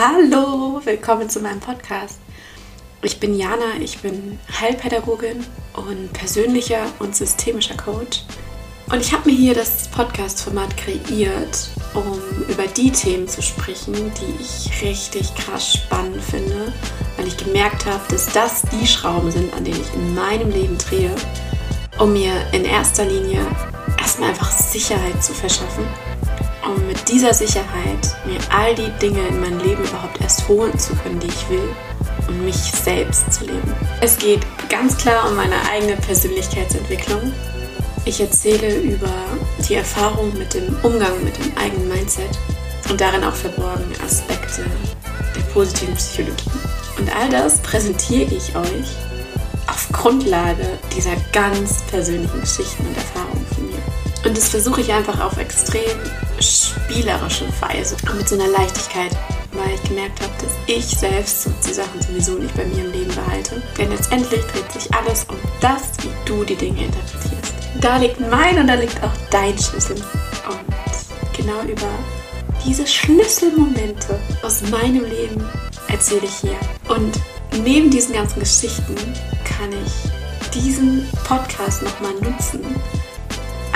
Hallo, 0.00 0.80
willkommen 0.84 1.28
zu 1.28 1.40
meinem 1.40 1.58
Podcast. 1.58 2.20
Ich 3.02 3.18
bin 3.18 3.36
Jana, 3.36 3.80
ich 3.80 3.98
bin 3.98 4.38
Heilpädagogin 4.60 5.44
und 5.74 6.12
persönlicher 6.12 6.84
und 7.00 7.16
systemischer 7.16 7.76
Coach. 7.76 8.22
Und 8.92 9.00
ich 9.00 9.12
habe 9.12 9.28
mir 9.28 9.36
hier 9.36 9.54
das 9.54 9.88
Podcast-Format 9.88 10.76
kreiert, 10.76 11.70
um 11.94 12.20
über 12.48 12.68
die 12.68 12.92
Themen 12.92 13.26
zu 13.26 13.42
sprechen, 13.42 13.92
die 13.92 14.40
ich 14.40 14.82
richtig 14.82 15.34
krass 15.34 15.72
spannend 15.72 16.22
finde, 16.22 16.72
weil 17.16 17.26
ich 17.26 17.36
gemerkt 17.36 17.84
habe, 17.84 18.04
dass 18.08 18.32
das 18.32 18.62
die 18.70 18.86
Schrauben 18.86 19.32
sind, 19.32 19.52
an 19.52 19.64
denen 19.64 19.80
ich 19.80 19.94
in 19.94 20.14
meinem 20.14 20.50
Leben 20.50 20.78
drehe, 20.78 21.12
um 21.98 22.12
mir 22.12 22.34
in 22.52 22.64
erster 22.64 23.04
Linie 23.04 23.44
erstmal 23.98 24.28
einfach 24.28 24.52
Sicherheit 24.52 25.24
zu 25.24 25.34
verschaffen 25.34 25.88
um 26.68 26.86
mit 26.86 27.08
dieser 27.08 27.34
Sicherheit 27.34 28.16
mir 28.24 28.38
all 28.50 28.74
die 28.74 28.90
Dinge 29.00 29.26
in 29.28 29.40
mein 29.40 29.58
Leben 29.60 29.82
überhaupt 29.82 30.20
erst 30.20 30.46
holen 30.48 30.78
zu 30.78 30.94
können, 30.96 31.18
die 31.20 31.28
ich 31.28 31.48
will 31.48 31.68
und 32.28 32.44
mich 32.44 32.56
selbst 32.56 33.32
zu 33.32 33.44
leben. 33.44 33.74
Es 34.00 34.18
geht 34.18 34.40
ganz 34.68 34.96
klar 34.96 35.28
um 35.28 35.36
meine 35.36 35.56
eigene 35.70 35.96
Persönlichkeitsentwicklung. 35.96 37.32
Ich 38.04 38.20
erzähle 38.20 38.76
über 38.76 39.12
die 39.68 39.74
Erfahrung 39.74 40.36
mit 40.38 40.54
dem 40.54 40.76
Umgang 40.82 41.22
mit 41.24 41.36
dem 41.38 41.56
eigenen 41.56 41.88
Mindset 41.88 42.30
und 42.88 43.00
darin 43.00 43.24
auch 43.24 43.34
verborgene 43.34 43.94
Aspekte 44.04 44.64
der 45.34 45.42
positiven 45.52 45.94
Psychologie. 45.94 46.50
Und 46.98 47.14
all 47.14 47.28
das 47.30 47.58
präsentiere 47.58 48.34
ich 48.34 48.54
euch 48.56 48.88
auf 49.66 49.88
Grundlage 49.92 50.66
dieser 50.96 51.14
ganz 51.32 51.82
persönlichen 51.90 52.40
Geschichten 52.40 52.86
und 52.86 52.96
Erfahrungen. 52.96 53.37
Und 54.24 54.36
das 54.36 54.48
versuche 54.48 54.80
ich 54.80 54.92
einfach 54.92 55.20
auf 55.20 55.36
extrem 55.38 55.98
spielerische 56.40 57.46
Weise 57.60 57.96
und 58.08 58.18
mit 58.18 58.28
so 58.28 58.34
einer 58.34 58.48
Leichtigkeit, 58.48 59.12
weil 59.52 59.74
ich 59.74 59.82
gemerkt 59.88 60.20
habe, 60.20 60.32
dass 60.40 60.52
ich 60.66 60.84
selbst 60.84 61.48
die 61.66 61.72
Sachen 61.72 62.00
sowieso 62.02 62.32
nicht 62.32 62.54
bei 62.56 62.64
mir 62.64 62.84
im 62.84 62.92
Leben 62.92 63.14
behalte. 63.14 63.62
Denn 63.78 63.90
letztendlich 63.90 64.40
dreht 64.46 64.72
sich 64.72 64.92
alles 64.94 65.24
um 65.24 65.36
das, 65.60 65.82
wie 66.02 66.10
du 66.24 66.44
die 66.44 66.56
Dinge 66.56 66.84
interpretierst. 66.84 67.54
Da 67.80 67.96
liegt 67.98 68.20
mein 68.20 68.58
und 68.58 68.66
da 68.66 68.74
liegt 68.74 69.02
auch 69.02 69.12
dein 69.30 69.56
Schlüssel. 69.58 69.96
Und 69.96 71.36
genau 71.36 71.62
über 71.62 71.88
diese 72.66 72.86
Schlüsselmomente 72.86 74.18
aus 74.42 74.62
meinem 74.62 75.04
Leben 75.04 75.44
erzähle 75.86 76.24
ich 76.24 76.34
hier. 76.34 76.58
Und 76.88 77.20
neben 77.62 77.90
diesen 77.90 78.14
ganzen 78.14 78.40
Geschichten 78.40 78.96
kann 79.44 79.70
ich 79.72 80.52
diesen 80.52 81.08
Podcast 81.24 81.82
nochmal 81.82 82.14
nutzen 82.14 82.64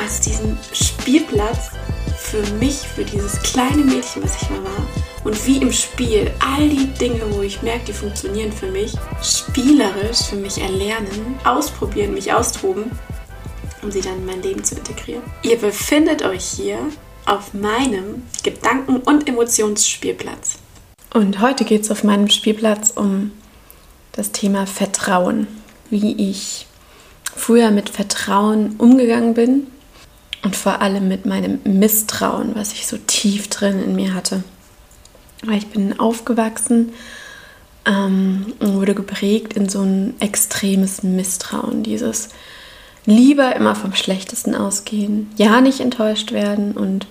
als 0.03 0.21
diesen 0.21 0.59
Spielplatz 0.73 1.71
für 2.19 2.43
mich, 2.55 2.75
für 2.75 3.05
dieses 3.05 3.41
kleine 3.43 3.85
Mädchen, 3.85 4.23
was 4.23 4.43
ich 4.43 4.51
mal 4.51 4.65
war. 4.65 4.89
Und 5.25 5.47
wie 5.47 5.59
im 5.59 5.71
Spiel 5.71 6.31
all 6.41 6.69
die 6.69 6.87
Dinge, 6.87 7.21
wo 7.31 7.43
ich 7.43 7.63
merke, 7.63 7.87
die 7.87 7.93
funktionieren 7.93 8.51
für 8.51 8.67
mich, 8.67 8.93
spielerisch 9.23 10.23
für 10.29 10.37
mich 10.37 10.59
erlernen, 10.59 11.37
ausprobieren, 11.45 12.15
mich 12.15 12.33
austoben, 12.33 12.91
um 13.83 13.91
sie 13.93 14.01
dann 14.01 14.17
in 14.17 14.27
mein 14.27 14.43
Leben 14.43 14.65
zu 14.65 14.75
integrieren. 14.75 15.23
Ihr 15.43 15.59
befindet 15.59 16.23
euch 16.23 16.45
hier 16.45 16.79
auf 17.27 17.55
meinem 17.55 18.23
Gedanken- 18.43 18.97
und 18.97 19.29
Emotionsspielplatz. 19.29 20.59
Und 21.15 21.41
heute 21.41 21.65
geht 21.65 21.83
es 21.83 21.91
auf 21.91 22.03
meinem 22.03 22.29
Spielplatz 22.29 22.91
um 22.91 23.31
das 24.13 24.33
Thema 24.33 24.67
Vertrauen. 24.67 25.47
Wie 25.91 26.31
ich 26.31 26.67
früher 27.37 27.71
mit 27.71 27.91
Vertrauen 27.91 28.77
umgegangen 28.79 29.35
bin 29.35 29.67
und 30.43 30.57
vor 30.57 30.81
allem 30.81 31.09
mit 31.09 31.27
meinem 31.27 31.61
Misstrauen, 31.65 32.55
was 32.55 32.73
ich 32.73 32.87
so 32.87 32.97
tief 32.99 33.49
drin 33.49 33.83
in 33.83 33.95
mir 33.95 34.15
hatte. 34.15 34.43
Weil 35.45 35.59
ich 35.59 35.69
bin 35.69 35.99
aufgewachsen 35.99 36.93
ähm, 37.85 38.53
und 38.59 38.75
wurde 38.75 38.95
geprägt 38.95 39.55
in 39.55 39.69
so 39.69 39.83
ein 39.83 40.15
extremes 40.21 41.03
Misstrauen, 41.03 41.83
dieses 41.83 42.31
lieber 43.07 43.57
immer 43.57 43.75
vom 43.75 43.95
Schlechtesten 43.95 44.55
ausgehen, 44.55 45.31
ja 45.37 45.61
nicht 45.61 45.81
enttäuscht 45.81 46.33
werden 46.33 46.73
und 46.73 47.07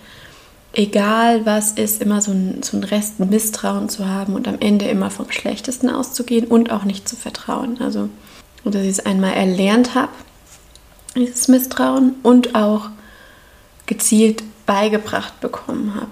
egal 0.73 1.45
was 1.45 1.73
ist, 1.73 2.01
immer 2.01 2.21
so 2.21 2.31
ein, 2.31 2.63
so 2.63 2.77
ein 2.77 2.83
Rest 2.83 3.19
Misstrauen 3.19 3.89
zu 3.89 4.07
haben 4.07 4.35
und 4.35 4.47
am 4.47 4.59
Ende 4.59 4.85
immer 4.85 5.09
vom 5.11 5.31
Schlechtesten 5.31 5.89
auszugehen 5.89 6.47
und 6.47 6.71
auch 6.71 6.83
nicht 6.83 7.09
zu 7.09 7.15
vertrauen. 7.15 7.81
Also, 7.81 8.09
dass 8.63 8.83
ich 8.83 8.89
es 8.89 9.05
einmal 9.05 9.33
erlernt 9.33 9.95
habe, 9.95 10.11
dieses 11.15 11.49
Misstrauen 11.49 12.15
und 12.23 12.55
auch 12.55 12.89
gezielt 13.91 14.41
beigebracht 14.65 15.41
bekommen 15.41 15.95
habe. 15.95 16.07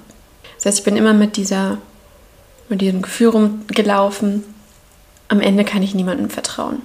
Das 0.57 0.66
heißt, 0.66 0.79
ich 0.79 0.84
bin 0.84 0.97
immer 0.97 1.13
mit, 1.13 1.38
dieser, 1.38 1.78
mit 2.67 2.81
diesem 2.81 3.01
Gefühl 3.01 3.29
rumgelaufen, 3.29 4.44
am 5.29 5.40
Ende 5.40 5.63
kann 5.63 5.81
ich 5.81 5.95
niemandem 5.95 6.29
vertrauen. 6.29 6.81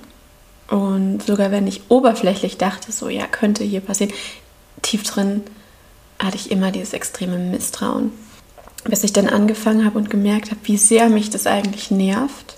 Und 0.68 1.24
sogar 1.26 1.50
wenn 1.50 1.66
ich 1.66 1.82
oberflächlich 1.88 2.58
dachte, 2.58 2.92
so 2.92 3.08
ja, 3.08 3.26
könnte 3.26 3.64
hier 3.64 3.80
passieren, 3.80 4.12
tief 4.82 5.02
drin 5.02 5.42
hatte 6.20 6.36
ich 6.36 6.52
immer 6.52 6.70
dieses 6.70 6.92
extreme 6.92 7.38
Misstrauen. 7.38 8.12
Bis 8.84 9.02
ich 9.02 9.12
dann 9.12 9.28
angefangen 9.28 9.84
habe 9.84 9.98
und 9.98 10.10
gemerkt 10.10 10.52
habe, 10.52 10.60
wie 10.62 10.76
sehr 10.76 11.08
mich 11.08 11.28
das 11.28 11.48
eigentlich 11.48 11.90
nervt 11.90 12.53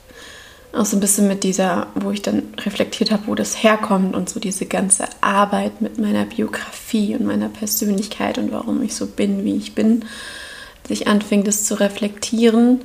auch 0.77 0.85
so 0.87 0.97
ein 0.97 1.01
bisschen 1.01 1.29
mit 1.29 1.43
dieser, 1.45 1.89
wo 1.95 2.11
ich 2.11 2.23
dann 2.23 2.43
reflektiert 2.59 3.11
habe, 3.11 3.27
wo 3.27 3.35
das 3.35 3.63
herkommt 3.63 4.15
und 4.15 4.29
so 4.29 4.41
diese 4.41 4.67
ganze 4.67 5.05
Arbeit 5.21 5.81
mit 5.81 5.99
meiner 5.99 6.25
Biografie 6.25 7.15
und 7.15 7.27
meiner 7.27 7.49
Persönlichkeit 7.49 8.39
und 8.39 8.53
warum 8.53 8.83
ich 8.83 8.95
so 8.95 9.07
bin, 9.07 9.45
wie 9.45 9.57
ich 9.57 9.75
bin, 9.75 10.05
sich 10.87 11.09
anfing, 11.09 11.45
das 11.45 11.65
zu 11.65 11.75
reflektieren, 11.75 12.81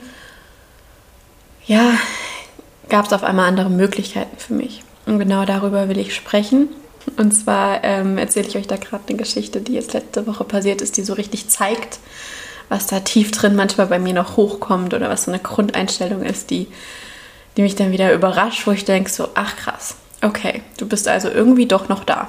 ja, 1.67 1.93
gab 2.89 3.05
es 3.05 3.13
auf 3.13 3.23
einmal 3.23 3.47
andere 3.47 3.69
Möglichkeiten 3.69 4.37
für 4.37 4.53
mich. 4.53 4.83
Und 5.05 5.19
genau 5.19 5.45
darüber 5.45 5.87
will 5.87 5.97
ich 5.97 6.15
sprechen. 6.15 6.69
Und 7.17 7.31
zwar 7.31 7.83
ähm, 7.83 8.17
erzähle 8.17 8.47
ich 8.47 8.57
euch 8.57 8.67
da 8.67 8.77
gerade 8.77 9.03
eine 9.07 9.17
Geschichte, 9.17 9.61
die 9.61 9.73
jetzt 9.73 9.93
letzte 9.93 10.27
Woche 10.27 10.43
passiert 10.43 10.81
ist, 10.81 10.97
die 10.97 11.03
so 11.03 11.13
richtig 11.13 11.49
zeigt, 11.49 11.99
was 12.69 12.87
da 12.87 12.99
tief 12.99 13.31
drin 13.31 13.55
manchmal 13.55 13.87
bei 13.87 13.99
mir 13.99 14.13
noch 14.13 14.37
hochkommt 14.37 14.93
oder 14.93 15.09
was 15.09 15.25
so 15.25 15.31
eine 15.31 15.41
Grundeinstellung 15.41 16.21
ist, 16.23 16.51
die 16.51 16.67
die 17.57 17.61
mich 17.61 17.75
dann 17.75 17.91
wieder 17.91 18.13
überrascht, 18.13 18.65
wo 18.65 18.71
ich 18.71 18.85
denke 18.85 19.09
so, 19.09 19.29
ach 19.33 19.55
krass, 19.55 19.95
okay, 20.21 20.61
du 20.77 20.87
bist 20.87 21.07
also 21.07 21.29
irgendwie 21.29 21.65
doch 21.65 21.89
noch 21.89 22.03
da. 22.03 22.27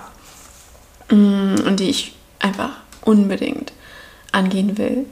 Mm, 1.11 1.57
und 1.67 1.81
die 1.81 1.91
ich 1.91 2.15
einfach 2.41 2.71
unbedingt 3.03 3.73
angehen 4.33 4.79
will, 4.79 5.07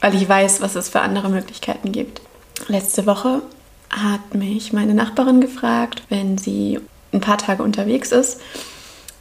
weil 0.00 0.14
ich 0.14 0.28
weiß, 0.28 0.60
was 0.60 0.74
es 0.74 0.88
für 0.88 1.00
andere 1.00 1.28
Möglichkeiten 1.28 1.92
gibt. 1.92 2.20
Letzte 2.68 3.06
Woche 3.06 3.42
hat 3.90 4.34
mich 4.34 4.72
meine 4.72 4.94
Nachbarin 4.94 5.40
gefragt, 5.40 6.02
wenn 6.08 6.38
sie 6.38 6.78
ein 7.12 7.20
paar 7.20 7.38
Tage 7.38 7.62
unterwegs 7.62 8.12
ist, 8.12 8.40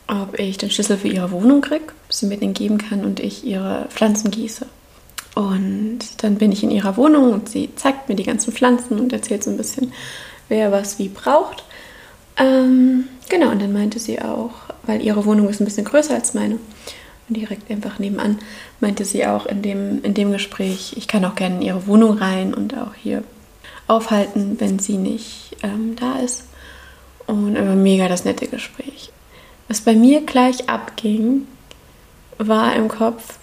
ob 0.07 0.39
ich 0.39 0.57
den 0.57 0.71
Schlüssel 0.71 0.97
für 0.97 1.07
ihre 1.07 1.31
Wohnung 1.31 1.61
kriege, 1.61 1.85
sie 2.09 2.27
mir 2.27 2.37
den 2.37 2.53
geben 2.53 2.77
kann 2.77 3.03
und 3.03 3.19
ich 3.19 3.43
ihre 3.43 3.87
Pflanzen 3.89 4.31
gieße. 4.31 4.65
Und 5.37 5.99
dann 6.23 6.39
bin 6.39 6.51
ich 6.51 6.63
in 6.63 6.71
ihrer 6.71 6.97
Wohnung 6.97 7.31
und 7.31 7.47
sie 7.47 7.69
zeigt 7.75 8.09
mir 8.09 8.15
die 8.15 8.23
ganzen 8.23 8.51
Pflanzen 8.51 8.99
und 8.99 9.13
erzählt 9.13 9.43
so 9.43 9.51
ein 9.51 9.57
bisschen, 9.57 9.93
wer 10.49 10.71
was 10.71 10.97
wie 10.97 11.09
braucht. 11.09 11.63
Ähm, 12.37 13.07
genau, 13.29 13.51
und 13.51 13.61
dann 13.61 13.71
meinte 13.71 13.99
sie 13.99 14.19
auch, 14.19 14.49
weil 14.87 14.99
ihre 14.99 15.25
Wohnung 15.25 15.47
ist 15.47 15.61
ein 15.61 15.65
bisschen 15.65 15.85
größer 15.85 16.15
als 16.15 16.33
meine 16.33 16.55
und 17.29 17.37
direkt 17.37 17.69
einfach 17.69 17.99
nebenan, 17.99 18.39
meinte 18.79 19.05
sie 19.05 19.27
auch 19.27 19.45
in 19.45 19.61
dem, 19.61 20.03
in 20.03 20.15
dem 20.15 20.31
Gespräch, 20.31 20.95
ich 20.97 21.07
kann 21.07 21.23
auch 21.23 21.35
gerne 21.35 21.57
in 21.57 21.61
ihre 21.61 21.85
Wohnung 21.85 22.17
rein 22.17 22.55
und 22.55 22.75
auch 22.75 22.95
hier 22.95 23.23
aufhalten, 23.85 24.59
wenn 24.59 24.79
sie 24.79 24.97
nicht 24.97 25.55
ähm, 25.61 25.95
da 25.99 26.17
ist. 26.17 26.45
Und 27.27 27.55
immer 27.55 27.75
mega 27.75 28.07
das 28.07 28.25
nette 28.25 28.47
Gespräch. 28.47 29.11
Was 29.67 29.81
bei 29.81 29.93
mir 29.93 30.21
gleich 30.21 30.67
abging, 30.67 31.45
war 32.39 32.75
im 32.75 32.87
Kopf, 32.87 33.37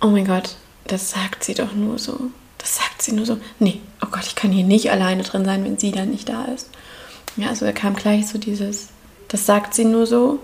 oh 0.00 0.08
mein 0.08 0.26
Gott, 0.26 0.56
das 0.92 1.10
sagt 1.10 1.44
sie 1.44 1.54
doch 1.54 1.72
nur 1.72 1.98
so. 1.98 2.30
Das 2.58 2.76
sagt 2.76 3.02
sie 3.02 3.12
nur 3.12 3.24
so. 3.24 3.38
Nee, 3.58 3.80
oh 4.02 4.08
Gott, 4.10 4.26
ich 4.26 4.34
kann 4.34 4.50
hier 4.50 4.64
nicht 4.64 4.90
alleine 4.90 5.22
drin 5.22 5.44
sein, 5.44 5.64
wenn 5.64 5.78
sie 5.78 5.92
dann 5.92 6.10
nicht 6.10 6.28
da 6.28 6.44
ist. 6.46 6.68
Ja, 7.36 7.48
also 7.48 7.64
da 7.64 7.72
kam 7.72 7.94
gleich 7.94 8.26
so 8.26 8.38
dieses, 8.38 8.88
das 9.28 9.46
sagt 9.46 9.74
sie 9.74 9.84
nur 9.84 10.06
so. 10.06 10.40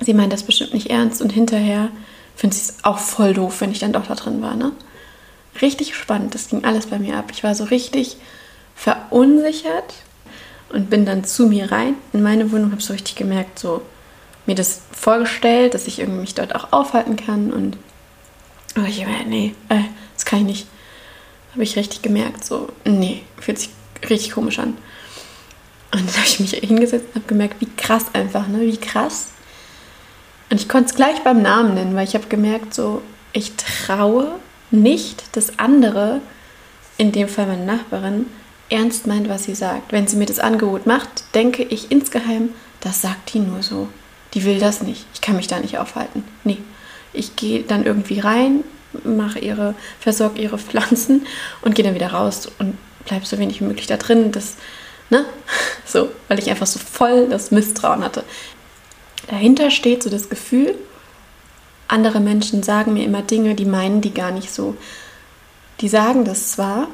Sie 0.00 0.14
meint 0.14 0.32
das 0.32 0.42
bestimmt 0.42 0.74
nicht 0.74 0.90
ernst 0.90 1.20
und 1.20 1.30
hinterher 1.30 1.90
findet 2.34 2.58
sie 2.58 2.72
es 2.72 2.84
auch 2.84 2.98
voll 2.98 3.34
doof, 3.34 3.60
wenn 3.60 3.70
ich 3.70 3.78
dann 3.78 3.92
doch 3.92 4.06
da 4.06 4.14
drin 4.14 4.40
war, 4.42 4.56
ne? 4.56 4.72
Richtig 5.60 5.94
spannend, 5.94 6.34
das 6.34 6.48
ging 6.48 6.64
alles 6.64 6.86
bei 6.86 6.98
mir 6.98 7.18
ab. 7.18 7.26
Ich 7.30 7.44
war 7.44 7.54
so 7.54 7.64
richtig 7.64 8.16
verunsichert 8.74 9.94
und 10.70 10.88
bin 10.88 11.04
dann 11.04 11.24
zu 11.24 11.46
mir 11.46 11.70
rein 11.70 11.94
in 12.14 12.22
meine 12.22 12.50
Wohnung, 12.50 12.72
habe 12.72 12.80
so 12.80 12.94
richtig 12.94 13.16
gemerkt, 13.16 13.58
so 13.58 13.82
mir 14.46 14.54
das 14.54 14.80
vorgestellt, 14.92 15.74
dass 15.74 15.86
ich 15.86 15.98
irgendwie 15.98 16.20
mich 16.20 16.34
dort 16.34 16.54
auch 16.54 16.72
aufhalten 16.72 17.16
kann 17.16 17.52
und 17.52 17.76
aber 18.74 18.86
ich 18.88 19.00
immer, 19.00 19.24
nee, 19.26 19.54
äh, 19.68 19.82
das 20.14 20.24
kann 20.24 20.40
ich 20.40 20.46
nicht. 20.46 20.66
Habe 21.52 21.62
ich 21.62 21.76
richtig 21.76 22.02
gemerkt, 22.02 22.44
so, 22.44 22.68
nee, 22.84 23.22
fühlt 23.38 23.58
sich 23.58 23.70
richtig 24.08 24.32
komisch 24.32 24.58
an. 24.58 24.76
Und 25.92 26.08
dann 26.08 26.16
habe 26.16 26.26
ich 26.26 26.40
mich 26.40 26.52
hingesetzt 26.52 27.06
und 27.08 27.16
habe 27.16 27.26
gemerkt, 27.26 27.60
wie 27.60 27.68
krass 27.76 28.06
einfach, 28.14 28.48
ne, 28.48 28.60
wie 28.62 28.78
krass. 28.78 29.28
Und 30.50 30.60
ich 30.60 30.68
konnte 30.68 30.90
es 30.90 30.94
gleich 30.94 31.22
beim 31.22 31.42
Namen 31.42 31.74
nennen, 31.74 31.94
weil 31.94 32.06
ich 32.06 32.14
habe 32.14 32.26
gemerkt, 32.28 32.72
so, 32.72 33.02
ich 33.32 33.52
traue 33.56 34.34
nicht, 34.70 35.36
dass 35.36 35.58
andere 35.58 36.20
in 36.98 37.12
dem 37.12 37.28
Fall 37.28 37.46
meine 37.46 37.64
Nachbarin, 37.64 38.26
ernst 38.70 39.06
meint, 39.06 39.28
was 39.28 39.44
sie 39.44 39.54
sagt. 39.54 39.92
Wenn 39.92 40.06
sie 40.06 40.16
mir 40.16 40.26
das 40.26 40.38
Angebot 40.38 40.86
macht, 40.86 41.24
denke 41.34 41.62
ich 41.62 41.90
insgeheim, 41.90 42.50
das 42.80 43.02
sagt 43.02 43.34
die 43.34 43.40
nur 43.40 43.62
so. 43.62 43.88
Die 44.34 44.44
will 44.44 44.58
das 44.58 44.82
nicht. 44.82 45.04
Ich 45.12 45.20
kann 45.20 45.36
mich 45.36 45.46
da 45.46 45.58
nicht 45.60 45.78
aufhalten. 45.78 46.24
Nee. 46.44 46.58
Ich 47.12 47.36
gehe 47.36 47.62
dann 47.62 47.84
irgendwie 47.84 48.20
rein, 48.20 48.64
mache 49.04 49.38
ihre, 49.38 49.74
versorge 50.00 50.40
ihre 50.40 50.58
Pflanzen 50.58 51.26
und 51.62 51.74
gehe 51.74 51.84
dann 51.84 51.94
wieder 51.94 52.12
raus 52.12 52.50
und 52.58 52.76
bleibe 53.04 53.26
so 53.26 53.38
wenig 53.38 53.60
wie 53.60 53.64
möglich 53.64 53.86
da 53.86 53.96
drin. 53.96 54.32
Das, 54.32 54.56
ne? 55.10 55.24
So, 55.84 56.08
weil 56.28 56.38
ich 56.38 56.48
einfach 56.48 56.66
so 56.66 56.78
voll 56.78 57.28
das 57.28 57.50
Misstrauen 57.50 58.02
hatte. 58.02 58.24
Dahinter 59.28 59.70
steht 59.70 60.02
so 60.02 60.08
das 60.08 60.30
Gefühl, 60.30 60.74
andere 61.86 62.20
Menschen 62.20 62.62
sagen 62.62 62.94
mir 62.94 63.04
immer 63.04 63.20
Dinge, 63.20 63.54
die 63.54 63.66
meinen 63.66 64.00
die 64.00 64.14
gar 64.14 64.30
nicht 64.30 64.50
so. 64.50 64.74
Die 65.80 65.88
sagen 65.88 66.24
das 66.24 66.52
zwar, 66.52 66.88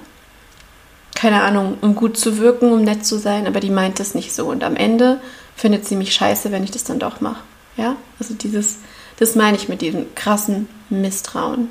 keine 1.15 1.43
Ahnung, 1.43 1.79
um 1.81 1.95
gut 1.95 2.17
zu 2.17 2.39
wirken, 2.39 2.73
um 2.73 2.83
nett 2.83 3.07
zu 3.07 3.19
sein, 3.19 3.47
aber 3.47 3.61
die 3.61 3.71
meint 3.71 4.01
es 4.01 4.15
nicht 4.15 4.33
so. 4.33 4.47
Und 4.47 4.65
am 4.65 4.75
Ende 4.75 5.21
findet 5.55 5.87
sie 5.87 5.95
mich 5.95 6.15
scheiße, 6.15 6.51
wenn 6.51 6.65
ich 6.65 6.71
das 6.73 6.85
dann 6.85 6.99
doch 6.99 7.21
mache. 7.21 7.43
Ja, 7.77 7.97
also 8.19 8.35
dieses, 8.35 8.79
das 9.19 9.35
meine 9.35 9.57
ich 9.57 9.69
mit 9.69 9.81
diesem 9.81 10.15
krassen 10.15 10.69
Misstrauen. 10.91 11.71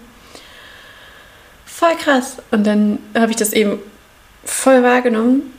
Voll 1.66 1.96
krass. 1.96 2.38
Und 2.52 2.66
dann 2.66 3.00
habe 3.16 3.32
ich 3.32 3.38
das 3.38 3.54
eben 3.54 3.80
voll 4.44 4.84
wahrgenommen 4.84 5.54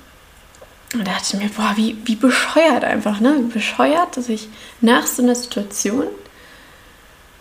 und 0.95 1.07
da 1.07 1.13
dachte 1.13 1.37
ich 1.37 1.43
mir, 1.43 1.51
boah, 1.51 1.75
wie, 1.77 1.97
wie 2.05 2.17
bescheuert 2.17 2.83
einfach, 2.83 3.21
ne? 3.21 3.37
Wie 3.41 3.53
bescheuert, 3.53 4.17
dass 4.17 4.29
ich 4.29 4.49
nach 4.81 5.07
so 5.07 5.23
einer 5.23 5.35
Situation 5.35 6.07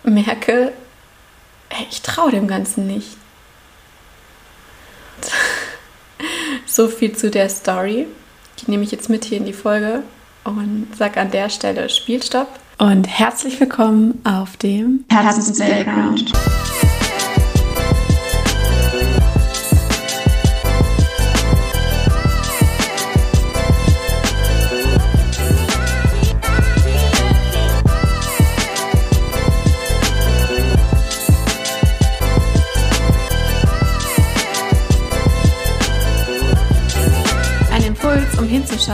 merke, 0.04 0.74
ey, 1.70 1.88
ich 1.90 2.02
traue 2.02 2.32
dem 2.32 2.48
Ganzen 2.48 2.88
nicht. 2.88 3.16
so 6.66 6.90
viel 6.90 7.16
zu 7.16 7.32
der 7.32 7.50
Story. 7.50 8.08
Die 8.60 8.70
nehme 8.70 8.84
ich 8.84 8.92
jetzt 8.92 9.10
mit 9.10 9.24
hier 9.24 9.38
in 9.38 9.46
die 9.46 9.54
Folge 9.54 10.04
und 10.44 10.90
sage 10.98 11.20
an 11.22 11.32
der 11.32 11.50
Stelle 11.50 11.88
Spielstopp. 11.88 12.50
Und 12.80 13.08
herzlich 13.08 13.60
willkommen 13.60 14.22
auf 14.24 14.56
dem 14.58 15.04
Herzens 15.10 15.58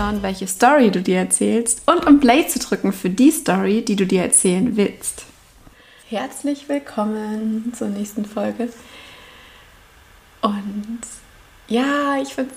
Hinzuschauen, 0.03 0.23
welche 0.23 0.47
Story 0.47 0.91
du 0.91 1.01
dir 1.01 1.17
erzählst 1.17 1.81
und 1.85 2.05
um 2.05 2.19
Play 2.19 2.47
zu 2.47 2.59
drücken 2.59 2.93
für 2.93 3.09
die 3.09 3.31
Story, 3.31 3.83
die 3.83 3.95
du 3.95 4.05
dir 4.05 4.23
erzählen 4.23 4.75
willst. 4.75 5.25
Herzlich 6.09 6.67
willkommen 6.69 7.73
zur 7.75 7.87
nächsten 7.87 8.25
Folge. 8.25 8.69
Und 10.41 10.99
ja, 11.67 12.21
ich 12.21 12.33
finde 12.35 12.53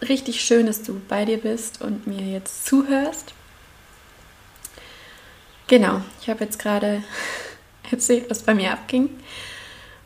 es 0.00 0.08
richtig 0.08 0.40
schön, 0.40 0.66
dass 0.66 0.82
du 0.82 1.00
bei 1.08 1.24
dir 1.24 1.38
bist 1.38 1.82
und 1.82 2.06
mir 2.06 2.22
jetzt 2.22 2.66
zuhörst. 2.66 3.34
Genau, 5.66 6.02
ich 6.20 6.28
habe 6.28 6.44
jetzt 6.44 6.58
gerade 6.58 7.02
erzählt, 7.90 8.30
was 8.30 8.42
bei 8.42 8.54
mir 8.54 8.72
abging. 8.72 9.10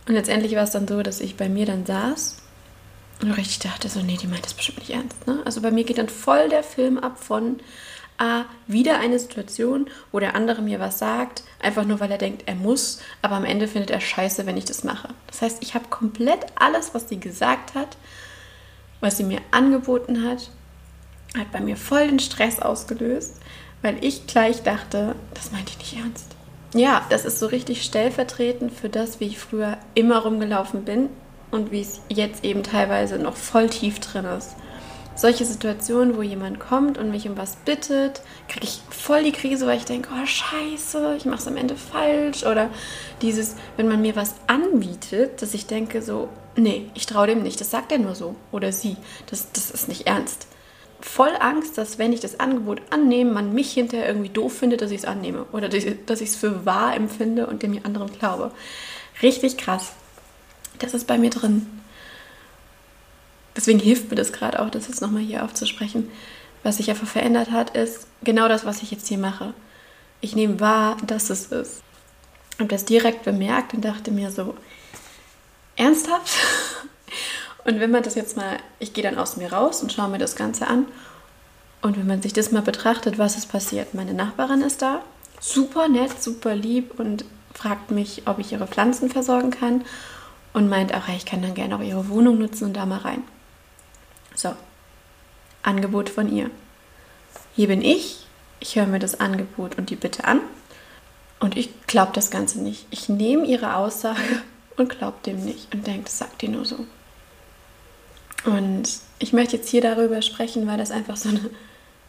Und 0.06 0.14
letztendlich 0.14 0.54
war 0.54 0.62
es 0.62 0.70
dann 0.70 0.88
so, 0.88 1.02
dass 1.02 1.20
ich 1.20 1.36
bei 1.36 1.48
mir 1.48 1.66
dann 1.66 1.84
saß 1.84 2.47
und 3.20 3.32
richtig 3.32 3.60
dachte 3.60 3.88
so, 3.88 4.00
nee, 4.00 4.16
die 4.16 4.26
meint 4.26 4.44
das 4.44 4.54
bestimmt 4.54 4.78
nicht 4.78 4.90
ernst. 4.90 5.26
Ne? 5.26 5.40
Also 5.44 5.60
bei 5.60 5.70
mir 5.70 5.84
geht 5.84 5.98
dann 5.98 6.08
voll 6.08 6.48
der 6.48 6.62
Film 6.62 6.98
ab 6.98 7.22
von 7.22 7.60
A, 8.18 8.44
wieder 8.66 8.98
eine 8.98 9.18
Situation, 9.18 9.88
wo 10.10 10.18
der 10.18 10.34
andere 10.34 10.60
mir 10.60 10.80
was 10.80 10.98
sagt, 10.98 11.44
einfach 11.60 11.84
nur 11.84 12.00
weil 12.00 12.10
er 12.10 12.18
denkt, 12.18 12.44
er 12.46 12.56
muss, 12.56 13.00
aber 13.22 13.36
am 13.36 13.44
Ende 13.44 13.68
findet 13.68 13.90
er 13.90 14.00
scheiße, 14.00 14.44
wenn 14.44 14.56
ich 14.56 14.64
das 14.64 14.82
mache. 14.82 15.08
Das 15.28 15.40
heißt, 15.40 15.62
ich 15.62 15.74
habe 15.74 15.88
komplett 15.88 16.46
alles, 16.56 16.94
was 16.94 17.08
sie 17.08 17.20
gesagt 17.20 17.74
hat, 17.74 17.96
was 19.00 19.16
sie 19.16 19.24
mir 19.24 19.40
angeboten 19.52 20.24
hat, 20.24 20.50
hat 21.36 21.52
bei 21.52 21.60
mir 21.60 21.76
voll 21.76 22.08
den 22.08 22.18
Stress 22.18 22.58
ausgelöst, 22.58 23.36
weil 23.82 24.02
ich 24.04 24.26
gleich 24.26 24.64
dachte, 24.64 25.14
das 25.34 25.52
meint 25.52 25.70
ich 25.70 25.78
nicht 25.78 25.96
ernst. 25.96 26.26
Ja, 26.74 27.06
das 27.10 27.24
ist 27.24 27.38
so 27.38 27.46
richtig 27.46 27.84
stellvertretend 27.84 28.72
für 28.72 28.88
das, 28.88 29.20
wie 29.20 29.26
ich 29.26 29.38
früher 29.38 29.78
immer 29.94 30.18
rumgelaufen 30.18 30.84
bin, 30.84 31.08
und 31.50 31.72
wie 31.72 31.80
es 31.80 32.00
jetzt 32.08 32.44
eben 32.44 32.62
teilweise 32.62 33.18
noch 33.18 33.36
voll 33.36 33.68
tief 33.68 34.00
drin 34.00 34.24
ist. 34.24 34.56
Solche 35.18 35.44
Situationen, 35.44 36.16
wo 36.16 36.22
jemand 36.22 36.60
kommt 36.60 36.96
und 36.96 37.10
mich 37.10 37.28
um 37.28 37.36
was 37.36 37.56
bittet, 37.56 38.22
kriege 38.46 38.64
ich 38.66 38.80
voll 38.88 39.24
die 39.24 39.32
Krise, 39.32 39.66
weil 39.66 39.78
ich 39.78 39.84
denke, 39.84 40.10
oh 40.14 40.24
scheiße, 40.24 41.16
ich 41.16 41.24
mache 41.24 41.40
es 41.40 41.48
am 41.48 41.56
Ende 41.56 41.74
falsch. 41.74 42.46
Oder 42.46 42.70
dieses, 43.20 43.56
wenn 43.76 43.88
man 43.88 44.00
mir 44.00 44.14
was 44.14 44.36
anbietet, 44.46 45.42
dass 45.42 45.54
ich 45.54 45.66
denke 45.66 46.02
so, 46.02 46.28
nee, 46.54 46.88
ich 46.94 47.06
traue 47.06 47.26
dem 47.26 47.42
nicht, 47.42 47.60
das 47.60 47.72
sagt 47.72 47.90
er 47.90 47.98
nur 47.98 48.14
so. 48.14 48.36
Oder 48.52 48.70
sie, 48.70 48.96
das, 49.28 49.50
das 49.50 49.72
ist 49.72 49.88
nicht 49.88 50.06
ernst. 50.06 50.46
Voll 51.00 51.32
Angst, 51.40 51.78
dass 51.78 51.98
wenn 51.98 52.12
ich 52.12 52.20
das 52.20 52.38
Angebot 52.38 52.80
annehme, 52.90 53.32
man 53.32 53.52
mich 53.52 53.72
hinterher 53.72 54.06
irgendwie 54.06 54.30
doof 54.30 54.52
findet, 54.56 54.82
dass 54.82 54.92
ich 54.92 54.98
es 54.98 55.04
annehme. 55.04 55.46
Oder 55.50 55.68
dass 55.68 56.20
ich 56.20 56.28
es 56.28 56.36
für 56.36 56.64
wahr 56.64 56.94
empfinde 56.94 57.48
und 57.48 57.64
dem 57.64 57.76
anderen 57.84 58.12
glaube. 58.12 58.52
Richtig 59.20 59.56
krass. 59.56 59.94
Das 60.78 60.94
ist 60.94 61.06
bei 61.06 61.18
mir 61.18 61.30
drin. 61.30 61.66
Deswegen 63.56 63.80
hilft 63.80 64.10
mir 64.10 64.16
das 64.16 64.32
gerade 64.32 64.60
auch, 64.60 64.70
das 64.70 64.86
jetzt 64.86 65.00
nochmal 65.00 65.22
hier 65.22 65.44
aufzusprechen. 65.44 66.10
Was 66.62 66.76
sich 66.76 66.90
einfach 66.90 67.08
verändert 67.08 67.50
hat, 67.50 67.76
ist 67.76 68.06
genau 68.22 68.48
das, 68.48 68.64
was 68.64 68.82
ich 68.82 68.90
jetzt 68.90 69.08
hier 69.08 69.18
mache. 69.18 69.52
Ich 70.20 70.36
nehme 70.36 70.60
wahr, 70.60 70.96
dass 71.04 71.30
es 71.30 71.46
ist. 71.46 71.82
Und 72.58 72.72
das 72.72 72.84
direkt 72.84 73.24
bemerkt 73.24 73.74
und 73.74 73.84
dachte 73.84 74.10
mir 74.10 74.30
so, 74.30 74.54
ernsthaft? 75.76 76.36
Und 77.64 77.80
wenn 77.80 77.90
man 77.90 78.02
das 78.02 78.14
jetzt 78.14 78.36
mal, 78.36 78.56
ich 78.78 78.94
gehe 78.94 79.04
dann 79.04 79.18
aus 79.18 79.36
mir 79.36 79.52
raus 79.52 79.82
und 79.82 79.92
schaue 79.92 80.08
mir 80.08 80.16
das 80.16 80.36
Ganze 80.36 80.68
an. 80.68 80.86
Und 81.82 81.98
wenn 81.98 82.06
man 82.06 82.22
sich 82.22 82.32
das 82.32 82.50
mal 82.50 82.62
betrachtet, 82.62 83.18
was 83.18 83.36
ist 83.36 83.52
passiert? 83.52 83.92
Meine 83.92 84.14
Nachbarin 84.14 84.62
ist 84.62 84.80
da, 84.80 85.02
super 85.38 85.88
nett, 85.88 86.22
super 86.22 86.54
lieb 86.54 86.98
und 86.98 87.26
fragt 87.52 87.90
mich, 87.90 88.22
ob 88.24 88.38
ich 88.38 88.52
ihre 88.52 88.66
Pflanzen 88.66 89.10
versorgen 89.10 89.50
kann 89.50 89.84
und 90.52 90.68
meint 90.68 90.94
auch, 90.94 91.08
ich 91.08 91.24
kann 91.24 91.42
dann 91.42 91.54
gerne 91.54 91.76
auch 91.76 91.82
ihre 91.82 92.08
Wohnung 92.08 92.38
nutzen 92.38 92.64
und 92.64 92.74
da 92.74 92.86
mal 92.86 92.98
rein. 92.98 93.22
So, 94.34 94.54
Angebot 95.62 96.08
von 96.08 96.32
ihr. 96.32 96.50
Hier 97.54 97.68
bin 97.68 97.82
ich, 97.82 98.26
ich 98.60 98.76
höre 98.76 98.86
mir 98.86 98.98
das 98.98 99.20
Angebot 99.20 99.78
und 99.78 99.90
die 99.90 99.96
Bitte 99.96 100.24
an 100.24 100.40
und 101.40 101.56
ich 101.56 101.70
glaube 101.86 102.12
das 102.14 102.30
Ganze 102.30 102.60
nicht. 102.60 102.86
Ich 102.90 103.08
nehme 103.08 103.46
ihre 103.46 103.76
Aussage 103.76 104.42
und 104.76 104.88
glaube 104.88 105.18
dem 105.26 105.44
nicht 105.44 105.72
und 105.74 105.86
denke, 105.86 106.04
das 106.04 106.18
sagt 106.18 106.42
die 106.42 106.48
nur 106.48 106.64
so. 106.64 106.86
Und 108.44 108.88
ich 109.18 109.32
möchte 109.32 109.56
jetzt 109.56 109.68
hier 109.68 109.80
darüber 109.80 110.22
sprechen, 110.22 110.66
weil 110.66 110.78
das 110.78 110.92
einfach 110.92 111.16
so 111.16 111.28
eine, 111.28 111.50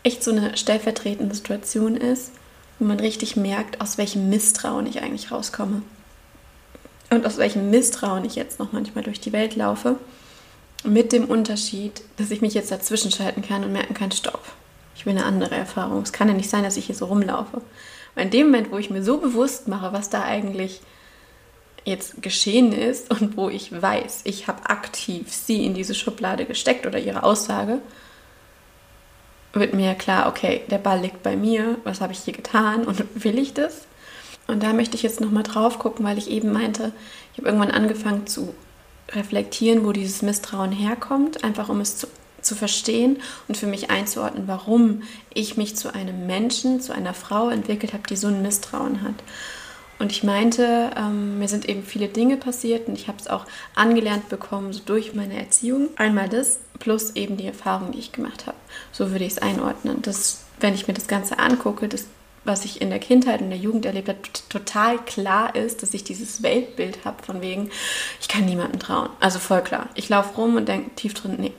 echt 0.03 0.24
so 0.24 0.31
eine 0.31 0.55
stellvertretende 0.55 1.34
Situation 1.34 1.98
ist, 1.98 2.31
wo 2.77 2.86
man 2.86 3.00
richtig 3.00 3.36
merkt, 3.36 3.81
aus 3.81 3.98
welchem 3.98 4.29
Misstrauen 4.29 4.86
ich 4.86 5.01
eigentlich 5.01 5.31
rauskomme 5.31 5.81
und 7.09 7.25
aus 7.25 7.37
welchem 7.37 7.69
Misstrauen 7.69 8.25
ich 8.25 8.35
jetzt 8.35 8.59
noch 8.59 8.71
manchmal 8.71 9.03
durch 9.03 9.19
die 9.19 9.33
Welt 9.33 9.55
laufe. 9.55 9.97
Mit 10.83 11.11
dem 11.11 11.25
Unterschied, 11.25 12.01
dass 12.17 12.31
ich 12.31 12.41
mich 12.41 12.53
jetzt 12.53 12.71
dazwischen 12.71 13.11
schalten 13.11 13.41
kann 13.41 13.63
und 13.63 13.73
merken 13.73 13.93
kann, 13.93 14.11
stopp, 14.11 14.43
ich 14.95 15.05
will 15.05 15.17
eine 15.17 15.25
andere 15.25 15.55
Erfahrung. 15.55 16.01
Es 16.01 16.13
kann 16.13 16.27
ja 16.27 16.33
nicht 16.33 16.49
sein, 16.49 16.63
dass 16.63 16.77
ich 16.77 16.85
hier 16.85 16.95
so 16.95 17.05
rumlaufe. 17.05 17.61
Weil 18.15 18.25
in 18.25 18.31
dem 18.31 18.47
Moment, 18.47 18.71
wo 18.71 18.77
ich 18.77 18.89
mir 18.89 19.03
so 19.03 19.17
bewusst 19.17 19.67
mache, 19.67 19.93
was 19.93 20.09
da 20.09 20.23
eigentlich 20.23 20.81
jetzt 21.85 22.21
geschehen 22.21 22.71
ist 22.71 23.09
und 23.09 23.35
wo 23.37 23.49
ich 23.49 23.81
weiß, 23.81 24.21
ich 24.25 24.47
habe 24.47 24.69
aktiv 24.69 25.33
sie 25.33 25.65
in 25.65 25.73
diese 25.73 25.95
Schublade 25.95 26.45
gesteckt 26.45 26.85
oder 26.85 26.99
ihre 26.99 27.23
Aussage, 27.23 27.79
wird 29.53 29.73
mir 29.73 29.95
klar, 29.95 30.27
okay, 30.27 30.61
der 30.69 30.77
Ball 30.77 30.99
liegt 30.99 31.23
bei 31.23 31.35
mir, 31.35 31.77
was 31.83 32.01
habe 32.01 32.13
ich 32.13 32.19
hier 32.19 32.33
getan 32.33 32.85
und 32.85 33.03
will 33.15 33.39
ich 33.39 33.53
das? 33.53 33.87
Und 34.50 34.63
da 34.63 34.74
möchte 34.74 34.96
ich 34.96 35.03
jetzt 35.03 35.22
nochmal 35.22 35.44
drauf 35.44 35.79
gucken, 35.79 36.06
weil 36.06 36.18
ich 36.18 36.29
eben 36.29 36.51
meinte, 36.51 36.91
ich 37.32 37.38
habe 37.38 37.48
irgendwann 37.48 37.72
angefangen 37.72 38.25
zu 38.25 38.53
reflektieren, 39.12 39.86
wo 39.86 39.91
dieses 39.91 40.22
Misstrauen 40.22 40.72
herkommt, 40.72 41.44
einfach 41.44 41.70
um 41.70 41.79
es 41.82 41.98
zu, 41.98 42.08
zu 42.41 42.56
verstehen 42.56 43.18
und 43.48 43.58
für 43.58 43.68
mich 43.68 43.89
einzuordnen, 43.89 44.48
warum 44.48 45.03
ich 45.34 45.58
mich 45.58 45.75
zu 45.75 45.94
einem 45.94 46.25
Menschen, 46.25 46.82
zu 46.82 46.94
einer 46.94 47.13
Frau 47.13 47.50
entwickelt 47.50 47.94
habe, 47.94 48.03
die 48.10 48.15
so 48.15 48.27
ein 48.27 48.41
Misstrauen 48.41 49.03
hat. 49.03 49.15
Und 50.00 50.13
ich 50.13 50.24
meinte, 50.24 50.91
ähm, 50.96 51.39
mir 51.39 51.50
sind 51.50 51.68
eben 51.68 51.84
viele 51.84 52.08
Dinge 52.08 52.38
passiert 52.38 52.88
und 52.88 52.98
ich 52.98 53.08
habe 53.08 53.18
es 53.20 53.27
auch 53.27 53.46
angelernt 53.75 54.29
bekommen, 54.29 54.72
so 54.72 54.79
durch 54.86 55.13
meine 55.13 55.38
Erziehung. 55.38 55.89
Einmal 55.98 56.29
das, 56.29 56.60
plus 56.79 57.15
eben 57.15 57.36
die 57.36 57.48
Erfahrung, 57.48 57.91
die 57.91 58.00
ich 58.00 58.13
gemacht 58.13 58.48
habe. 58.48 58.58
So 58.94 59.12
würde 59.12 59.25
ich 59.25 59.34
es 59.34 59.39
einordnen. 59.39 60.01
Das, 60.01 60.46
wenn 60.62 60.74
ich 60.74 60.88
mir 60.88 60.94
das 60.94 61.08
Ganze 61.08 61.38
angucke, 61.38 61.89
das 61.89 62.06
was 62.43 62.65
ich 62.65 62.81
in 62.81 62.89
der 62.89 63.00
Kindheit 63.00 63.41
und 63.41 63.50
der 63.50 63.60
Jugend 63.60 63.86
erlebt 63.86 64.10
habe, 64.10 64.19
total 64.50 64.98
klar 65.00 65.55
ist, 65.55 65.84
dass 65.84 65.93
ich 65.93 66.03
dieses 66.03 66.41
Weltbild 66.41 67.05
habe 67.05 67.24
von 67.24 67.41
wegen, 67.41 67.69
ich 68.22 68.27
kann 68.27 68.46
niemandem 68.46 68.79
trauen. 68.79 69.10
Also 69.19 69.39
voll 69.39 69.62
klar. 69.62 69.89
Ich 69.96 70.10
laufe 70.10 70.36
rum 70.36 70.55
und 70.55 70.67
denke 70.67 70.96
tief 70.96 71.13
drin, 71.13 71.36
nee, 71.38 71.53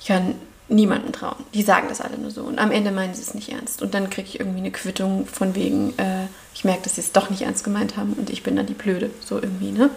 ich 0.00 0.06
kann 0.06 0.34
niemandem 0.68 1.12
trauen. 1.12 1.44
Die 1.54 1.62
sagen 1.62 1.88
das 1.88 2.00
alle 2.00 2.18
nur 2.18 2.30
so. 2.30 2.42
Und 2.42 2.58
am 2.58 2.70
Ende 2.70 2.90
meinen 2.90 3.14
sie 3.14 3.22
es 3.22 3.34
nicht 3.34 3.50
ernst. 3.50 3.82
Und 3.82 3.94
dann 3.94 4.10
kriege 4.10 4.28
ich 4.28 4.40
irgendwie 4.40 4.58
eine 4.58 4.70
Quittung 4.70 5.26
von 5.26 5.54
wegen, 5.54 5.98
äh, 5.98 6.26
ich 6.54 6.64
merke, 6.64 6.82
dass 6.82 6.96
sie 6.96 7.00
es 7.00 7.12
doch 7.12 7.30
nicht 7.30 7.42
ernst 7.42 7.64
gemeint 7.64 7.96
haben 7.96 8.12
und 8.12 8.30
ich 8.30 8.42
bin 8.42 8.56
dann 8.56 8.66
die 8.66 8.74
Blöde. 8.74 9.10
So 9.24 9.36
irgendwie, 9.36 9.72
ne? 9.72 9.90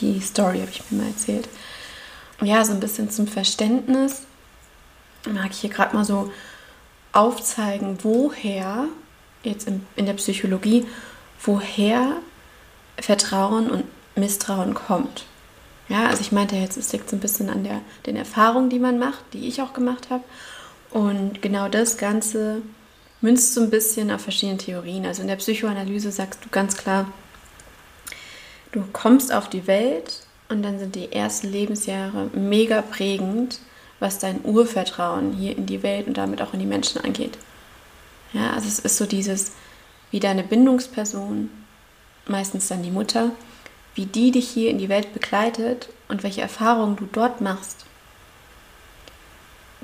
Die 0.00 0.20
Story 0.20 0.60
habe 0.60 0.70
ich 0.70 0.82
mir 0.90 1.02
mal 1.02 1.08
erzählt. 1.08 1.48
Ja, 2.42 2.64
so 2.64 2.72
ein 2.72 2.80
bisschen 2.80 3.10
zum 3.10 3.26
Verständnis 3.26 4.22
mag 5.26 5.50
ich 5.50 5.58
hier 5.58 5.70
gerade 5.70 5.96
mal 5.96 6.04
so 6.04 6.30
aufzeigen, 7.12 7.98
woher, 8.02 8.86
jetzt 9.42 9.68
in, 9.68 9.86
in 9.96 10.06
der 10.06 10.14
Psychologie, 10.14 10.86
woher 11.42 12.16
Vertrauen 13.00 13.70
und 13.70 13.84
Misstrauen 14.16 14.74
kommt. 14.74 15.24
Ja, 15.88 16.06
also 16.06 16.20
ich 16.20 16.32
meinte 16.32 16.56
jetzt, 16.56 16.76
es 16.76 16.92
liegt 16.92 17.08
so 17.08 17.16
ein 17.16 17.20
bisschen 17.20 17.48
an 17.48 17.64
der, 17.64 17.80
den 18.06 18.16
Erfahrungen, 18.16 18.68
die 18.68 18.78
man 18.78 18.98
macht, 18.98 19.24
die 19.32 19.48
ich 19.48 19.62
auch 19.62 19.72
gemacht 19.72 20.10
habe. 20.10 20.24
Und 20.90 21.40
genau 21.40 21.68
das 21.68 21.96
Ganze 21.96 22.62
münzt 23.20 23.54
so 23.54 23.62
ein 23.62 23.70
bisschen 23.70 24.10
auf 24.10 24.20
verschiedene 24.20 24.58
Theorien. 24.58 25.06
Also 25.06 25.22
in 25.22 25.28
der 25.28 25.36
Psychoanalyse 25.36 26.12
sagst 26.12 26.44
du 26.44 26.48
ganz 26.50 26.76
klar, 26.76 27.10
du 28.72 28.84
kommst 28.92 29.32
auf 29.32 29.48
die 29.48 29.66
Welt 29.66 30.20
und 30.48 30.62
dann 30.62 30.78
sind 30.78 30.94
die 30.94 31.12
ersten 31.12 31.50
Lebensjahre 31.50 32.30
mega 32.32 32.82
prägend, 32.82 33.60
was 34.00 34.18
dein 34.18 34.44
Urvertrauen 34.44 35.32
hier 35.32 35.56
in 35.56 35.66
die 35.66 35.82
Welt 35.82 36.06
und 36.06 36.16
damit 36.16 36.40
auch 36.42 36.52
in 36.54 36.60
die 36.60 36.66
Menschen 36.66 37.00
angeht. 37.00 37.38
Ja, 38.32 38.52
also 38.52 38.68
es 38.68 38.78
ist 38.78 38.96
so 38.96 39.06
dieses, 39.06 39.52
wie 40.10 40.20
deine 40.20 40.42
Bindungsperson, 40.42 41.50
meistens 42.26 42.68
dann 42.68 42.82
die 42.82 42.90
Mutter, 42.90 43.30
wie 43.94 44.06
die 44.06 44.30
dich 44.30 44.48
hier 44.48 44.70
in 44.70 44.78
die 44.78 44.88
Welt 44.88 45.12
begleitet 45.12 45.88
und 46.08 46.22
welche 46.22 46.42
Erfahrungen 46.42 46.96
du 46.96 47.08
dort 47.10 47.40
machst, 47.40 47.84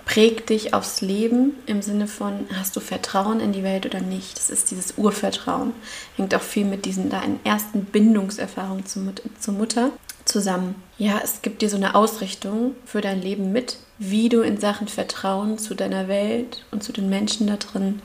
prägt 0.05 0.51
dich 0.51 0.75
aufs 0.75 1.01
Leben 1.01 1.55
im 1.67 1.83
Sinne 1.83 2.07
von, 2.07 2.47
hast 2.55 2.77
du 2.77 2.81
Vertrauen 2.81 3.41
in 3.41 3.53
die 3.53 3.63
Welt 3.63 3.87
oder 3.87 4.01
nicht? 4.01 4.37
Das 4.37 4.51
ist 4.51 4.71
dieses 4.71 4.99
Urvertrauen. 4.99 5.73
Hängt 6.17 6.35
auch 6.35 6.43
viel 6.43 6.65
mit 6.67 6.85
diesen 6.85 7.11
deinen 7.11 7.41
ersten 7.45 7.85
Bindungserfahrungen 7.87 8.87
zur, 8.87 9.03
Mut 9.03 9.23
zur 9.41 9.55
Mutter 9.55 9.91
zusammen. 10.25 10.75
Ja, 10.99 11.21
es 11.23 11.43
gibt 11.43 11.63
dir 11.63 11.71
so 11.71 11.77
eine 11.77 11.95
Ausrichtung 11.95 12.75
für 12.85 13.01
dein 13.01 13.23
Leben 13.23 13.53
mit, 13.53 13.79
wie 13.99 14.29
du 14.29 14.41
in 14.41 14.59
Sachen 14.59 14.89
Vertrauen 14.89 15.59
zu 15.59 15.75
deiner 15.75 16.09
Welt 16.09 16.65
und 16.71 16.83
zu 16.83 16.93
den 16.93 17.09
Menschen 17.09 17.47
da 17.47 17.57
drin 17.57 18.01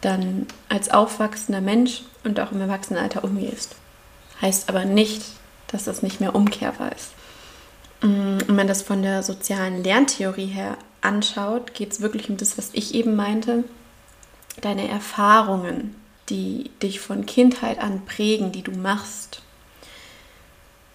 dann 0.00 0.46
als 0.68 0.90
aufwachsender 0.90 1.60
Mensch 1.60 2.02
und 2.24 2.40
auch 2.40 2.52
im 2.52 2.60
Erwachsenenalter 2.60 3.24
umgehst. 3.24 3.74
Heißt 4.40 4.68
aber 4.68 4.84
nicht, 4.84 5.22
dass 5.68 5.84
das 5.84 6.02
nicht 6.02 6.20
mehr 6.20 6.34
umkehrbar 6.34 6.92
ist. 6.92 7.10
Mm, 8.02 8.38
wenn 8.46 8.56
man 8.56 8.66
das 8.66 8.82
von 8.82 9.02
der 9.02 9.22
sozialen 9.22 9.84
Lerntheorie 9.84 10.46
her 10.46 10.78
anschaut, 11.02 11.74
geht 11.74 11.92
es 11.92 12.00
wirklich 12.00 12.30
um 12.30 12.36
das, 12.36 12.56
was 12.56 12.70
ich 12.72 12.94
eben 12.94 13.14
meinte. 13.14 13.64
Deine 14.60 14.88
Erfahrungen, 14.88 15.94
die 16.28 16.70
dich 16.82 17.00
von 17.00 17.26
Kindheit 17.26 17.78
an 17.78 18.04
prägen, 18.04 18.52
die 18.52 18.62
du 18.62 18.72
machst, 18.72 19.42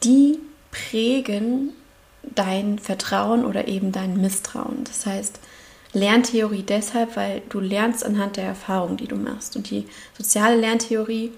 die 0.03 0.39
prägen 0.71 1.73
dein 2.33 2.79
Vertrauen 2.79 3.45
oder 3.45 3.67
eben 3.67 3.91
dein 3.91 4.19
Misstrauen. 4.19 4.83
Das 4.85 5.05
heißt, 5.05 5.39
Lerntheorie 5.93 6.63
deshalb, 6.63 7.15
weil 7.15 7.41
du 7.49 7.59
lernst 7.59 8.05
anhand 8.05 8.37
der 8.37 8.45
Erfahrungen, 8.45 8.97
die 8.97 9.07
du 9.07 9.15
machst. 9.15 9.55
Und 9.55 9.69
die 9.69 9.85
soziale 10.17 10.57
Lerntheorie 10.57 11.31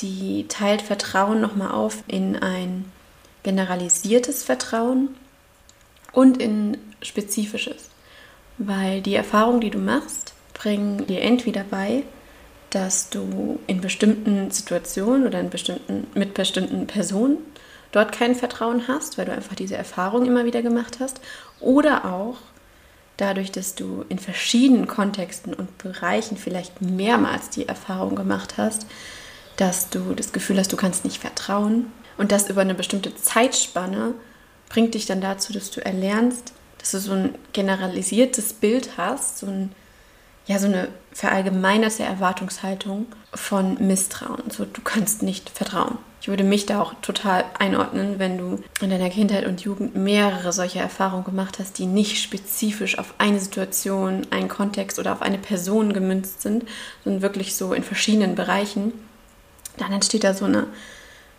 die 0.00 0.46
teilt 0.48 0.82
Vertrauen 0.82 1.40
nochmal 1.40 1.70
auf 1.72 2.02
in 2.08 2.36
ein 2.36 2.90
generalisiertes 3.42 4.42
Vertrauen 4.42 5.10
und 6.12 6.40
in 6.40 6.78
spezifisches. 7.02 7.90
Weil 8.58 9.02
die 9.02 9.14
Erfahrungen, 9.14 9.60
die 9.60 9.70
du 9.70 9.78
machst, 9.78 10.34
bringen 10.52 11.06
dir 11.06 11.20
entweder 11.22 11.64
bei, 11.64 12.04
dass 12.70 13.10
du 13.10 13.60
in 13.66 13.80
bestimmten 13.80 14.50
Situationen 14.50 15.26
oder 15.26 15.40
in 15.40 15.50
bestimmten, 15.50 16.06
mit 16.14 16.34
bestimmten 16.34 16.86
Personen 16.86 17.38
dort 17.94 18.12
kein 18.12 18.34
Vertrauen 18.34 18.88
hast, 18.88 19.18
weil 19.18 19.26
du 19.26 19.32
einfach 19.32 19.54
diese 19.54 19.76
Erfahrung 19.76 20.26
immer 20.26 20.44
wieder 20.44 20.62
gemacht 20.62 20.98
hast, 21.00 21.20
oder 21.60 22.04
auch 22.04 22.38
dadurch, 23.16 23.52
dass 23.52 23.74
du 23.74 24.04
in 24.08 24.18
verschiedenen 24.18 24.88
Kontexten 24.88 25.54
und 25.54 25.78
Bereichen 25.78 26.36
vielleicht 26.36 26.82
mehrmals 26.82 27.50
die 27.50 27.68
Erfahrung 27.68 28.16
gemacht 28.16 28.54
hast, 28.56 28.86
dass 29.56 29.88
du 29.90 30.14
das 30.14 30.32
Gefühl 30.32 30.58
hast, 30.58 30.72
du 30.72 30.76
kannst 30.76 31.04
nicht 31.04 31.18
vertrauen. 31.18 31.92
Und 32.16 32.32
das 32.32 32.50
über 32.50 32.60
eine 32.60 32.74
bestimmte 32.74 33.14
Zeitspanne 33.14 34.14
bringt 34.68 34.94
dich 34.94 35.06
dann 35.06 35.20
dazu, 35.20 35.52
dass 35.52 35.70
du 35.70 35.84
erlernst, 35.84 36.52
dass 36.78 36.90
du 36.90 36.98
so 36.98 37.12
ein 37.12 37.34
generalisiertes 37.52 38.54
Bild 38.54 38.96
hast, 38.96 39.38
so, 39.38 39.46
ein, 39.46 39.72
ja, 40.46 40.58
so 40.58 40.66
eine 40.66 40.88
verallgemeinerte 41.12 42.02
Erwartungshaltung 42.02 43.06
von 43.32 43.76
Misstrauen. 43.86 44.50
So, 44.50 44.64
du 44.64 44.80
kannst 44.82 45.22
nicht 45.22 45.50
vertrauen. 45.50 45.98
Ich 46.24 46.28
würde 46.28 46.42
mich 46.42 46.64
da 46.64 46.80
auch 46.80 46.94
total 47.02 47.44
einordnen, 47.58 48.18
wenn 48.18 48.38
du 48.38 48.58
in 48.80 48.88
deiner 48.88 49.10
Kindheit 49.10 49.44
und 49.44 49.60
Jugend 49.60 49.94
mehrere 49.94 50.54
solche 50.54 50.78
Erfahrungen 50.78 51.24
gemacht 51.24 51.58
hast, 51.58 51.76
die 51.76 51.84
nicht 51.84 52.22
spezifisch 52.22 52.98
auf 52.98 53.12
eine 53.18 53.38
Situation, 53.38 54.26
einen 54.30 54.48
Kontext 54.48 54.98
oder 54.98 55.12
auf 55.12 55.20
eine 55.20 55.36
Person 55.36 55.92
gemünzt 55.92 56.40
sind, 56.40 56.64
sondern 57.04 57.20
wirklich 57.20 57.54
so 57.56 57.74
in 57.74 57.82
verschiedenen 57.82 58.36
Bereichen 58.36 58.94
dann 59.76 59.92
entsteht 59.92 60.24
da 60.24 60.32
so 60.32 60.46
eine, 60.46 60.66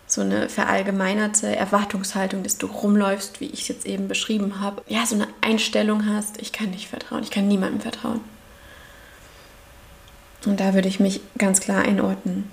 so 0.06 0.22
eine 0.22 0.50
verallgemeinerte 0.50 1.56
Erwartungshaltung, 1.56 2.44
dass 2.44 2.60
du 2.60 2.68
rumläufst, 2.68 3.42
wie 3.42 3.46
ich 3.48 3.62
es 3.62 3.68
jetzt 3.70 3.88
eben 3.88 4.08
beschrieben 4.08 4.60
habe. 4.60 4.84
Ja, 4.88 5.04
so 5.08 5.16
eine 5.16 5.28
Einstellung 5.42 6.06
hast, 6.06 6.40
ich 6.40 6.52
kann 6.52 6.70
nicht 6.70 6.90
vertrauen, 6.90 7.24
ich 7.24 7.32
kann 7.32 7.48
niemandem 7.48 7.82
vertrauen. 7.82 8.22
Und 10.46 10.60
da 10.60 10.76
würde 10.76 10.88
ich 10.88 11.00
mich 11.00 11.22
ganz 11.40 11.60
klar 11.60 11.82
einordnen. 11.84 12.52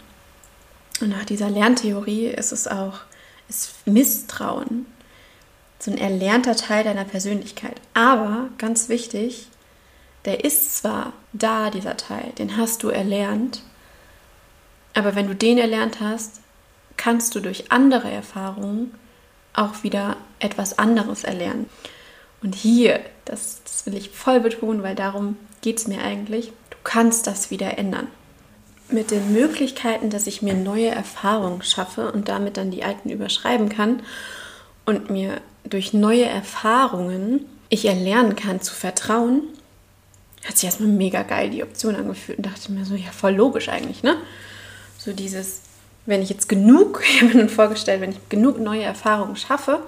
Und 1.00 1.08
nach 1.08 1.24
dieser 1.24 1.50
Lerntheorie 1.50 2.26
ist 2.26 2.52
es 2.52 2.68
auch, 2.68 3.00
ist 3.48 3.86
Misstrauen 3.86 4.86
so 5.78 5.90
ein 5.90 5.98
erlernter 5.98 6.54
Teil 6.54 6.84
deiner 6.84 7.04
Persönlichkeit. 7.04 7.80
Aber 7.92 8.48
ganz 8.58 8.88
wichtig, 8.88 9.48
der 10.24 10.44
ist 10.44 10.76
zwar 10.76 11.12
da, 11.32 11.70
dieser 11.70 11.96
Teil, 11.96 12.32
den 12.38 12.56
hast 12.56 12.84
du 12.84 12.88
erlernt, 12.88 13.62
aber 14.94 15.14
wenn 15.16 15.26
du 15.26 15.34
den 15.34 15.58
erlernt 15.58 16.00
hast, 16.00 16.40
kannst 16.96 17.34
du 17.34 17.40
durch 17.40 17.72
andere 17.72 18.10
Erfahrungen 18.10 18.94
auch 19.54 19.82
wieder 19.82 20.16
etwas 20.38 20.78
anderes 20.78 21.24
erlernen. 21.24 21.68
Und 22.42 22.54
hier, 22.54 23.00
das, 23.24 23.62
das 23.64 23.86
will 23.86 23.96
ich 23.96 24.10
voll 24.10 24.40
betonen, 24.40 24.82
weil 24.82 24.94
darum 24.94 25.36
geht 25.62 25.78
es 25.78 25.88
mir 25.88 26.02
eigentlich, 26.02 26.52
du 26.70 26.76
kannst 26.84 27.26
das 27.26 27.50
wieder 27.50 27.78
ändern. 27.78 28.08
Mit 28.92 29.10
den 29.10 29.32
Möglichkeiten, 29.32 30.10
dass 30.10 30.26
ich 30.26 30.42
mir 30.42 30.54
neue 30.54 30.88
Erfahrungen 30.88 31.62
schaffe 31.62 32.12
und 32.12 32.28
damit 32.28 32.56
dann 32.56 32.70
die 32.70 32.84
alten 32.84 33.08
überschreiben 33.08 33.68
kann 33.68 34.02
und 34.84 35.10
mir 35.10 35.40
durch 35.64 35.92
neue 35.92 36.24
Erfahrungen 36.24 37.46
ich 37.68 37.86
erlernen 37.86 38.36
kann 38.36 38.60
zu 38.60 38.74
vertrauen, 38.74 39.44
hat 40.46 40.58
sich 40.58 40.64
erstmal 40.66 40.90
mega 40.90 41.22
geil 41.22 41.50
die 41.50 41.62
Option 41.62 41.96
angefühlt 41.96 42.38
und 42.38 42.46
dachte 42.46 42.70
mir 42.70 42.84
so, 42.84 42.94
ja, 42.94 43.10
voll 43.12 43.34
logisch 43.34 43.68
eigentlich, 43.68 44.02
ne? 44.02 44.16
So 44.98 45.12
dieses, 45.12 45.62
wenn 46.04 46.20
ich 46.20 46.28
jetzt 46.28 46.48
genug, 46.48 47.02
ich 47.08 47.22
habe 47.22 47.32
mir 47.32 47.40
nun 47.40 47.48
vorgestellt, 47.48 48.02
wenn 48.02 48.10
ich 48.10 48.28
genug 48.28 48.58
neue 48.60 48.82
Erfahrungen 48.82 49.36
schaffe, 49.36 49.80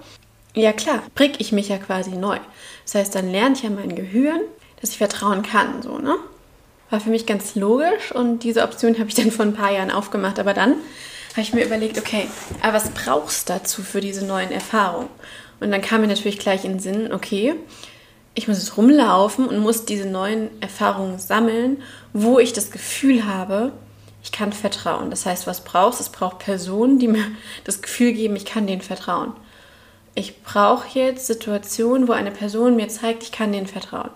ja 0.54 0.72
klar, 0.72 1.02
präg 1.14 1.40
ich 1.40 1.52
mich 1.52 1.68
ja 1.68 1.78
quasi 1.78 2.12
neu. 2.12 2.38
Das 2.84 2.94
heißt, 2.94 3.14
dann 3.14 3.30
lerne 3.30 3.54
ich 3.54 3.64
ja 3.64 3.70
mein 3.70 3.94
Gehirn, 3.94 4.40
dass 4.80 4.90
ich 4.90 4.98
vertrauen 4.98 5.42
kann, 5.42 5.82
so, 5.82 5.98
ne? 5.98 6.16
War 6.94 7.00
für 7.00 7.10
mich 7.10 7.26
ganz 7.26 7.56
logisch 7.56 8.12
und 8.12 8.44
diese 8.44 8.62
Option 8.62 9.00
habe 9.00 9.08
ich 9.08 9.16
dann 9.16 9.32
vor 9.32 9.44
ein 9.44 9.54
paar 9.54 9.72
Jahren 9.72 9.90
aufgemacht. 9.90 10.38
Aber 10.38 10.54
dann 10.54 10.76
habe 11.32 11.40
ich 11.40 11.52
mir 11.52 11.64
überlegt, 11.64 11.98
okay, 11.98 12.28
aber 12.62 12.74
was 12.74 12.90
brauchst 12.90 13.48
du 13.48 13.52
dazu 13.52 13.82
für 13.82 14.00
diese 14.00 14.24
neuen 14.24 14.52
Erfahrungen? 14.52 15.08
Und 15.58 15.72
dann 15.72 15.80
kam 15.80 16.02
mir 16.02 16.06
natürlich 16.06 16.38
gleich 16.38 16.64
in 16.64 16.74
den 16.74 16.78
Sinn, 16.78 17.12
okay, 17.12 17.56
ich 18.36 18.46
muss 18.46 18.58
jetzt 18.58 18.76
rumlaufen 18.76 19.48
und 19.48 19.58
muss 19.58 19.86
diese 19.86 20.06
neuen 20.06 20.50
Erfahrungen 20.62 21.18
sammeln, 21.18 21.82
wo 22.12 22.38
ich 22.38 22.52
das 22.52 22.70
Gefühl 22.70 23.26
habe, 23.26 23.72
ich 24.22 24.30
kann 24.30 24.52
vertrauen. 24.52 25.10
Das 25.10 25.26
heißt, 25.26 25.48
was 25.48 25.64
brauchst? 25.64 26.00
Es 26.00 26.10
braucht 26.10 26.38
Personen, 26.38 27.00
die 27.00 27.08
mir 27.08 27.24
das 27.64 27.82
Gefühl 27.82 28.12
geben, 28.12 28.36
ich 28.36 28.44
kann 28.44 28.68
denen 28.68 28.82
vertrauen. 28.82 29.32
Ich 30.14 30.44
brauche 30.44 30.96
jetzt 30.96 31.26
Situationen, 31.26 32.06
wo 32.06 32.12
eine 32.12 32.30
Person 32.30 32.76
mir 32.76 32.86
zeigt, 32.86 33.24
ich 33.24 33.32
kann 33.32 33.50
denen 33.50 33.66
vertrauen. 33.66 34.10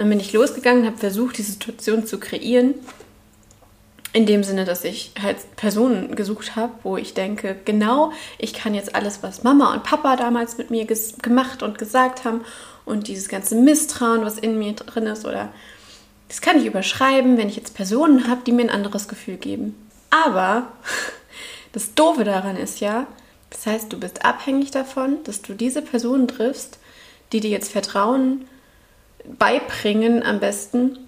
Dann 0.00 0.08
bin 0.08 0.18
ich 0.18 0.32
losgegangen, 0.32 0.86
habe 0.86 0.96
versucht, 0.96 1.36
die 1.36 1.42
Situation 1.42 2.06
zu 2.06 2.18
kreieren. 2.18 2.72
In 4.14 4.24
dem 4.24 4.42
Sinne, 4.42 4.64
dass 4.64 4.82
ich 4.84 5.12
halt 5.20 5.36
Personen 5.56 6.16
gesucht 6.16 6.56
habe, 6.56 6.72
wo 6.84 6.96
ich 6.96 7.12
denke, 7.12 7.54
genau, 7.66 8.10
ich 8.38 8.54
kann 8.54 8.72
jetzt 8.72 8.94
alles, 8.94 9.22
was 9.22 9.42
Mama 9.42 9.74
und 9.74 9.82
Papa 9.82 10.16
damals 10.16 10.56
mit 10.56 10.70
mir 10.70 10.86
gemacht 10.86 11.62
und 11.62 11.76
gesagt 11.76 12.24
haben 12.24 12.40
und 12.86 13.08
dieses 13.08 13.28
ganze 13.28 13.54
Misstrauen, 13.56 14.24
was 14.24 14.38
in 14.38 14.58
mir 14.58 14.72
drin 14.72 15.04
ist 15.04 15.26
oder 15.26 15.52
Das 16.28 16.40
kann 16.40 16.58
ich 16.58 16.64
überschreiben, 16.64 17.36
wenn 17.36 17.50
ich 17.50 17.56
jetzt 17.56 17.74
Personen 17.74 18.26
habe, 18.26 18.40
die 18.46 18.52
mir 18.52 18.62
ein 18.62 18.70
anderes 18.70 19.06
Gefühl 19.06 19.36
geben. 19.36 19.76
Aber 20.08 20.68
das 21.72 21.92
Doofe 21.92 22.24
daran 22.24 22.56
ist 22.56 22.80
ja, 22.80 23.06
das 23.50 23.66
heißt, 23.66 23.92
du 23.92 24.00
bist 24.00 24.24
abhängig 24.24 24.70
davon, 24.70 25.22
dass 25.24 25.42
du 25.42 25.52
diese 25.52 25.82
Personen 25.82 26.26
triffst, 26.26 26.78
die 27.32 27.40
dir 27.40 27.50
jetzt 27.50 27.70
Vertrauen 27.70 28.46
beibringen 29.38 30.22
am 30.22 30.40
besten, 30.40 30.98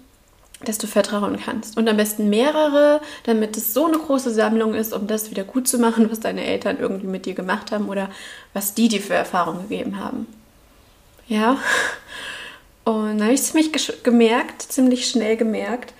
dass 0.65 0.77
du 0.77 0.87
vertrauen 0.87 1.37
kannst. 1.43 1.77
Und 1.77 1.87
am 1.89 1.97
besten 1.97 2.29
mehrere, 2.29 3.01
damit 3.25 3.57
es 3.57 3.73
so 3.73 3.85
eine 3.85 3.97
große 3.97 4.31
Sammlung 4.31 4.73
ist, 4.73 4.93
um 4.93 5.07
das 5.07 5.29
wieder 5.29 5.43
gut 5.43 5.67
zu 5.67 5.77
machen, 5.77 6.09
was 6.09 6.19
deine 6.19 6.45
Eltern 6.45 6.79
irgendwie 6.79 7.07
mit 7.07 7.25
dir 7.25 7.33
gemacht 7.33 7.71
haben 7.71 7.89
oder 7.89 8.09
was 8.53 8.73
die 8.73 8.87
dir 8.87 9.01
für 9.01 9.13
Erfahrungen 9.13 9.67
gegeben 9.67 9.99
haben. 9.99 10.27
Ja. 11.27 11.57
Und 12.85 13.17
dann 13.17 13.23
habe 13.23 13.33
ich 13.33 13.43
ziemlich 13.43 14.03
gemerkt, 14.03 14.61
ziemlich 14.61 15.07
schnell 15.07 15.37
gemerkt, 15.37 15.93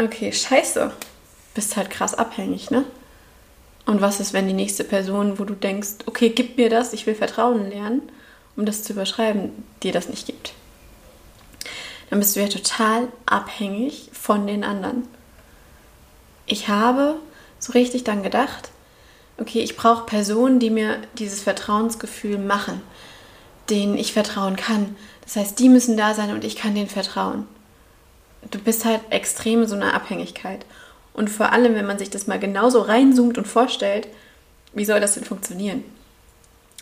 okay, 0.00 0.32
scheiße, 0.32 0.92
bist 1.54 1.76
halt 1.76 1.90
krass 1.90 2.14
abhängig, 2.14 2.70
ne? 2.70 2.84
Und 3.84 4.00
was 4.00 4.20
ist, 4.20 4.32
wenn 4.32 4.46
die 4.46 4.52
nächste 4.52 4.84
Person, 4.84 5.40
wo 5.40 5.44
du 5.44 5.54
denkst, 5.54 6.04
okay, 6.06 6.28
gib 6.28 6.56
mir 6.56 6.70
das, 6.70 6.92
ich 6.92 7.04
will 7.06 7.16
Vertrauen 7.16 7.68
lernen, 7.68 8.02
um 8.56 8.64
das 8.64 8.84
zu 8.84 8.92
überschreiben, 8.92 9.50
dir 9.82 9.90
das 9.90 10.08
nicht 10.08 10.26
gibt? 10.26 10.54
Dann 12.12 12.20
bist 12.20 12.36
du 12.36 12.40
ja 12.40 12.48
total 12.48 13.08
abhängig 13.24 14.10
von 14.12 14.46
den 14.46 14.64
anderen. 14.64 15.08
Ich 16.44 16.68
habe 16.68 17.14
so 17.58 17.72
richtig 17.72 18.04
dann 18.04 18.22
gedacht, 18.22 18.68
okay, 19.38 19.60
ich 19.60 19.78
brauche 19.78 20.04
Personen, 20.04 20.58
die 20.60 20.68
mir 20.68 20.98
dieses 21.16 21.40
Vertrauensgefühl 21.40 22.36
machen, 22.36 22.82
denen 23.70 23.96
ich 23.96 24.12
vertrauen 24.12 24.56
kann. 24.56 24.94
Das 25.22 25.36
heißt, 25.36 25.58
die 25.58 25.70
müssen 25.70 25.96
da 25.96 26.12
sein 26.12 26.32
und 26.32 26.44
ich 26.44 26.54
kann 26.54 26.74
denen 26.74 26.90
vertrauen. 26.90 27.46
Du 28.50 28.58
bist 28.58 28.84
halt 28.84 29.00
extrem 29.08 29.64
so 29.64 29.74
einer 29.74 29.94
Abhängigkeit. 29.94 30.66
Und 31.14 31.30
vor 31.30 31.50
allem, 31.50 31.74
wenn 31.74 31.86
man 31.86 31.98
sich 31.98 32.10
das 32.10 32.26
mal 32.26 32.38
genauso 32.38 32.82
reinzoomt 32.82 33.38
und 33.38 33.48
vorstellt, 33.48 34.06
wie 34.74 34.84
soll 34.84 35.00
das 35.00 35.14
denn 35.14 35.24
funktionieren? 35.24 35.82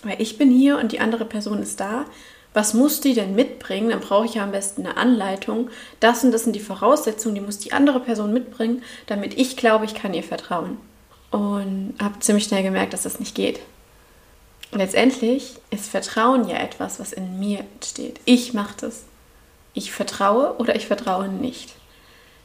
Weil 0.02 0.20
ich 0.20 0.38
bin 0.38 0.50
hier 0.50 0.76
und 0.78 0.90
die 0.90 0.98
andere 0.98 1.24
Person 1.24 1.62
ist 1.62 1.78
da. 1.78 2.06
Was 2.52 2.74
muss 2.74 3.00
die 3.00 3.14
denn 3.14 3.34
mitbringen? 3.34 3.90
Dann 3.90 4.00
brauche 4.00 4.26
ich 4.26 4.34
ja 4.34 4.42
am 4.42 4.50
besten 4.50 4.84
eine 4.84 4.96
Anleitung. 4.96 5.70
Das 6.00 6.24
und 6.24 6.32
das 6.32 6.44
sind 6.44 6.54
die 6.54 6.60
Voraussetzungen, 6.60 7.36
die 7.36 7.40
muss 7.40 7.58
die 7.58 7.72
andere 7.72 8.00
Person 8.00 8.32
mitbringen, 8.32 8.82
damit 9.06 9.38
ich 9.38 9.56
glaube, 9.56 9.84
ich 9.84 9.94
kann 9.94 10.14
ihr 10.14 10.24
vertrauen. 10.24 10.78
Und 11.30 11.94
habe 12.02 12.18
ziemlich 12.18 12.44
schnell 12.44 12.64
gemerkt, 12.64 12.92
dass 12.92 13.02
das 13.02 13.20
nicht 13.20 13.36
geht. 13.36 13.60
Letztendlich 14.72 15.56
ist 15.70 15.88
Vertrauen 15.88 16.48
ja 16.48 16.56
etwas, 16.56 17.00
was 17.00 17.12
in 17.12 17.38
mir 17.38 17.64
steht. 17.84 18.20
Ich 18.24 18.52
mache 18.52 18.74
das. 18.80 19.04
Ich 19.74 19.92
vertraue 19.92 20.56
oder 20.58 20.74
ich 20.74 20.86
vertraue 20.86 21.28
nicht. 21.28 21.74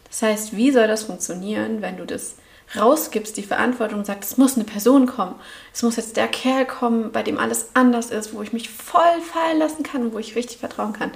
Das 0.07 0.21
heißt, 0.21 0.55
wie 0.55 0.71
soll 0.71 0.87
das 0.87 1.03
funktionieren, 1.03 1.81
wenn 1.81 1.97
du 1.97 2.05
das 2.05 2.35
rausgibst, 2.75 3.37
die 3.37 3.43
Verantwortung 3.43 3.99
und 3.99 4.05
sagst, 4.05 4.31
es 4.31 4.37
muss 4.37 4.55
eine 4.55 4.63
Person 4.63 5.05
kommen. 5.05 5.35
Es 5.73 5.83
muss 5.83 5.97
jetzt 5.97 6.17
der 6.17 6.27
Kerl 6.27 6.65
kommen, 6.65 7.11
bei 7.11 7.23
dem 7.23 7.37
alles 7.37 7.69
anders 7.73 8.09
ist, 8.09 8.33
wo 8.33 8.41
ich 8.41 8.53
mich 8.53 8.69
voll 8.69 9.21
fallen 9.33 9.59
lassen 9.59 9.83
kann 9.83 10.01
und 10.03 10.13
wo 10.13 10.19
ich 10.19 10.35
richtig 10.35 10.57
vertrauen 10.57 10.93
kann. 10.93 11.11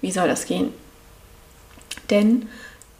Wie 0.00 0.12
soll 0.12 0.28
das 0.28 0.46
gehen? 0.46 0.72
Denn 2.10 2.48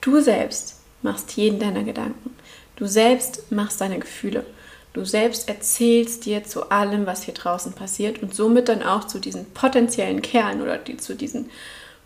du 0.01 0.21
selbst 0.21 0.77
machst 1.03 1.33
jeden 1.33 1.59
deiner 1.59 1.83
Gedanken. 1.83 2.37
Du 2.77 2.87
selbst 2.87 3.51
machst 3.51 3.81
deine 3.81 3.99
Gefühle. 3.99 4.45
Du 4.93 5.05
selbst 5.05 5.49
erzählst 5.49 6.27
dir 6.27 6.45
zu 6.45 6.71
allem, 6.71 7.07
was 7.07 7.23
hier 7.23 7.35
draußen 7.35 7.73
passiert 7.73 8.23
und 8.23 8.35
somit 8.35 8.69
dann 8.69 8.83
auch 8.83 9.05
zu 9.05 9.21
diesen 9.21 9.47
potenziellen 9.53 10.21
Kerlen 10.21 10.63
oder 10.63 10.79
die, 10.79 10.97
zu 10.97 11.15
diesen 11.15 11.51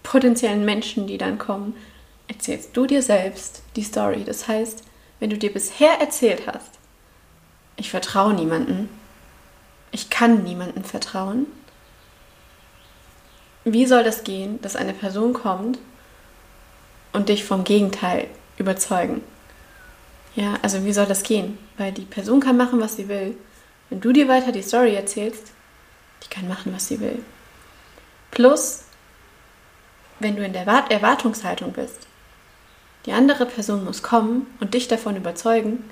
potenziellen 0.02 0.64
Menschen, 0.64 1.06
die 1.06 1.16
dann 1.16 1.38
kommen, 1.38 1.74
erzählst 2.28 2.76
du 2.76 2.86
dir 2.86 3.02
selbst 3.02 3.62
die 3.76 3.82
Story. 3.82 4.22
Das 4.24 4.48
heißt, 4.48 4.82
wenn 5.20 5.30
du 5.30 5.38
dir 5.38 5.52
bisher 5.52 6.00
erzählt 6.00 6.46
hast, 6.46 6.70
ich 7.76 7.90
vertraue 7.90 8.34
niemanden, 8.34 8.88
ich 9.90 10.10
kann 10.10 10.42
niemanden 10.42 10.84
vertrauen, 10.84 11.46
wie 13.64 13.86
soll 13.86 14.04
das 14.04 14.24
gehen, 14.24 14.60
dass 14.60 14.76
eine 14.76 14.92
Person 14.92 15.32
kommt 15.32 15.78
und 17.12 17.28
dich 17.28 17.44
vom 17.44 17.64
Gegenteil 17.64 18.28
überzeugen? 18.58 19.22
Ja, 20.34 20.54
also 20.62 20.84
wie 20.84 20.92
soll 20.92 21.06
das 21.06 21.22
gehen? 21.22 21.58
Weil 21.78 21.92
die 21.92 22.04
Person 22.04 22.40
kann 22.40 22.56
machen, 22.56 22.80
was 22.80 22.96
sie 22.96 23.08
will. 23.08 23.36
Wenn 23.88 24.00
du 24.00 24.12
dir 24.12 24.28
weiter 24.28 24.52
die 24.52 24.62
Story 24.62 24.94
erzählst, 24.94 25.52
die 26.22 26.28
kann 26.28 26.48
machen, 26.48 26.74
was 26.74 26.88
sie 26.88 27.00
will. 27.00 27.24
Plus, 28.30 28.82
wenn 30.18 30.36
du 30.36 30.44
in 30.44 30.52
der 30.52 30.66
Erwartungshaltung 30.66 31.72
bist, 31.72 32.06
die 33.06 33.12
andere 33.12 33.46
Person 33.46 33.84
muss 33.84 34.02
kommen 34.02 34.46
und 34.60 34.74
dich 34.74 34.88
davon 34.88 35.16
überzeugen, 35.16 35.84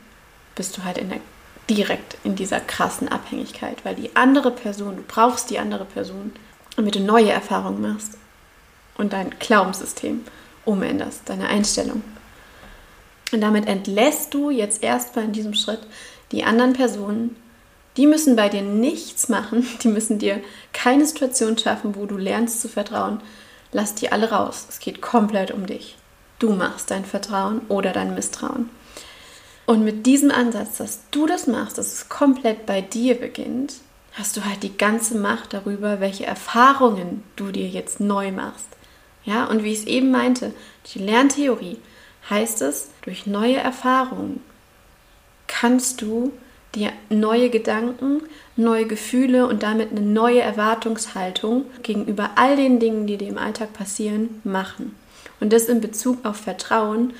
bist 0.54 0.76
du 0.76 0.84
halt 0.84 0.98
in 0.98 1.10
der, 1.10 1.20
direkt 1.68 2.16
in 2.24 2.36
dieser 2.36 2.60
krassen 2.60 3.08
Abhängigkeit, 3.08 3.84
weil 3.84 3.94
die 3.94 4.16
andere 4.16 4.50
Person, 4.50 4.96
du 4.96 5.02
brauchst 5.06 5.50
die 5.50 5.58
andere 5.58 5.84
Person, 5.84 6.32
damit 6.76 6.94
du 6.94 7.00
neue 7.00 7.30
Erfahrungen 7.30 7.82
machst 7.82 8.16
und 8.96 9.12
dein 9.12 9.30
Glaubenssystem 9.38 10.22
umänderst, 10.64 11.22
deine 11.26 11.48
Einstellung. 11.48 12.02
Und 13.32 13.40
damit 13.40 13.66
entlässt 13.66 14.34
du 14.34 14.50
jetzt 14.50 14.82
erstmal 14.82 15.24
in 15.24 15.32
diesem 15.32 15.54
Schritt 15.54 15.80
die 16.32 16.44
anderen 16.44 16.74
Personen. 16.74 17.36
Die 17.96 18.06
müssen 18.06 18.36
bei 18.36 18.48
dir 18.48 18.62
nichts 18.62 19.28
machen, 19.28 19.66
die 19.82 19.88
müssen 19.88 20.18
dir 20.18 20.40
keine 20.72 21.06
Situation 21.06 21.58
schaffen, 21.58 21.94
wo 21.94 22.06
du 22.06 22.16
lernst 22.16 22.60
zu 22.60 22.68
vertrauen. 22.68 23.20
Lass 23.72 23.94
die 23.94 24.12
alle 24.12 24.30
raus. 24.30 24.66
Es 24.68 24.80
geht 24.80 25.00
komplett 25.00 25.50
um 25.50 25.66
dich. 25.66 25.96
Du 26.42 26.50
machst 26.50 26.90
dein 26.90 27.04
Vertrauen 27.04 27.60
oder 27.68 27.92
dein 27.92 28.16
Misstrauen. 28.16 28.68
Und 29.64 29.84
mit 29.84 30.06
diesem 30.06 30.32
Ansatz, 30.32 30.78
dass 30.78 31.02
du 31.12 31.28
das 31.28 31.46
machst, 31.46 31.78
dass 31.78 31.92
es 31.92 32.08
komplett 32.08 32.66
bei 32.66 32.80
dir 32.80 33.14
beginnt, 33.14 33.74
hast 34.14 34.36
du 34.36 34.44
halt 34.44 34.64
die 34.64 34.76
ganze 34.76 35.16
Macht 35.16 35.52
darüber, 35.52 36.00
welche 36.00 36.26
Erfahrungen 36.26 37.22
du 37.36 37.52
dir 37.52 37.68
jetzt 37.68 38.00
neu 38.00 38.32
machst. 38.32 38.66
Ja, 39.24 39.44
und 39.44 39.62
wie 39.62 39.72
ich 39.72 39.78
es 39.82 39.86
eben 39.86 40.10
meinte, 40.10 40.52
die 40.92 40.98
Lerntheorie 40.98 41.78
heißt 42.28 42.60
es, 42.62 42.90
durch 43.02 43.24
neue 43.28 43.58
Erfahrungen 43.58 44.40
kannst 45.46 46.02
du 46.02 46.32
dir 46.74 46.90
neue 47.08 47.50
Gedanken, 47.50 48.20
neue 48.56 48.88
Gefühle 48.88 49.46
und 49.46 49.62
damit 49.62 49.92
eine 49.92 50.00
neue 50.00 50.40
Erwartungshaltung 50.40 51.66
gegenüber 51.84 52.30
all 52.34 52.56
den 52.56 52.80
Dingen, 52.80 53.06
die 53.06 53.16
dir 53.16 53.28
im 53.28 53.38
Alltag 53.38 53.74
passieren, 53.74 54.40
machen. 54.42 54.96
Und 55.42 55.52
das 55.52 55.64
in 55.64 55.80
Bezug 55.80 56.24
auf 56.24 56.36
Vertrauen 56.36 57.14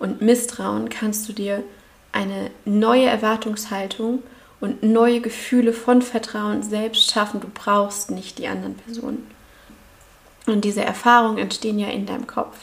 und 0.00 0.20
Misstrauen 0.20 0.88
kannst 0.88 1.28
du 1.28 1.32
dir 1.32 1.62
eine 2.10 2.50
neue 2.64 3.06
Erwartungshaltung 3.06 4.24
und 4.58 4.82
neue 4.82 5.20
Gefühle 5.20 5.72
von 5.72 6.02
Vertrauen 6.02 6.64
selbst 6.64 7.12
schaffen. 7.12 7.38
Du 7.38 7.46
brauchst 7.48 8.10
nicht 8.10 8.38
die 8.38 8.48
anderen 8.48 8.74
Personen. 8.74 9.24
Und 10.46 10.64
diese 10.64 10.84
Erfahrungen 10.84 11.38
entstehen 11.38 11.78
ja 11.78 11.86
in 11.86 12.06
deinem 12.06 12.26
Kopf. 12.26 12.56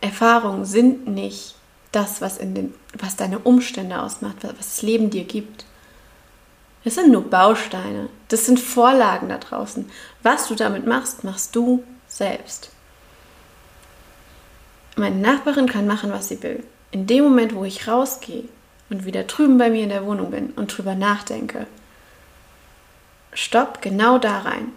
Erfahrungen 0.00 0.64
sind 0.64 1.06
nicht 1.06 1.56
das, 1.92 2.22
was, 2.22 2.38
in 2.38 2.54
den, 2.54 2.74
was 2.98 3.16
deine 3.16 3.40
Umstände 3.40 4.00
ausmacht, 4.00 4.36
was 4.40 4.56
das 4.56 4.80
Leben 4.80 5.10
dir 5.10 5.24
gibt. 5.24 5.66
Es 6.82 6.94
sind 6.94 7.12
nur 7.12 7.28
Bausteine. 7.28 8.08
Das 8.28 8.46
sind 8.46 8.58
Vorlagen 8.58 9.28
da 9.28 9.36
draußen. 9.36 9.84
Was 10.22 10.48
du 10.48 10.54
damit 10.54 10.86
machst, 10.86 11.24
machst 11.24 11.54
du 11.54 11.84
selbst. 12.08 12.70
Meine 14.96 15.16
Nachbarin 15.16 15.68
kann 15.68 15.86
machen, 15.86 16.12
was 16.12 16.28
sie 16.28 16.42
will. 16.42 16.62
In 16.90 17.06
dem 17.06 17.24
Moment, 17.24 17.54
wo 17.54 17.64
ich 17.64 17.88
rausgehe 17.88 18.44
und 18.90 19.04
wieder 19.04 19.24
drüben 19.24 19.58
bei 19.58 19.70
mir 19.70 19.82
in 19.82 19.88
der 19.88 20.06
Wohnung 20.06 20.30
bin 20.30 20.50
und 20.50 20.76
drüber 20.76 20.94
nachdenke, 20.94 21.66
stopp 23.32 23.82
genau 23.82 24.18
da 24.18 24.40
rein. 24.40 24.72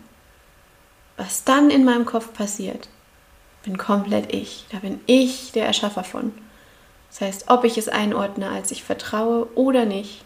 Was 1.18 1.44
dann 1.44 1.70
in 1.70 1.86
meinem 1.86 2.06
Kopf 2.06 2.34
passiert, 2.34 2.90
bin 3.64 3.78
komplett 3.78 4.34
ich. 4.34 4.66
Da 4.72 4.80
bin 4.80 5.00
ich 5.06 5.52
der 5.52 5.66
Erschaffer 5.66 6.04
von. 6.04 6.32
Das 7.10 7.22
heißt, 7.22 7.46
ob 7.50 7.64
ich 7.64 7.78
es 7.78 7.90
einordne, 7.90 8.50
als 8.50 8.72
ich 8.72 8.84
vertraue 8.84 9.48
oder 9.56 9.86
nicht, 9.86 10.24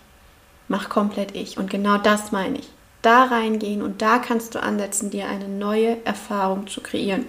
mach 0.67 0.89
komplett 0.89 1.35
ich. 1.35 1.57
Und 1.57 1.69
genau 1.69 1.97
das 1.97 2.31
meine 2.31 2.59
ich. 2.59 2.69
Da 3.01 3.25
reingehen 3.25 3.81
und 3.81 4.01
da 4.01 4.19
kannst 4.19 4.53
du 4.53 4.61
ansetzen, 4.61 5.09
dir 5.09 5.27
eine 5.27 5.47
neue 5.47 6.05
Erfahrung 6.05 6.67
zu 6.67 6.81
kreieren. 6.81 7.25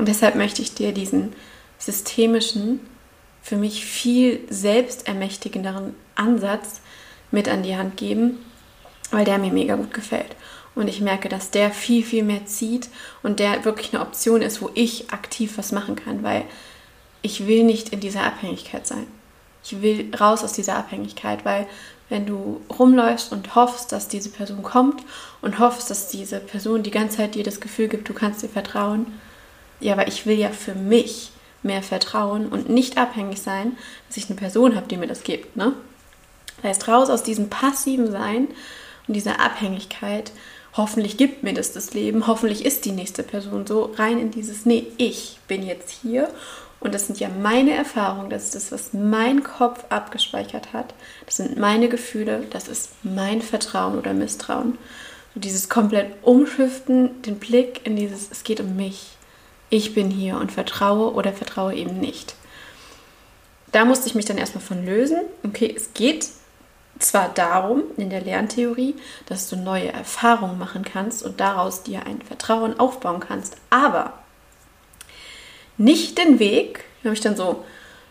Und 0.00 0.08
deshalb 0.08 0.34
möchte 0.34 0.62
ich 0.62 0.72
dir 0.72 0.92
diesen 0.92 1.34
systemischen, 1.76 2.80
für 3.42 3.56
mich 3.56 3.84
viel 3.84 4.40
selbstermächtigenderen 4.48 5.94
Ansatz 6.14 6.80
mit 7.30 7.50
an 7.50 7.62
die 7.62 7.76
Hand 7.76 7.98
geben, 7.98 8.38
weil 9.10 9.26
der 9.26 9.36
mir 9.36 9.52
mega 9.52 9.74
gut 9.76 9.92
gefällt. 9.92 10.36
Und 10.74 10.88
ich 10.88 11.02
merke, 11.02 11.28
dass 11.28 11.50
der 11.50 11.70
viel, 11.70 12.02
viel 12.02 12.22
mehr 12.22 12.46
zieht 12.46 12.88
und 13.22 13.40
der 13.40 13.66
wirklich 13.66 13.92
eine 13.92 14.00
Option 14.00 14.40
ist, 14.40 14.62
wo 14.62 14.70
ich 14.72 15.12
aktiv 15.12 15.58
was 15.58 15.70
machen 15.70 15.96
kann, 15.96 16.22
weil 16.22 16.44
ich 17.20 17.46
will 17.46 17.64
nicht 17.64 17.90
in 17.90 18.00
dieser 18.00 18.24
Abhängigkeit 18.24 18.86
sein. 18.86 19.06
Ich 19.62 19.82
will 19.82 20.10
raus 20.18 20.42
aus 20.42 20.54
dieser 20.54 20.76
Abhängigkeit, 20.76 21.44
weil 21.44 21.66
wenn 22.08 22.24
du 22.24 22.62
rumläufst 22.70 23.32
und 23.32 23.54
hoffst, 23.54 23.92
dass 23.92 24.08
diese 24.08 24.30
Person 24.30 24.62
kommt 24.62 25.02
und 25.42 25.58
hoffst, 25.58 25.90
dass 25.90 26.08
diese 26.08 26.40
Person 26.40 26.82
die 26.82 26.90
ganze 26.90 27.18
Zeit 27.18 27.34
dir 27.34 27.44
das 27.44 27.60
Gefühl 27.60 27.88
gibt, 27.88 28.08
du 28.08 28.14
kannst 28.14 28.42
ihr 28.42 28.48
vertrauen, 28.48 29.06
ja, 29.80 29.94
aber 29.94 30.08
ich 30.08 30.26
will 30.26 30.38
ja 30.38 30.50
für 30.50 30.74
mich 30.74 31.30
mehr 31.62 31.82
Vertrauen 31.82 32.48
und 32.48 32.70
nicht 32.70 32.98
abhängig 32.98 33.42
sein, 33.42 33.76
dass 34.08 34.16
ich 34.16 34.28
eine 34.28 34.38
Person 34.38 34.76
habe, 34.76 34.86
die 34.86 34.96
mir 34.96 35.06
das 35.06 35.24
gibt. 35.24 35.56
Ne? 35.56 35.72
Das 36.56 36.70
heißt, 36.70 36.88
raus 36.88 37.10
aus 37.10 37.22
diesem 37.22 37.48
passiven 37.48 38.10
Sein 38.10 38.48
und 39.06 39.14
dieser 39.14 39.40
Abhängigkeit. 39.40 40.32
Hoffentlich 40.76 41.16
gibt 41.16 41.42
mir 41.42 41.52
das 41.52 41.72
das 41.72 41.94
Leben, 41.94 42.26
hoffentlich 42.26 42.64
ist 42.64 42.84
die 42.84 42.92
nächste 42.92 43.22
Person 43.22 43.66
so 43.66 43.92
rein 43.96 44.18
in 44.18 44.30
dieses, 44.30 44.66
nee, 44.66 44.86
ich 44.98 45.38
bin 45.48 45.64
jetzt 45.64 45.90
hier 45.90 46.28
und 46.78 46.94
das 46.94 47.06
sind 47.06 47.18
ja 47.18 47.28
meine 47.28 47.74
Erfahrungen, 47.74 48.30
das 48.30 48.44
ist 48.44 48.54
das, 48.54 48.72
was 48.72 48.92
mein 48.92 49.42
Kopf 49.42 49.84
abgespeichert 49.88 50.72
hat, 50.72 50.94
das 51.26 51.38
sind 51.38 51.58
meine 51.58 51.88
Gefühle, 51.88 52.44
das 52.50 52.68
ist 52.68 52.90
mein 53.02 53.42
Vertrauen 53.42 53.98
oder 53.98 54.14
Misstrauen. 54.14 54.78
So 55.34 55.40
dieses 55.40 55.68
komplett 55.68 56.12
Umschiften, 56.22 57.20
den 57.22 57.40
Blick 57.40 57.80
in 57.84 57.96
dieses, 57.96 58.30
es 58.30 58.44
geht 58.44 58.60
um 58.60 58.76
mich, 58.76 59.16
ich 59.70 59.94
bin 59.94 60.10
hier 60.10 60.36
und 60.36 60.52
vertraue 60.52 61.14
oder 61.14 61.32
vertraue 61.32 61.74
eben 61.74 61.98
nicht. 61.98 62.34
Da 63.72 63.84
musste 63.84 64.08
ich 64.08 64.16
mich 64.16 64.24
dann 64.24 64.38
erstmal 64.38 64.64
von 64.64 64.84
lösen. 64.84 65.20
Okay, 65.44 65.72
es 65.74 65.94
geht 65.94 66.26
zwar 66.98 67.28
darum, 67.28 67.84
in 67.96 68.10
der 68.10 68.20
Lerntheorie, 68.20 68.96
dass 69.26 69.48
du 69.48 69.56
neue 69.56 69.92
Erfahrungen 69.92 70.58
machen 70.58 70.84
kannst 70.84 71.22
und 71.22 71.40
daraus 71.40 71.82
dir 71.84 72.04
ein 72.04 72.20
Vertrauen 72.20 72.78
aufbauen 72.78 73.20
kannst, 73.20 73.56
aber 73.70 74.12
nicht 75.78 76.18
den 76.18 76.38
Weg, 76.38 76.84
habe 77.04 77.14
ich 77.14 77.22
dann 77.22 77.36
so 77.36 77.64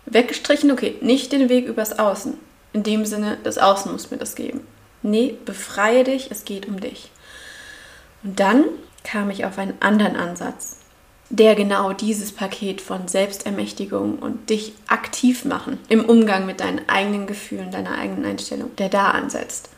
weggestrichen, 0.08 0.72
okay, 0.72 0.96
nicht 1.02 1.32
den 1.32 1.50
Weg 1.50 1.68
übers 1.68 2.00
Außen. 2.00 2.36
In 2.74 2.84
dem 2.84 3.06
Sinne, 3.06 3.38
das 3.44 3.60
Außen 3.60 3.92
muss 3.92 4.10
mir 4.10 4.18
das 4.18 4.36
geben. 4.36 4.62
Nee, 5.04 5.38
befreie 5.46 6.04
dich, 6.04 6.32
es 6.32 6.46
geht 6.46 6.68
um 6.68 6.80
dich. 6.80 7.12
Und 8.24 8.40
dann 8.40 8.66
kam 9.04 9.30
ich 9.30 9.46
auf 9.46 9.60
einen 9.60 9.80
anderen 9.82 10.16
Ansatz 10.16 10.79
der 11.30 11.54
genau 11.56 11.94
dieses 11.94 12.32
Paket 12.32 12.82
von 12.82 13.08
Selbstermächtigung 13.08 14.18
und 14.18 14.50
dich 14.50 14.74
aktiv 14.88 15.46
machen 15.46 15.78
im 15.88 16.04
Umgang 16.06 16.46
mit 16.46 16.60
deinen 16.60 16.90
eigenen 16.90 17.28
Gefühlen, 17.28 17.72
deiner 17.72 17.98
eigenen 17.98 18.26
Einstellung, 18.26 18.76
der 18.78 18.90
da 18.90 19.12
ansetzt. 19.12 19.70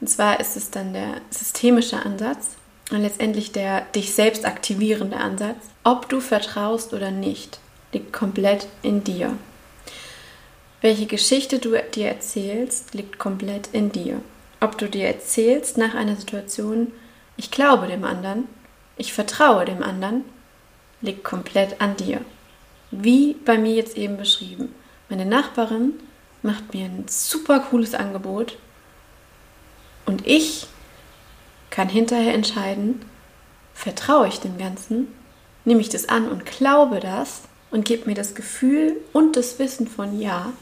Und 0.00 0.08
zwar 0.08 0.38
ist 0.40 0.56
es 0.56 0.70
dann 0.70 0.92
der 0.92 1.20
systemische 1.30 2.04
Ansatz 2.04 2.50
und 2.90 3.02
letztendlich 3.02 3.52
der 3.52 3.82
dich 3.94 4.14
selbst 4.14 4.44
aktivierende 4.44 5.16
Ansatz. 5.16 5.56
Ob 5.82 6.08
du 6.08 6.20
vertraust 6.20 6.92
oder 6.92 7.10
nicht, 7.10 7.58
liegt 7.92 8.12
komplett 8.12 8.68
in 8.82 9.02
dir. 9.02 9.36
Welche 10.80 11.06
Geschichte 11.06 11.58
du 11.58 11.80
dir 11.94 12.08
erzählst, 12.08 12.94
liegt 12.94 13.18
komplett 13.18 13.68
in 13.72 13.92
dir. 13.92 14.20
Ob 14.60 14.78
du 14.78 14.88
dir 14.88 15.06
erzählst 15.06 15.78
nach 15.78 15.94
einer 15.94 16.16
Situation, 16.16 16.92
ich 17.36 17.50
glaube 17.50 17.86
dem 17.88 18.04
anderen, 18.04 18.46
ich 18.96 19.12
vertraue 19.12 19.64
dem 19.64 19.82
anderen 19.82 20.24
liegt 21.02 21.24
komplett 21.24 21.80
an 21.80 21.96
dir. 21.96 22.20
Wie 22.90 23.34
bei 23.34 23.58
mir 23.58 23.74
jetzt 23.74 23.96
eben 23.96 24.16
beschrieben. 24.16 24.74
Meine 25.08 25.26
Nachbarin 25.26 25.94
macht 26.42 26.72
mir 26.72 26.86
ein 26.86 27.04
super 27.08 27.60
cooles 27.60 27.94
Angebot 27.94 28.56
und 30.06 30.26
ich 30.26 30.66
kann 31.70 31.88
hinterher 31.88 32.34
entscheiden, 32.34 33.04
vertraue 33.74 34.28
ich 34.28 34.40
dem 34.40 34.58
Ganzen, 34.58 35.08
nehme 35.64 35.80
ich 35.80 35.88
das 35.88 36.08
an 36.08 36.28
und 36.28 36.44
glaube 36.44 37.00
das 37.00 37.42
und 37.70 37.84
gebe 37.84 38.08
mir 38.08 38.14
das 38.14 38.34
Gefühl 38.34 38.96
und 39.12 39.36
das 39.36 39.58
Wissen 39.58 39.86
von 39.86 40.20
ja, 40.20 40.52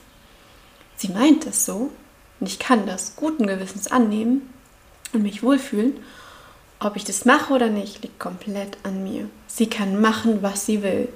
sie 0.97 1.09
meint 1.09 1.47
das 1.47 1.65
so 1.65 1.91
und 2.39 2.47
ich 2.47 2.59
kann 2.59 2.87
das 2.87 3.17
guten 3.17 3.47
Gewissens 3.47 3.91
annehmen 3.91 4.53
und 5.13 5.23
mich 5.23 5.43
wohlfühlen 5.43 5.99
ob 6.81 6.97
ich 6.97 7.05
das 7.05 7.25
mache 7.25 7.53
oder 7.53 7.69
nicht, 7.69 8.03
liegt 8.03 8.19
komplett 8.19 8.79
an 8.83 9.05
mir. 9.05 9.29
Sie 9.47 9.69
kann 9.69 10.01
machen, 10.01 10.43
was 10.43 10.67
sie 10.67 10.83
will. 10.83 11.09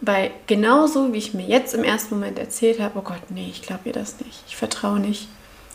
Weil 0.00 0.32
genauso 0.46 1.12
wie 1.12 1.18
ich 1.18 1.34
mir 1.34 1.46
jetzt 1.46 1.74
im 1.74 1.84
ersten 1.84 2.16
Moment 2.16 2.38
erzählt 2.38 2.80
habe, 2.80 2.98
oh 2.98 3.02
Gott, 3.02 3.30
nee, 3.30 3.48
ich 3.50 3.62
glaube 3.62 3.82
ihr 3.84 3.92
das 3.92 4.18
nicht, 4.20 4.42
ich 4.48 4.56
vertraue 4.56 4.98
nicht, 4.98 5.28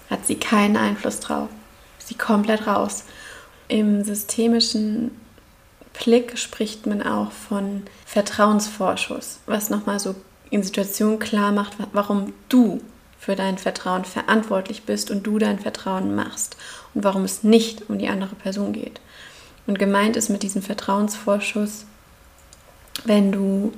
hat 0.09 0.25
sie 0.25 0.35
keinen 0.35 0.77
Einfluss 0.77 1.19
drauf. 1.19 1.47
Sie 1.99 2.15
komplett 2.15 2.67
raus. 2.67 3.03
Im 3.67 4.03
systemischen 4.03 5.11
Blick 5.93 6.37
spricht 6.37 6.85
man 6.85 7.01
auch 7.01 7.31
von 7.31 7.83
Vertrauensvorschuss, 8.05 9.39
was 9.45 9.69
nochmal 9.69 9.99
so 9.99 10.15
in 10.49 10.61
Situationen 10.61 11.19
klar 11.19 11.51
macht, 11.51 11.73
warum 11.93 12.33
du 12.49 12.81
für 13.25 13.35
dein 13.35 13.57
Vertrauen 13.57 14.05
verantwortlich 14.05 14.83
bist 14.83 15.09
und 15.09 15.23
du 15.25 15.39
dein 15.39 15.57
Vertrauen 15.57 16.13
machst 16.13 16.57
und 16.93 17.03
warum 17.03 17.23
es 17.23 17.41
nicht 17.41 17.89
um 17.89 17.97
die 17.97 18.07
andere 18.07 18.35
Person 18.35 18.71
geht. 18.71 19.01
Und 19.65 19.79
gemeint 19.79 20.15
ist 20.15 20.29
mit 20.29 20.43
diesem 20.43 20.61
Vertrauensvorschuss, 20.61 21.85
wenn 23.03 23.31
du 23.31 23.73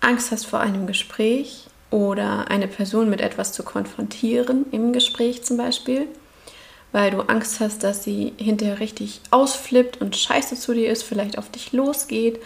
Angst 0.00 0.30
hast 0.30 0.46
vor 0.46 0.60
einem 0.60 0.86
Gespräch 0.86 1.66
oder 1.90 2.52
eine 2.52 2.68
Person 2.68 3.10
mit 3.10 3.20
etwas 3.20 3.52
zu 3.52 3.64
konfrontieren, 3.64 4.66
im 4.70 4.92
Gespräch 4.92 5.42
zum 5.42 5.56
Beispiel, 5.56 6.06
weil 6.92 7.10
du 7.10 7.22
Angst 7.22 7.58
hast, 7.58 7.82
dass 7.82 8.04
sie 8.04 8.32
hinterher 8.36 8.78
richtig 8.78 9.22
ausflippt 9.32 10.00
und 10.00 10.16
scheiße 10.16 10.54
zu 10.54 10.72
dir 10.72 10.92
ist, 10.92 11.02
vielleicht 11.02 11.36
auf 11.36 11.50
dich 11.50 11.72
losgeht 11.72 12.38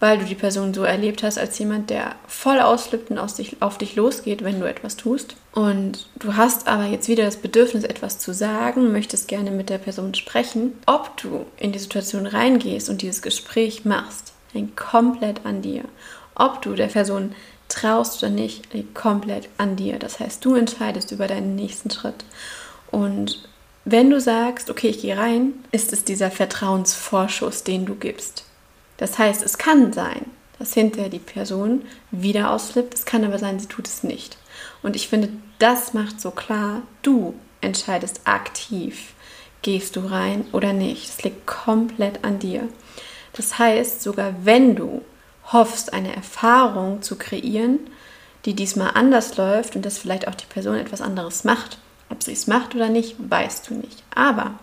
weil 0.00 0.18
du 0.18 0.24
die 0.24 0.34
Person 0.34 0.72
so 0.74 0.84
erlebt 0.84 1.22
hast 1.22 1.38
als 1.38 1.58
jemand, 1.58 1.90
der 1.90 2.14
voll 2.26 2.60
ausflippt 2.60 3.10
und 3.10 3.18
auf 3.18 3.78
dich 3.78 3.96
losgeht, 3.96 4.44
wenn 4.44 4.60
du 4.60 4.68
etwas 4.68 4.96
tust. 4.96 5.34
Und 5.52 6.06
du 6.16 6.36
hast 6.36 6.68
aber 6.68 6.84
jetzt 6.84 7.08
wieder 7.08 7.24
das 7.24 7.36
Bedürfnis, 7.36 7.84
etwas 7.84 8.18
zu 8.18 8.32
sagen, 8.32 8.92
möchtest 8.92 9.28
gerne 9.28 9.50
mit 9.50 9.70
der 9.70 9.78
Person 9.78 10.14
sprechen. 10.14 10.74
Ob 10.86 11.16
du 11.16 11.46
in 11.56 11.72
die 11.72 11.78
Situation 11.78 12.26
reingehst 12.26 12.88
und 12.88 13.02
dieses 13.02 13.22
Gespräch 13.22 13.84
machst, 13.84 14.32
hängt 14.52 14.76
komplett 14.76 15.44
an 15.44 15.62
dir. 15.62 15.82
Ob 16.34 16.62
du 16.62 16.74
der 16.74 16.86
Person 16.86 17.34
traust 17.68 18.22
oder 18.22 18.30
nicht, 18.30 18.72
liegt 18.72 18.94
komplett 18.94 19.48
an 19.58 19.76
dir. 19.76 19.98
Das 19.98 20.20
heißt, 20.20 20.44
du 20.44 20.54
entscheidest 20.54 21.10
über 21.10 21.26
deinen 21.26 21.56
nächsten 21.56 21.90
Schritt. 21.90 22.24
Und 22.90 23.48
wenn 23.84 24.10
du 24.10 24.20
sagst, 24.20 24.70
okay, 24.70 24.88
ich 24.88 25.00
gehe 25.00 25.16
rein, 25.16 25.54
ist 25.72 25.92
es 25.92 26.04
dieser 26.04 26.30
Vertrauensvorschuss, 26.30 27.64
den 27.64 27.84
du 27.84 27.94
gibst. 27.94 28.44
Das 28.98 29.18
heißt, 29.18 29.42
es 29.42 29.56
kann 29.56 29.92
sein, 29.92 30.26
dass 30.58 30.74
hinterher 30.74 31.08
die 31.08 31.18
Person 31.18 31.82
wieder 32.10 32.50
ausflippt. 32.50 32.94
Es 32.94 33.06
kann 33.06 33.24
aber 33.24 33.38
sein, 33.38 33.58
sie 33.58 33.68
tut 33.68 33.86
es 33.86 34.02
nicht. 34.02 34.36
Und 34.82 34.96
ich 34.96 35.08
finde, 35.08 35.30
das 35.58 35.94
macht 35.94 36.20
so 36.20 36.30
klar, 36.30 36.82
du 37.02 37.34
entscheidest 37.60 38.22
aktiv, 38.24 39.14
gehst 39.62 39.96
du 39.96 40.00
rein 40.00 40.44
oder 40.52 40.72
nicht. 40.72 41.08
Das 41.08 41.22
liegt 41.22 41.46
komplett 41.46 42.24
an 42.24 42.38
dir. 42.38 42.68
Das 43.32 43.58
heißt, 43.58 44.02
sogar 44.02 44.34
wenn 44.44 44.76
du 44.76 45.02
hoffst, 45.52 45.92
eine 45.92 46.14
Erfahrung 46.14 47.02
zu 47.02 47.16
kreieren, 47.16 47.78
die 48.44 48.54
diesmal 48.54 48.92
anders 48.94 49.36
läuft 49.36 49.76
und 49.76 49.84
dass 49.84 49.98
vielleicht 49.98 50.28
auch 50.28 50.34
die 50.34 50.46
Person 50.46 50.76
etwas 50.76 51.00
anderes 51.00 51.44
macht, 51.44 51.78
ob 52.10 52.22
sie 52.22 52.32
es 52.32 52.46
macht 52.46 52.74
oder 52.74 52.88
nicht, 52.88 53.16
weißt 53.18 53.68
du 53.68 53.74
nicht. 53.74 54.02
Aber 54.14 54.58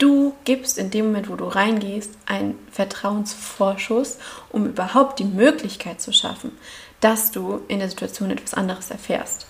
Du 0.00 0.32
gibst 0.44 0.78
in 0.78 0.90
dem 0.90 1.08
Moment, 1.08 1.28
wo 1.28 1.36
du 1.36 1.44
reingehst, 1.44 2.10
einen 2.24 2.58
Vertrauensvorschuss, 2.72 4.16
um 4.48 4.64
überhaupt 4.64 5.18
die 5.18 5.24
Möglichkeit 5.24 6.00
zu 6.00 6.10
schaffen, 6.10 6.52
dass 7.00 7.32
du 7.32 7.60
in 7.68 7.80
der 7.80 7.90
Situation 7.90 8.30
etwas 8.30 8.54
anderes 8.54 8.90
erfährst. 8.90 9.46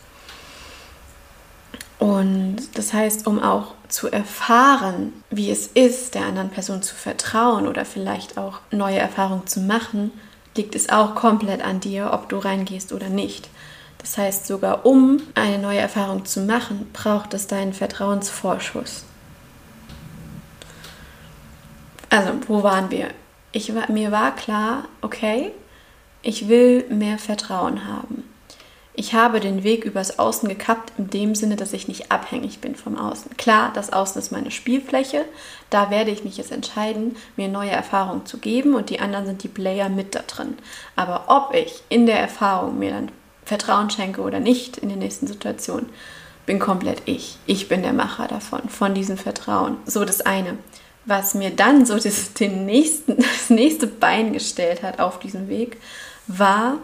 Und 2.01 2.57
das 2.75 2.93
heißt, 2.93 3.29
um 3.29 3.41
auch 3.41 3.75
zu 3.89 4.11
erfahren, 4.11 5.13
wie 5.31 5.53
es 5.53 5.69
ist, 5.69 6.17
der 6.17 6.27
anderen 6.27 6.51
Person 6.51 6.83
zu 6.83 6.97
vertrauen 6.97 7.69
oder 7.69 7.85
vielleicht 7.85 8.37
auch 8.37 8.59
neue 8.73 8.99
Erfahrungen 8.99 9.47
zu 9.47 9.61
machen, 9.61 10.11
liegt 10.57 10.75
es 10.75 10.89
auch 10.89 11.15
komplett 11.15 11.63
an 11.63 11.79
dir, 11.79 12.11
ob 12.13 12.29
du 12.29 12.39
reingehst 12.39 12.93
oder 12.93 13.09
nicht. 13.09 13.49
Das 13.99 14.19
heißt, 14.19 14.49
sogar 14.49 14.85
um 14.85 15.21
eine 15.37 15.59
neue 15.59 15.79
Erfahrung 15.79 16.25
zu 16.25 16.41
machen, 16.41 16.89
braucht 16.93 17.35
es 17.35 17.47
deinen 17.47 17.73
Vertrauensvorschuss. 17.73 19.05
Also, 22.11 22.33
wo 22.49 22.63
waren 22.63 22.91
wir? 22.91 23.09
Ich, 23.53 23.73
mir 23.89 24.13
war 24.13 24.35
klar, 24.35 24.85
okay, 25.01 25.53
ich 26.23 26.49
will 26.49 26.85
mehr 26.91 27.19
Vertrauen 27.19 27.87
haben. 27.87 28.25
Ich 28.95 29.15
habe 29.15 29.41
den 29.41 29.63
Weg 29.63 29.85
übers 29.85 30.19
Außen 30.19 30.49
gekappt, 30.49 30.93
in 30.99 31.09
dem 31.09 31.35
Sinne, 31.35 31.57
dass 31.57 31.73
ich 31.73 31.89
nicht 31.89 32.11
abhängig 32.11 32.61
bin 32.61 32.75
vom 32.75 32.99
Außen. 32.99 33.37
Klar, 33.37 33.71
das 33.73 33.93
Außen 33.93 34.21
ist 34.21 34.33
meine 34.33 34.51
Spielfläche. 34.51 35.25
Da 35.71 35.91
werde 35.91 36.11
ich 36.11 36.25
mich 36.25 36.37
jetzt 36.37 36.51
entscheiden, 36.51 37.17
mir 37.37 37.49
neue 37.49 37.71
Erfahrungen 37.71 38.27
zu 38.27 38.39
geben 38.39 38.75
und 38.75 38.91
die 38.91 39.01
anderen 39.01 39.27
sind 39.27 39.43
die 39.43 39.49
Player 39.49 39.89
mit 39.89 40.15
da 40.15 40.21
drin. 40.27 40.59
Aber 40.97 41.25
ob 41.29 41.55
ich 41.55 41.83
in 41.89 42.07
der 42.07 42.21
Erfahrung 42.21 42.79
mir 42.79 42.91
dann 42.91 43.13
Vertrauen 43.45 43.89
schenke 43.89 44.21
oder 44.21 44.41
nicht 44.41 44.77
in 44.77 44.89
der 44.89 44.99
nächsten 44.99 45.29
Situation, 45.29 45.87
bin 46.45 46.59
komplett 46.59 47.03
ich. 47.07 47.39
Ich 47.47 47.69
bin 47.69 47.83
der 47.83 47.93
Macher 47.93 48.27
davon, 48.27 48.69
von 48.69 48.93
diesem 48.93 49.17
Vertrauen. 49.17 49.77
So 49.87 50.05
das 50.05 50.21
eine 50.21 50.59
was 51.11 51.35
mir 51.35 51.51
dann 51.51 51.85
so 51.85 51.99
das, 51.99 52.33
den 52.33 52.65
nächsten, 52.65 53.17
das 53.19 53.51
nächste 53.51 53.87
Bein 53.87 54.33
gestellt 54.33 54.83
hat 54.83 55.01
auf 55.01 55.19
diesem 55.19 55.49
Weg, 55.49 55.77
war 56.27 56.79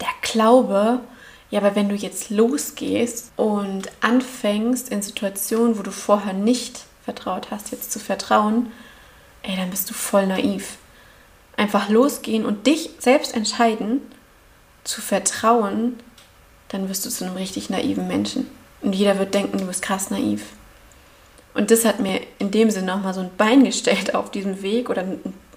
der 0.00 0.08
Glaube, 0.20 1.00
ja, 1.50 1.60
aber 1.60 1.74
wenn 1.74 1.88
du 1.88 1.94
jetzt 1.94 2.30
losgehst 2.30 3.32
und 3.36 3.90
anfängst 4.00 4.90
in 4.90 5.02
Situationen, 5.02 5.78
wo 5.78 5.82
du 5.82 5.90
vorher 5.90 6.34
nicht 6.34 6.84
vertraut 7.04 7.50
hast, 7.50 7.72
jetzt 7.72 7.90
zu 7.90 7.98
vertrauen, 7.98 8.70
ey, 9.42 9.56
dann 9.56 9.70
bist 9.70 9.90
du 9.90 9.94
voll 9.94 10.26
naiv. 10.26 10.78
einfach 11.56 11.88
losgehen 11.88 12.46
und 12.46 12.66
dich 12.66 12.90
selbst 12.98 13.34
entscheiden, 13.34 14.00
zu 14.84 15.00
vertrauen, 15.00 15.98
dann 16.68 16.88
wirst 16.88 17.04
du 17.04 17.10
zu 17.10 17.24
einem 17.24 17.36
richtig 17.36 17.70
naiven 17.70 18.08
Menschen. 18.08 18.50
Und 18.80 18.94
jeder 18.94 19.18
wird 19.18 19.34
denken, 19.34 19.58
du 19.58 19.66
bist 19.66 19.82
krass 19.82 20.10
naiv. 20.10 20.44
Und 21.54 21.70
das 21.70 21.84
hat 21.84 22.00
mir 22.00 22.20
in 22.38 22.50
dem 22.50 22.70
Sinne 22.70 22.86
nochmal 22.86 23.14
so 23.14 23.20
ein 23.20 23.36
Bein 23.36 23.64
gestellt 23.64 24.14
auf 24.14 24.30
diesem 24.30 24.62
Weg 24.62 24.88
oder 24.88 25.04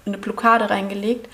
eine 0.04 0.18
Blockade 0.18 0.68
reingelegt, 0.68 1.28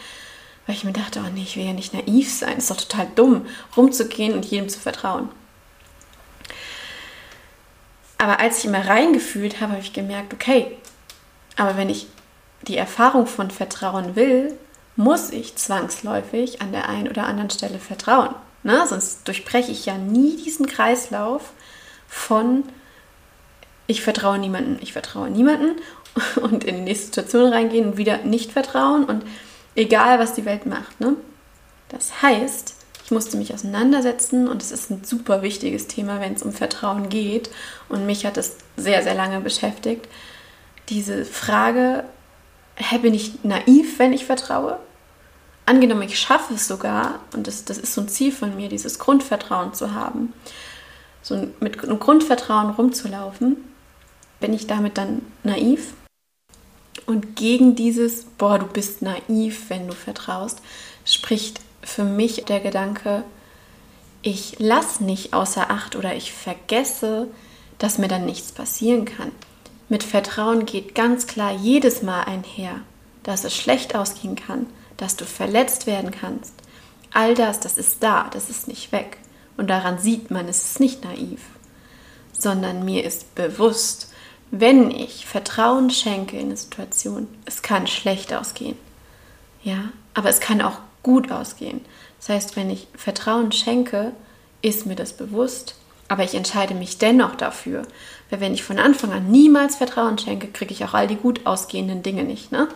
weil 0.67 0.77
ich 0.77 0.85
mir 0.85 0.93
dachte, 0.93 1.21
oh 1.25 1.31
nee, 1.35 1.43
ich 1.43 1.57
will 1.57 1.65
ja 1.65 1.73
nicht 1.73 1.95
naiv 1.95 2.33
sein. 2.33 2.55
Es 2.59 2.65
ist 2.65 2.71
doch 2.71 2.77
total 2.77 3.09
dumm, 3.15 3.47
rumzugehen 3.77 4.35
und 4.35 4.45
jedem 4.45 4.69
zu 4.69 4.79
vertrauen. 4.79 5.29
Aber 8.19 8.39
als 8.39 8.59
ich 8.59 8.67
immer 8.67 8.87
reingefühlt 8.87 9.61
habe, 9.61 9.73
habe 9.73 9.83
ich 9.83 9.93
gemerkt, 9.93 10.33
okay, 10.33 10.77
aber 11.57 11.77
wenn 11.77 11.91
ich 11.91 12.07
die 12.69 12.77
Erfahrung 12.77 13.27
von 13.27 13.51
Vertrauen 13.51 14.15
will, 14.15 14.57
muss 14.95 15.31
ich 15.31 15.57
zwangsläufig 15.57 16.63
an 16.63 16.71
der 16.71 16.89
einen 16.89 17.09
oder 17.09 17.27
anderen 17.27 17.51
Stelle 17.51 17.81
vertrauen. 17.81 18.35
Ne? 18.63 18.87
Sonst 18.89 19.27
durchbreche 19.27 19.73
ich 19.73 19.87
ja 19.87 19.99
nie 19.99 20.37
diesen 20.37 20.67
Kreislauf 20.67 21.51
von 22.07 22.65
ich 23.87 24.03
vertraue 24.03 24.39
niemanden, 24.39 24.79
ich 24.81 24.93
vertraue 24.93 25.31
niemanden 25.31 25.77
und 26.41 26.65
in 26.65 26.77
die 26.77 26.83
nächste 26.83 27.07
Situation 27.07 27.53
reingehen 27.53 27.87
und 27.87 27.97
wieder 27.97 28.19
nicht 28.19 28.53
vertrauen 28.53 29.05
und 29.05 29.25
egal, 29.75 30.19
was 30.19 30.35
die 30.35 30.45
Welt 30.45 30.67
macht. 30.67 31.01
Ne? 31.01 31.17
Das 31.89 32.23
heißt, 32.23 32.75
ich 33.05 33.11
musste 33.11 33.37
mich 33.37 33.53
auseinandersetzen 33.53 34.49
und 34.49 34.63
es 34.63 34.73
ist 34.73 34.91
ein 34.91 35.05
super 35.05 35.43
wichtiges 35.43 35.87
Thema, 35.87 36.21
wenn 36.21 36.35
es 36.35 36.43
um 36.43 36.53
Vertrauen 36.53 37.09
geht 37.09 37.51
und 37.89 38.07
mich 38.07 38.25
hat 38.25 38.37
es 38.37 38.57
sehr, 38.77 39.03
sehr 39.03 39.15
lange 39.15 39.41
beschäftigt. 39.41 40.09
Diese 40.89 41.25
Frage, 41.25 42.05
hä, 42.77 42.99
bin 42.99 43.15
ich 43.15 43.45
naiv, 43.45 43.99
wenn 43.99 44.13
ich 44.13 44.25
vertraue? 44.25 44.79
Angenommen, 45.67 46.03
ich 46.03 46.19
schaffe 46.19 46.55
es 46.55 46.67
sogar, 46.67 47.21
und 47.35 47.47
das, 47.47 47.65
das 47.65 47.79
ist 47.79 47.95
so 47.95 48.01
ein 48.01 48.09
Ziel 48.09 48.33
von 48.33 48.57
mir, 48.57 48.69
dieses 48.69 48.99
Grundvertrauen 48.99 49.75
zu 49.75 49.95
haben, 49.95 50.33
so 51.23 51.49
mit 51.61 51.83
einem 51.85 52.01
Grundvertrauen 52.01 52.71
rumzulaufen, 52.71 53.57
bin 54.43 54.53
ich 54.53 54.67
damit 54.67 54.99
dann 54.99 55.23
naiv? 55.43 55.95
Und 57.07 57.37
gegen 57.37 57.75
dieses, 57.75 58.25
boah, 58.25 58.59
du 58.59 58.67
bist 58.67 59.01
naiv, 59.01 59.71
wenn 59.71 59.87
du 59.87 59.95
vertraust, 59.95 60.61
spricht 61.07 61.61
für 61.83 62.05
mich 62.05 62.45
der 62.45 62.61
Gedanke, 62.61 63.25
ich 64.21 64.59
lasse 64.59 65.03
nicht 65.03 65.33
außer 65.33 65.71
Acht 65.71 65.97
oder 65.97 66.15
ich 66.15 66.33
vergesse, 66.33 67.29
dass 67.79 67.99
mir 67.99 68.09
dann 68.09 68.27
nichts 68.27 68.53
passieren 68.53 69.05
kann. 69.05 69.33
Mit 69.89 70.05
Vertrauen 70.05 70.65
geht 70.65 70.95
ganz 70.95 71.27
klar 71.27 71.53
jedes 71.53 72.03
Mal 72.03 72.23
einher, 72.23 72.81
dass 73.25 73.45
es 73.45 73.57
schlecht 73.57 73.97
ausgehen 73.97 74.37
kann, 74.37 74.67
dass 74.97 75.17
du 75.17 75.25
verletzt 75.25 75.87
werden 75.87 76.13
kannst. 76.13 76.55
All 77.13 77.35
das, 77.35 77.59
das 77.59 77.79
ist 77.79 78.03
da, 78.03 78.29
das 78.33 78.49
ist 78.49 78.69
nicht 78.69 78.93
weg. 78.93 79.19
Und 79.57 79.69
daran 79.69 79.99
sieht 79.99 80.31
man, 80.31 80.49
es 80.49 80.65
ist 80.65 80.81
nicht 80.81 81.05
naiv, 81.05 81.41
sondern 82.33 82.85
mir 82.85 83.05
ist 83.05 83.35
bewusst, 83.35 84.12
wenn 84.55 84.91
ich 84.91 85.25
Vertrauen 85.25 85.89
schenke 85.89 86.37
in 86.37 86.49
eine 86.49 86.59
Situation, 86.59 87.27
es 87.47 87.63
kann 87.63 87.87
schlecht 87.87 88.35
ausgehen. 88.35 88.77
Ja, 89.65 89.89
aber 90.13 90.29
es 90.29 90.41
kann 90.41 90.61
auch 90.61 90.77
gut 91.03 91.33
ausgehen. 91.33 91.81
Das 92.19 92.29
heißt, 92.29 92.55
wenn 92.55 92.69
ich 92.69 92.87
Vertrauen 92.95 93.51
schenke, 93.51 94.13
ist 94.61 94.85
mir 94.85 94.95
das 94.95 95.15
bewusst, 95.15 95.77
aber 96.07 96.23
ich 96.23 96.35
entscheide 96.35 96.75
mich 96.75 96.99
dennoch 96.99 97.35
dafür. 97.35 97.87
Weil 98.29 98.41
wenn 98.41 98.53
ich 98.53 98.63
von 98.63 98.79
Anfang 98.79 99.13
an 99.13 99.31
niemals 99.31 99.77
Vertrauen 99.77 100.19
schenke, 100.19 100.49
kriege 100.49 100.75
ich 100.75 100.85
auch 100.85 100.93
all 100.93 101.07
die 101.07 101.17
gut 101.17 101.47
ausgehenden 101.47 102.03
Dinge 102.03 102.25
nicht. 102.25 102.53
Ne? 102.53 102.69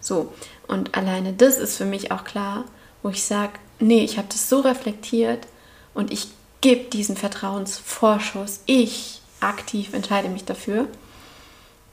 So, 0.00 0.32
und 0.66 0.96
alleine 0.96 1.34
das 1.34 1.58
ist 1.58 1.76
für 1.76 1.84
mich 1.84 2.10
auch 2.10 2.24
klar, 2.24 2.64
wo 3.02 3.10
ich 3.10 3.22
sage, 3.22 3.52
nee, 3.80 4.02
ich 4.02 4.16
habe 4.16 4.28
das 4.28 4.48
so 4.48 4.60
reflektiert 4.60 5.46
und 5.92 6.10
ich 6.10 6.28
gebe 6.62 6.88
diesen 6.88 7.18
Vertrauensvorschuss. 7.18 8.62
Ich 8.64 9.20
aktiv 9.40 9.92
entscheide 9.92 10.30
mich 10.30 10.46
dafür 10.46 10.88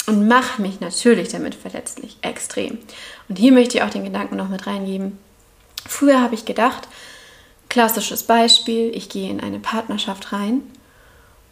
und 0.08 0.28
mache 0.28 0.62
mich 0.62 0.80
natürlich 0.80 1.30
damit 1.30 1.56
verletzlich, 1.56 2.18
extrem. 2.22 2.80
Und 3.28 3.38
hier 3.38 3.52
möchte 3.52 3.78
ich 3.78 3.84
auch 3.84 3.90
den 3.90 4.04
Gedanken 4.04 4.36
noch 4.36 4.50
mit 4.50 4.68
reingeben. 4.68 5.18
Früher 5.88 6.22
habe 6.22 6.36
ich 6.36 6.46
gedacht, 6.46 6.88
klassisches 7.70 8.24
Beispiel, 8.24 8.96
ich 8.96 9.10
gehe 9.10 9.30
in 9.30 9.40
eine 9.40 9.60
Partnerschaft 9.60 10.32
rein 10.32 10.62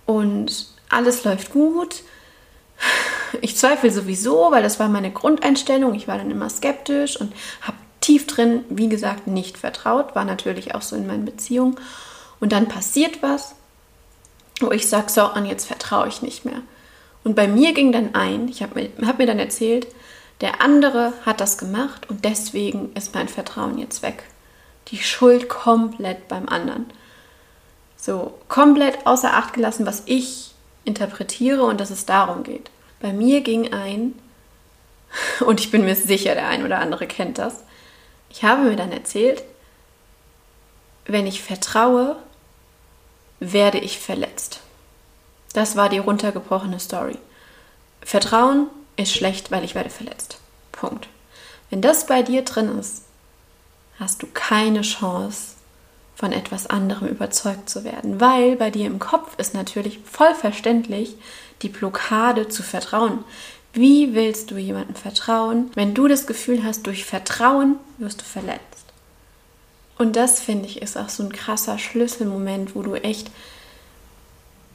und 0.05 0.67
alles 0.89 1.23
läuft 1.23 1.51
gut. 1.51 2.03
Ich 3.41 3.57
zweifle 3.57 3.91
sowieso, 3.91 4.51
weil 4.51 4.61
das 4.61 4.79
war 4.79 4.89
meine 4.89 5.11
Grundeinstellung. 5.11 5.95
Ich 5.95 6.07
war 6.07 6.17
dann 6.17 6.29
immer 6.29 6.49
skeptisch 6.49 7.19
und 7.19 7.33
habe 7.61 7.77
tief 7.99 8.27
drin, 8.27 8.63
wie 8.69 8.89
gesagt, 8.89 9.25
nicht 9.25 9.57
vertraut. 9.57 10.13
War 10.13 10.25
natürlich 10.25 10.75
auch 10.75 10.81
so 10.83 10.95
in 10.95 11.07
meinen 11.07 11.25
Beziehungen. 11.25 11.75
Und 12.39 12.51
dann 12.51 12.67
passiert 12.67 13.23
was, 13.23 13.55
wo 14.59 14.71
ich 14.71 14.87
sage, 14.87 15.09
so, 15.09 15.33
und 15.33 15.45
jetzt 15.45 15.65
vertraue 15.65 16.07
ich 16.07 16.21
nicht 16.21 16.45
mehr. 16.45 16.61
Und 17.23 17.35
bei 17.35 17.47
mir 17.47 17.73
ging 17.73 17.91
dann 17.91 18.15
ein, 18.15 18.47
ich 18.49 18.61
habe 18.61 18.75
mir, 18.75 19.07
hab 19.07 19.17
mir 19.17 19.27
dann 19.27 19.39
erzählt, 19.39 19.87
der 20.41 20.61
andere 20.61 21.13
hat 21.25 21.39
das 21.39 21.57
gemacht 21.57 22.09
und 22.09 22.25
deswegen 22.25 22.91
ist 22.93 23.15
mein 23.15 23.29
Vertrauen 23.29 23.77
jetzt 23.77 24.01
weg. 24.01 24.23
Die 24.89 24.97
Schuld 24.97 25.47
komplett 25.47 26.27
beim 26.27 26.49
anderen. 26.49 26.85
So, 27.95 28.37
komplett 28.49 29.07
außer 29.07 29.33
Acht 29.33 29.53
gelassen, 29.53 29.85
was 29.85 30.03
ich 30.05 30.53
interpretiere 30.83 31.63
und 31.63 31.79
dass 31.79 31.89
es 31.89 32.05
darum 32.05 32.43
geht. 32.43 32.69
Bei 32.99 33.13
mir 33.13 33.41
ging 33.41 33.71
ein, 33.71 34.13
und 35.45 35.61
ich 35.61 35.71
bin 35.71 35.85
mir 35.85 35.95
sicher, 35.95 36.33
der 36.33 36.47
ein 36.49 36.65
oder 36.65 36.79
andere 36.79 37.07
kennt 37.07 37.37
das, 37.37 37.63
ich 38.29 38.43
habe 38.43 38.63
mir 38.63 38.75
dann 38.75 38.91
erzählt, 38.91 39.43
wenn 41.05 41.27
ich 41.27 41.41
vertraue, 41.41 42.17
werde 43.39 43.77
ich 43.77 43.99
verletzt. 43.99 44.61
Das 45.53 45.75
war 45.75 45.89
die 45.89 45.99
runtergebrochene 45.99 46.79
Story. 46.79 47.17
Vertrauen 48.01 48.67
ist 48.97 49.13
schlecht, 49.13 49.51
weil 49.51 49.63
ich 49.63 49.75
werde 49.75 49.89
verletzt. 49.89 50.37
Punkt. 50.71 51.07
Wenn 51.69 51.81
das 51.81 52.05
bei 52.05 52.21
dir 52.21 52.43
drin 52.43 52.77
ist, 52.77 53.03
hast 53.99 54.21
du 54.21 54.27
keine 54.33 54.81
Chance, 54.81 55.53
von 56.15 56.31
etwas 56.31 56.67
anderem 56.67 57.07
überzeugt 57.07 57.69
zu 57.69 57.83
werden, 57.83 58.21
weil 58.21 58.55
bei 58.55 58.69
dir 58.69 58.85
im 58.85 58.99
Kopf 58.99 59.37
ist 59.39 59.53
natürlich 59.53 59.99
voll 60.03 60.33
verständlich 60.35 61.15
die 61.61 61.69
Blockade 61.69 62.47
zu 62.49 62.63
vertrauen. 62.63 63.23
Wie 63.73 64.13
willst 64.13 64.51
du 64.51 64.57
jemandem 64.57 64.95
vertrauen, 64.95 65.71
wenn 65.73 65.95
du 65.95 66.07
das 66.07 66.27
Gefühl 66.27 66.63
hast, 66.63 66.85
durch 66.85 67.05
Vertrauen 67.05 67.77
wirst 67.97 68.21
du 68.21 68.25
verletzt? 68.25 68.61
Und 69.97 70.15
das 70.15 70.39
finde 70.39 70.67
ich 70.67 70.81
ist 70.81 70.97
auch 70.97 71.09
so 71.09 71.23
ein 71.23 71.33
krasser 71.33 71.79
Schlüsselmoment, 71.79 72.75
wo 72.75 72.83
du 72.83 72.93
echt 72.93 73.31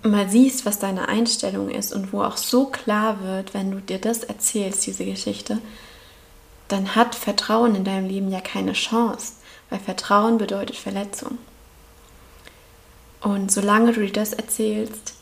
mal 0.02 0.28
siehst, 0.28 0.64
was 0.64 0.78
deine 0.78 1.08
Einstellung 1.08 1.70
ist 1.70 1.92
und 1.92 2.12
wo 2.12 2.22
auch 2.22 2.36
so 2.36 2.66
klar 2.66 3.22
wird, 3.22 3.54
wenn 3.54 3.70
du 3.70 3.80
dir 3.80 3.98
das 3.98 4.22
erzählst, 4.22 4.86
diese 4.86 5.04
Geschichte, 5.04 5.58
dann 6.68 6.94
hat 6.94 7.14
Vertrauen 7.14 7.74
in 7.74 7.84
deinem 7.84 8.08
Leben 8.08 8.30
ja 8.30 8.40
keine 8.40 8.74
Chance, 8.74 9.32
weil 9.70 9.80
Vertrauen 9.80 10.38
bedeutet 10.38 10.76
Verletzung. 10.76 11.38
Und 13.20 13.50
solange 13.50 13.92
du 13.92 14.00
dir 14.00 14.12
das 14.12 14.32
erzählst, 14.32 15.14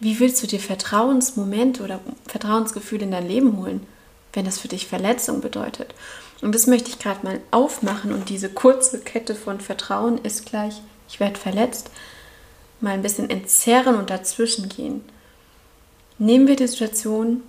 wie 0.00 0.18
willst 0.20 0.42
du 0.42 0.46
dir 0.46 0.60
Vertrauensmomente 0.60 1.82
oder 1.82 2.00
Vertrauensgefühle 2.26 3.04
in 3.04 3.10
dein 3.10 3.28
Leben 3.28 3.56
holen, 3.58 3.86
wenn 4.32 4.44
das 4.44 4.58
für 4.58 4.68
dich 4.68 4.86
Verletzung 4.86 5.40
bedeutet? 5.40 5.94
Und 6.40 6.54
das 6.54 6.66
möchte 6.66 6.90
ich 6.90 6.98
gerade 6.98 7.24
mal 7.24 7.40
aufmachen 7.50 8.12
und 8.12 8.28
diese 8.28 8.48
kurze 8.48 9.00
Kette 9.00 9.34
von 9.34 9.60
Vertrauen 9.60 10.18
ist 10.18 10.46
gleich, 10.46 10.80
ich 11.08 11.20
werde 11.20 11.38
verletzt, 11.38 11.90
mal 12.84 12.92
ein 12.92 13.02
bisschen 13.02 13.28
entzerren 13.28 13.96
und 13.96 14.10
dazwischen 14.10 14.68
gehen. 14.68 15.04
Nehmen 16.18 16.46
wir 16.46 16.54
die 16.54 16.68
Situation, 16.68 17.42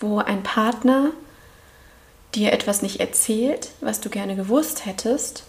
wo 0.00 0.18
ein 0.18 0.42
Partner 0.42 1.10
dir 2.34 2.52
etwas 2.52 2.80
nicht 2.80 3.00
erzählt, 3.00 3.70
was 3.80 4.00
du 4.00 4.08
gerne 4.08 4.36
gewusst 4.36 4.86
hättest, 4.86 5.44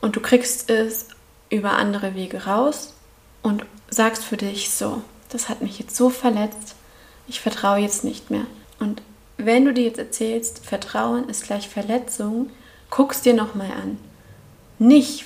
und 0.00 0.16
du 0.16 0.20
kriegst 0.20 0.68
es 0.68 1.06
über 1.48 1.72
andere 1.74 2.16
Wege 2.16 2.44
raus 2.44 2.92
und 3.40 3.64
sagst 3.88 4.24
für 4.24 4.36
dich 4.36 4.70
so, 4.70 5.00
das 5.28 5.48
hat 5.48 5.62
mich 5.62 5.78
jetzt 5.78 5.96
so 5.96 6.10
verletzt, 6.10 6.74
ich 7.28 7.40
vertraue 7.40 7.78
jetzt 7.78 8.02
nicht 8.02 8.30
mehr. 8.30 8.46
Und 8.80 9.00
wenn 9.36 9.64
du 9.64 9.72
dir 9.72 9.84
jetzt 9.84 9.98
erzählst, 9.98 10.66
Vertrauen 10.66 11.28
ist 11.28 11.44
gleich 11.44 11.68
Verletzung, 11.68 12.50
guckst 12.90 13.24
dir 13.24 13.34
nochmal 13.34 13.70
an. 13.70 13.96
Nicht, 14.80 15.24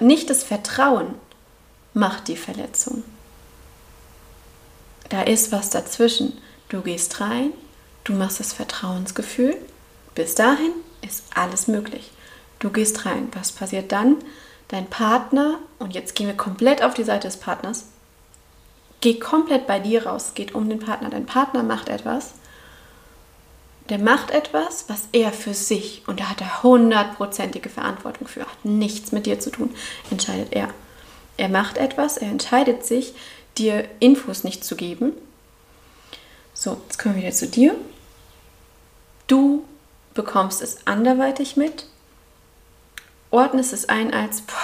nicht 0.00 0.28
das 0.28 0.42
Vertrauen 0.42 1.14
macht 1.96 2.28
die 2.28 2.36
Verletzung. 2.36 3.02
Da 5.08 5.22
ist 5.22 5.50
was 5.50 5.70
dazwischen. 5.70 6.36
Du 6.68 6.82
gehst 6.82 7.20
rein, 7.20 7.52
du 8.04 8.12
machst 8.12 8.38
das 8.38 8.52
Vertrauensgefühl. 8.52 9.56
Bis 10.14 10.34
dahin 10.34 10.72
ist 11.00 11.24
alles 11.34 11.68
möglich. 11.68 12.10
Du 12.58 12.70
gehst 12.70 13.06
rein. 13.06 13.28
Was 13.32 13.50
passiert 13.50 13.92
dann? 13.92 14.16
Dein 14.68 14.90
Partner, 14.90 15.58
und 15.78 15.94
jetzt 15.94 16.14
gehen 16.14 16.26
wir 16.26 16.36
komplett 16.36 16.82
auf 16.82 16.92
die 16.92 17.04
Seite 17.04 17.28
des 17.28 17.38
Partners, 17.38 17.86
geht 19.00 19.20
komplett 19.20 19.66
bei 19.66 19.78
dir 19.78 20.06
raus, 20.06 20.32
geht 20.34 20.54
um 20.54 20.68
den 20.68 20.80
Partner. 20.80 21.08
Dein 21.08 21.24
Partner 21.24 21.62
macht 21.62 21.88
etwas, 21.88 22.32
der 23.88 23.98
macht 23.98 24.32
etwas, 24.32 24.86
was 24.88 25.08
er 25.12 25.32
für 25.32 25.54
sich, 25.54 26.02
und 26.08 26.20
da 26.20 26.28
hat 26.28 26.40
er 26.40 26.62
hundertprozentige 26.62 27.68
Verantwortung 27.68 28.26
für, 28.26 28.40
hat 28.40 28.64
nichts 28.64 29.12
mit 29.12 29.26
dir 29.26 29.38
zu 29.38 29.50
tun, 29.50 29.72
entscheidet 30.10 30.52
er. 30.52 30.74
Er 31.36 31.48
macht 31.48 31.78
etwas, 31.78 32.16
er 32.16 32.28
entscheidet 32.28 32.84
sich, 32.84 33.14
dir 33.58 33.88
Infos 34.00 34.44
nicht 34.44 34.64
zu 34.64 34.76
geben. 34.76 35.12
So, 36.54 36.80
jetzt 36.86 36.98
kommen 36.98 37.16
wir 37.16 37.22
wieder 37.22 37.34
zu 37.34 37.48
dir. 37.48 37.74
Du 39.26 39.64
bekommst 40.14 40.62
es 40.62 40.86
anderweitig 40.86 41.56
mit, 41.56 41.86
ordnest 43.30 43.72
es 43.72 43.88
ein 43.88 44.14
als, 44.14 44.40
boah, 44.42 44.54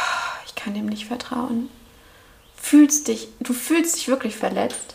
ich 0.46 0.54
kann 0.54 0.74
dem 0.74 0.86
nicht 0.86 1.06
vertrauen. 1.06 1.68
Fühlst 2.56 3.08
dich, 3.08 3.28
du 3.40 3.52
fühlst 3.52 3.96
dich 3.96 4.08
wirklich 4.08 4.36
verletzt. 4.36 4.94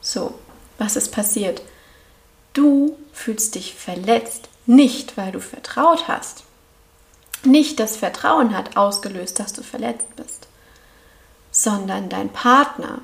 So, 0.00 0.38
was 0.78 0.96
ist 0.96 1.10
passiert? 1.10 1.60
Du 2.52 2.96
fühlst 3.12 3.54
dich 3.54 3.74
verletzt, 3.74 4.48
nicht 4.64 5.16
weil 5.16 5.32
du 5.32 5.40
vertraut 5.40 6.08
hast. 6.08 6.44
Nicht 7.44 7.78
das 7.78 7.96
Vertrauen 7.96 8.56
hat 8.56 8.76
ausgelöst, 8.76 9.38
dass 9.38 9.52
du 9.52 9.62
verletzt 9.62 10.06
bist, 10.16 10.47
sondern 11.58 12.08
dein 12.08 12.28
Partner, 12.28 13.00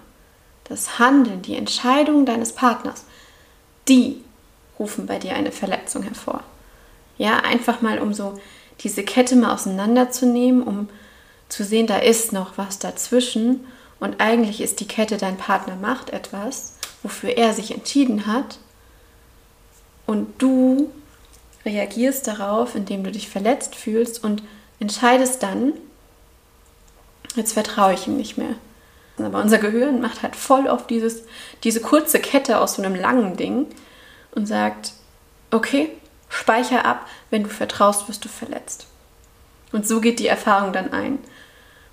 das 0.62 1.00
Handeln, 1.00 1.42
die 1.42 1.56
Entscheidung 1.56 2.24
deines 2.24 2.52
Partners, 2.52 3.04
die 3.88 4.22
rufen 4.78 5.06
bei 5.06 5.18
dir 5.18 5.34
eine 5.34 5.50
Verletzung 5.50 6.04
hervor. 6.04 6.44
Ja, 7.18 7.38
einfach 7.38 7.82
mal 7.82 7.98
um 7.98 8.14
so 8.14 8.38
diese 8.80 9.02
Kette 9.02 9.34
mal 9.34 9.52
auseinanderzunehmen, 9.52 10.62
um 10.62 10.88
zu 11.48 11.64
sehen, 11.64 11.88
da 11.88 11.98
ist 11.98 12.32
noch 12.32 12.56
was 12.56 12.78
dazwischen. 12.78 13.66
Und 13.98 14.20
eigentlich 14.20 14.60
ist 14.60 14.78
die 14.78 14.86
Kette, 14.86 15.16
dein 15.16 15.36
Partner 15.36 15.74
macht 15.74 16.10
etwas, 16.10 16.74
wofür 17.02 17.30
er 17.30 17.54
sich 17.54 17.72
entschieden 17.72 18.26
hat. 18.26 18.58
Und 20.06 20.40
du 20.40 20.92
reagierst 21.64 22.28
darauf, 22.28 22.76
indem 22.76 23.02
du 23.02 23.10
dich 23.10 23.28
verletzt 23.28 23.74
fühlst 23.74 24.22
und 24.22 24.44
entscheidest 24.78 25.42
dann, 25.42 25.72
jetzt 27.34 27.52
vertraue 27.52 27.94
ich 27.94 28.06
ihm 28.06 28.16
nicht 28.16 28.38
mehr. 28.38 28.54
Aber 29.18 29.40
unser 29.40 29.58
Gehirn 29.58 30.00
macht 30.00 30.22
halt 30.22 30.34
voll 30.34 30.68
auf 30.68 30.86
dieses, 30.86 31.22
diese 31.62 31.80
kurze 31.80 32.18
Kette 32.18 32.58
aus 32.58 32.74
so 32.74 32.82
einem 32.82 32.94
langen 32.94 33.36
Ding 33.36 33.66
und 34.32 34.46
sagt, 34.46 34.92
okay, 35.50 35.90
speicher 36.28 36.84
ab, 36.84 37.06
wenn 37.30 37.44
du 37.44 37.48
vertraust, 37.48 38.08
wirst 38.08 38.24
du 38.24 38.28
verletzt. 38.28 38.86
Und 39.72 39.86
so 39.86 40.00
geht 40.00 40.18
die 40.18 40.26
Erfahrung 40.26 40.72
dann 40.72 40.92
ein. 40.92 41.18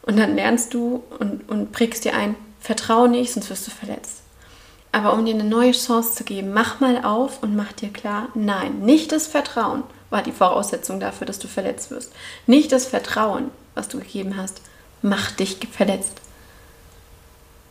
Und 0.02 0.18
dann 0.18 0.36
lernst 0.36 0.74
du 0.74 1.04
und, 1.20 1.48
und 1.48 1.72
prägst 1.72 2.06
dir 2.06 2.16
ein, 2.16 2.36
vertraue 2.60 3.08
nicht, 3.08 3.34
sonst 3.34 3.50
wirst 3.52 3.68
du 3.68 3.72
verletzt. 3.72 4.22
Aber 4.92 5.14
um 5.14 5.24
dir 5.26 5.36
eine 5.36 5.44
neue 5.44 5.72
Chance 5.72 6.16
zu 6.16 6.24
geben, 6.24 6.54
mach 6.54 6.80
mal 6.80 7.06
auf 7.06 7.44
und 7.44 7.56
mach 7.56 7.72
dir 7.72 7.90
klar, 7.90 8.30
nein, 8.34 8.80
nicht 8.80 9.12
das 9.12 9.28
Vertrauen 9.28 9.84
war 10.10 10.22
die 10.22 10.34
Voraussetzung 10.34 11.00
dafür, 11.00 11.26
dass 11.26 11.40
du 11.40 11.48
verletzt 11.48 11.92
wirst. 11.92 12.12
Nicht 12.46 12.72
das 12.72 12.86
Vertrauen, 12.86 13.52
was 13.74 13.88
du 13.88 14.00
gegeben 14.00 14.36
hast, 14.36 14.62
macht 15.02 15.40
dich 15.40 15.58
verletzt. 15.72 16.22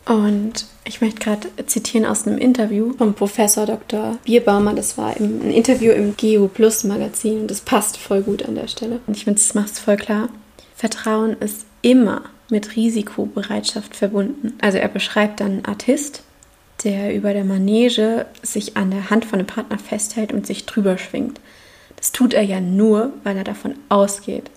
Und 0.07 0.67
ich 0.85 1.01
möchte 1.01 1.21
gerade 1.21 1.49
zitieren 1.67 2.07
aus 2.07 2.27
einem 2.27 2.39
Interview 2.39 2.95
vom 2.97 3.15
Professor 3.15 3.67
Dr. 3.67 4.19
Bierbaumer. 4.25 4.75
Das 4.75 4.99
war 4.99 5.17
ein 5.17 5.51
Interview 5.51 5.93
im 5.93 6.17
Geo 6.17 6.49
Plus 6.49 6.85
Magazin 6.85 7.43
und 7.43 7.51
das 7.51 7.61
passt 7.61 7.97
voll 7.97 8.23
gut 8.23 8.45
an 8.45 8.57
der 8.57 8.67
Stelle. 8.67 9.01
Und 9.07 9.17
ich 9.17 9.25
finde, 9.25 9.39
das 9.39 9.55
macht 9.55 9.73
es 9.73 9.79
voll 9.79 9.97
klar. 9.97 10.29
Vertrauen 10.75 11.37
ist 11.39 11.67
immer 11.83 12.23
mit 12.51 12.75
Risikobereitschaft 12.75 13.95
verbunden. 13.95 14.55
Also 14.61 14.79
er 14.79 14.89
beschreibt 14.89 15.41
dann 15.41 15.53
einen 15.53 15.65
Artist, 15.65 16.23
der 16.83 17.15
über 17.15 17.33
der 17.33 17.45
Manege 17.45 18.27
sich 18.43 18.77
an 18.77 18.91
der 18.91 19.11
Hand 19.11 19.25
von 19.25 19.39
einem 19.39 19.47
Partner 19.47 19.79
festhält 19.79 20.33
und 20.33 20.47
sich 20.47 20.67
drüber 20.67 20.99
schwingt. 20.99 21.41
Das 21.97 22.13
tut 22.13 22.33
er 22.33 22.43
ja 22.43 22.61
nur, 22.61 23.13
weil 23.23 23.37
er 23.37 23.45
davon 23.45 23.75
ausgeht, 23.91 24.51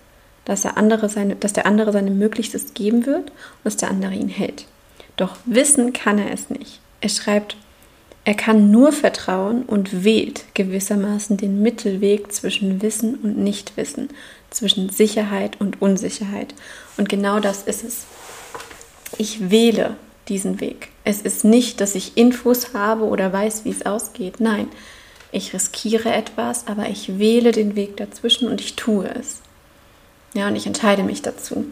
dass, 0.44 0.62
der 0.62 0.76
andere 0.76 1.08
seine, 1.08 1.36
dass 1.36 1.52
der 1.52 1.66
andere 1.66 1.92
seine 1.92 2.10
Möglichstes 2.10 2.74
geben 2.74 3.06
wird 3.06 3.30
und 3.30 3.64
dass 3.64 3.76
der 3.76 3.90
andere 3.90 4.14
ihn 4.14 4.28
hält. 4.28 4.66
Doch 5.16 5.36
wissen 5.44 5.92
kann 5.92 6.18
er 6.18 6.32
es 6.32 6.50
nicht. 6.50 6.80
Er 7.00 7.08
schreibt, 7.08 7.56
er 8.24 8.34
kann 8.34 8.70
nur 8.70 8.92
vertrauen 8.92 9.62
und 9.64 10.04
wählt 10.04 10.44
gewissermaßen 10.54 11.36
den 11.36 11.60
Mittelweg 11.60 12.32
zwischen 12.32 12.80
Wissen 12.80 13.16
und 13.16 13.36
Nichtwissen, 13.36 14.08
zwischen 14.50 14.88
Sicherheit 14.88 15.60
und 15.60 15.82
Unsicherheit. 15.82 16.54
Und 16.96 17.08
genau 17.08 17.38
das 17.38 17.64
ist 17.64 17.84
es. 17.84 18.06
Ich 19.18 19.50
wähle 19.50 19.96
diesen 20.28 20.60
Weg. 20.60 20.88
Es 21.04 21.20
ist 21.20 21.44
nicht, 21.44 21.82
dass 21.82 21.94
ich 21.94 22.16
Infos 22.16 22.72
habe 22.72 23.04
oder 23.04 23.30
weiß, 23.30 23.66
wie 23.66 23.70
es 23.70 23.84
ausgeht. 23.84 24.40
Nein, 24.40 24.68
ich 25.30 25.52
riskiere 25.52 26.12
etwas, 26.12 26.66
aber 26.66 26.88
ich 26.88 27.18
wähle 27.18 27.52
den 27.52 27.76
Weg 27.76 27.98
dazwischen 27.98 28.48
und 28.48 28.60
ich 28.60 28.74
tue 28.74 29.06
es. 29.06 29.42
Ja, 30.34 30.48
und 30.48 30.56
ich 30.56 30.66
entscheide 30.66 31.02
mich 31.02 31.22
dazu. 31.22 31.64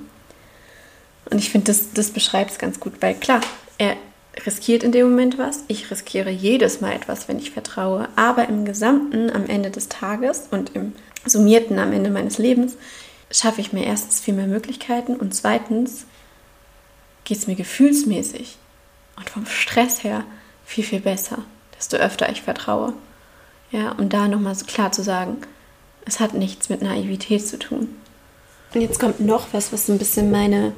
Und 1.31 1.39
ich 1.39 1.51
finde, 1.51 1.67
das, 1.67 1.93
das 1.93 2.11
beschreibt 2.11 2.53
es 2.53 2.59
ganz 2.59 2.81
gut, 2.81 2.95
weil 3.01 3.15
klar, 3.15 3.41
er 3.79 3.97
riskiert 4.47 4.83
in 4.83 4.93
dem 4.93 5.11
Moment 5.11 5.39
was. 5.39 5.65
Ich 5.69 5.91
riskiere 5.91 6.31
jedes 6.31 6.81
Mal 6.81 6.93
etwas, 6.93 7.29
wenn 7.29 7.39
ich 7.39 7.51
vertraue. 7.51 8.09
Aber 8.17 8.49
im 8.49 8.65
Gesamten, 8.65 9.31
am 9.31 9.47
Ende 9.47 9.71
des 9.71 9.89
Tages 9.89 10.49
und 10.51 10.75
im 10.75 10.93
Summierten 11.27 11.79
am 11.79 11.93
Ende 11.93 12.11
meines 12.11 12.39
Lebens, 12.39 12.77
schaffe 13.31 13.61
ich 13.61 13.73
mir 13.73 13.85
erstens 13.85 14.21
viel 14.21 14.35
mehr 14.35 14.47
Möglichkeiten 14.47 15.17
und 15.17 15.35
zweitens 15.35 16.05
geht 17.25 17.39
es 17.39 17.47
mir 17.47 17.55
gefühlsmäßig 17.55 18.59
und 19.17 19.31
vom 19.31 19.47
Stress 19.47 20.05
her 20.05 20.25
viel, 20.65 20.85
viel 20.85 21.01
besser, 21.01 21.39
desto 21.77 21.97
öfter 21.97 22.29
ich 22.31 22.43
vertraue. 22.43 22.93
Ja, 23.71 23.93
um 23.93 24.09
da 24.09 24.29
nochmal 24.29 24.55
so 24.55 24.67
klar 24.67 24.93
zu 24.93 25.03
sagen, 25.03 25.39
es 26.05 26.21
hat 26.21 26.35
nichts 26.35 26.69
mit 26.69 26.83
Naivität 26.83 27.47
zu 27.47 27.59
tun. 27.59 27.97
Und 28.75 28.81
jetzt 28.81 28.99
kommt 28.99 29.21
noch 29.21 29.49
was, 29.53 29.73
was 29.73 29.87
so 29.87 29.93
ein 29.93 29.99
bisschen 29.99 30.31
meine, 30.31 30.73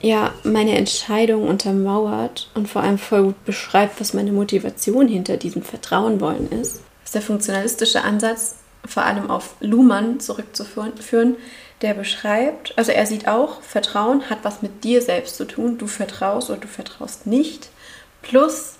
ja, 0.00 0.32
meine 0.44 0.76
Entscheidung 0.76 1.48
untermauert 1.48 2.50
und 2.54 2.68
vor 2.68 2.82
allem 2.82 2.98
voll 2.98 3.24
gut 3.24 3.44
beschreibt, 3.44 4.00
was 4.00 4.14
meine 4.14 4.32
Motivation 4.32 5.08
hinter 5.08 5.36
diesem 5.36 5.62
Vertrauen 5.62 6.20
wollen 6.20 6.50
ist. 6.50 6.80
Das 7.00 7.06
ist 7.06 7.14
der 7.14 7.22
funktionalistische 7.22 8.02
Ansatz, 8.02 8.56
vor 8.86 9.04
allem 9.04 9.30
auf 9.30 9.54
Luhmann 9.60 10.20
zurückzuführen, 10.20 11.36
der 11.82 11.94
beschreibt, 11.94 12.76
also 12.78 12.92
er 12.92 13.06
sieht 13.06 13.28
auch, 13.28 13.60
Vertrauen 13.62 14.30
hat 14.30 14.38
was 14.42 14.62
mit 14.62 14.84
dir 14.84 15.02
selbst 15.02 15.36
zu 15.36 15.44
tun. 15.44 15.78
Du 15.78 15.86
vertraust 15.86 16.50
oder 16.50 16.60
du 16.60 16.68
vertraust 16.68 17.26
nicht. 17.26 17.68
Plus, 18.22 18.74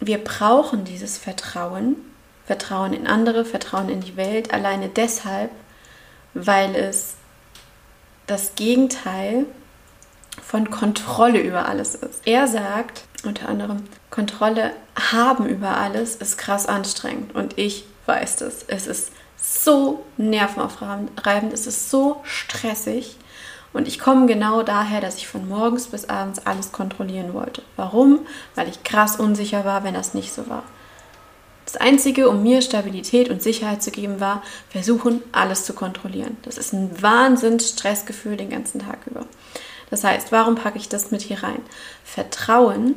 wir 0.00 0.18
brauchen 0.18 0.84
dieses 0.84 1.16
Vertrauen, 1.16 1.96
Vertrauen 2.44 2.92
in 2.92 3.06
andere, 3.06 3.44
Vertrauen 3.44 3.88
in 3.88 4.00
die 4.00 4.16
Welt, 4.16 4.52
alleine 4.52 4.88
deshalb, 4.88 5.50
weil 6.44 6.74
es 6.74 7.14
das 8.26 8.54
Gegenteil 8.54 9.46
von 10.42 10.70
Kontrolle 10.70 11.40
über 11.40 11.66
alles 11.66 11.94
ist. 11.94 12.26
Er 12.26 12.46
sagt 12.46 13.04
unter 13.24 13.48
anderem, 13.48 13.84
Kontrolle 14.10 14.72
haben 15.12 15.46
über 15.46 15.76
alles 15.76 16.16
ist 16.16 16.38
krass 16.38 16.66
anstrengend 16.66 17.34
und 17.34 17.58
ich 17.58 17.84
weiß 18.06 18.36
das. 18.36 18.64
Es 18.68 18.86
ist 18.86 19.12
so 19.36 20.04
nervenaufreibend, 20.16 21.52
es 21.52 21.66
ist 21.66 21.90
so 21.90 22.20
stressig. 22.24 23.16
Und 23.72 23.88
ich 23.88 23.98
komme 23.98 24.26
genau 24.26 24.62
daher, 24.62 25.00
dass 25.00 25.16
ich 25.16 25.28
von 25.28 25.48
morgens 25.48 25.88
bis 25.88 26.08
abends 26.08 26.46
alles 26.46 26.72
kontrollieren 26.72 27.34
wollte. 27.34 27.62
Warum? 27.76 28.20
Weil 28.54 28.68
ich 28.68 28.84
krass 28.84 29.16
unsicher 29.16 29.64
war, 29.66 29.84
wenn 29.84 29.92
das 29.92 30.14
nicht 30.14 30.32
so 30.32 30.48
war. 30.48 30.62
Einzige, 31.76 32.28
um 32.28 32.42
mir 32.42 32.62
Stabilität 32.62 33.30
und 33.30 33.42
Sicherheit 33.42 33.82
zu 33.82 33.90
geben, 33.90 34.20
war, 34.20 34.42
versuchen, 34.68 35.22
alles 35.32 35.64
zu 35.64 35.72
kontrollieren. 35.72 36.36
Das 36.42 36.58
ist 36.58 36.72
ein 36.72 36.90
Wahnsinns-Stressgefühl 37.02 38.36
den 38.36 38.50
ganzen 38.50 38.80
Tag 38.80 38.98
über. 39.06 39.26
Das 39.90 40.04
heißt, 40.04 40.32
warum 40.32 40.56
packe 40.56 40.78
ich 40.78 40.88
das 40.88 41.10
mit 41.10 41.22
hier 41.22 41.42
rein? 41.42 41.60
Vertrauen 42.04 42.94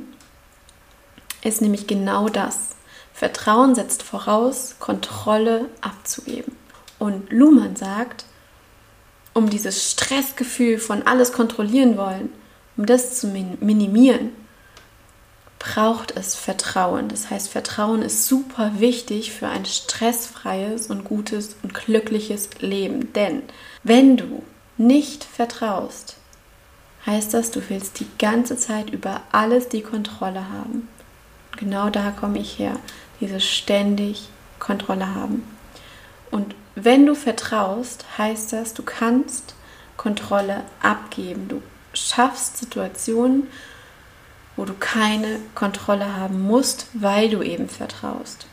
ist 1.44 1.62
nämlich 1.62 1.88
genau 1.88 2.30
das. 2.30 2.76
Vertrauen 3.14 3.76
setzt 3.76 4.04
voraus, 4.04 4.76
Kontrolle 4.80 5.66
abzugeben. 5.82 6.56
Und 6.98 7.32
Luhmann 7.32 7.76
sagt, 7.76 8.26
um 9.34 9.50
dieses 9.50 9.90
Stressgefühl 9.92 10.80
von 10.80 11.04
alles 11.04 11.32
kontrollieren 11.32 11.98
wollen, 11.98 12.30
um 12.78 12.86
das 12.86 13.20
zu 13.20 13.28
minimieren, 13.28 14.32
braucht 15.74 16.18
es 16.18 16.34
Vertrauen. 16.34 17.10
Das 17.10 17.30
heißt, 17.30 17.50
Vertrauen 17.50 18.02
ist 18.02 18.26
super 18.26 18.72
wichtig 18.80 19.32
für 19.32 19.48
ein 19.48 19.66
stressfreies 19.66 20.88
und 20.88 21.04
gutes 21.04 21.56
und 21.62 21.76
glückliches 21.76 22.50
Leben. 22.60 23.14
Denn 23.14 23.44
wenn 23.84 24.18
du 24.18 24.44
nicht 24.78 25.24
vertraust, 25.24 26.16
heißt 27.06 27.36
das, 27.36 27.52
du 27.52 27.62
willst 27.70 28.00
die 28.00 28.08
ganze 28.18 28.58
Zeit 28.58 28.90
über 28.90 29.22
alles 29.32 29.70
die 29.70 29.84
Kontrolle 29.84 30.50
haben. 30.50 30.88
Genau 31.58 31.90
da 31.92 32.12
komme 32.12 32.40
ich 32.40 32.58
her 32.58 32.78
dieses 33.20 33.46
ständig 33.46 34.30
Kontrolle 34.58 35.14
haben. 35.14 35.44
Und 36.32 36.56
wenn 36.74 37.06
du 37.06 37.14
vertraust, 37.14 38.06
heißt 38.18 38.54
das, 38.54 38.74
du 38.74 38.82
kannst 38.82 39.54
Kontrolle 39.98 40.64
abgeben. 40.82 41.48
Du 41.48 41.62
schaffst 41.94 42.58
Situationen, 42.58 43.48
wo 44.60 44.66
du 44.66 44.74
keine 44.74 45.40
Kontrolle 45.56 46.18
haben 46.18 46.42
musst, 46.42 46.88
weil 46.94 47.30
du 47.30 47.42
eben 47.42 47.70
vertraust. 47.70 48.46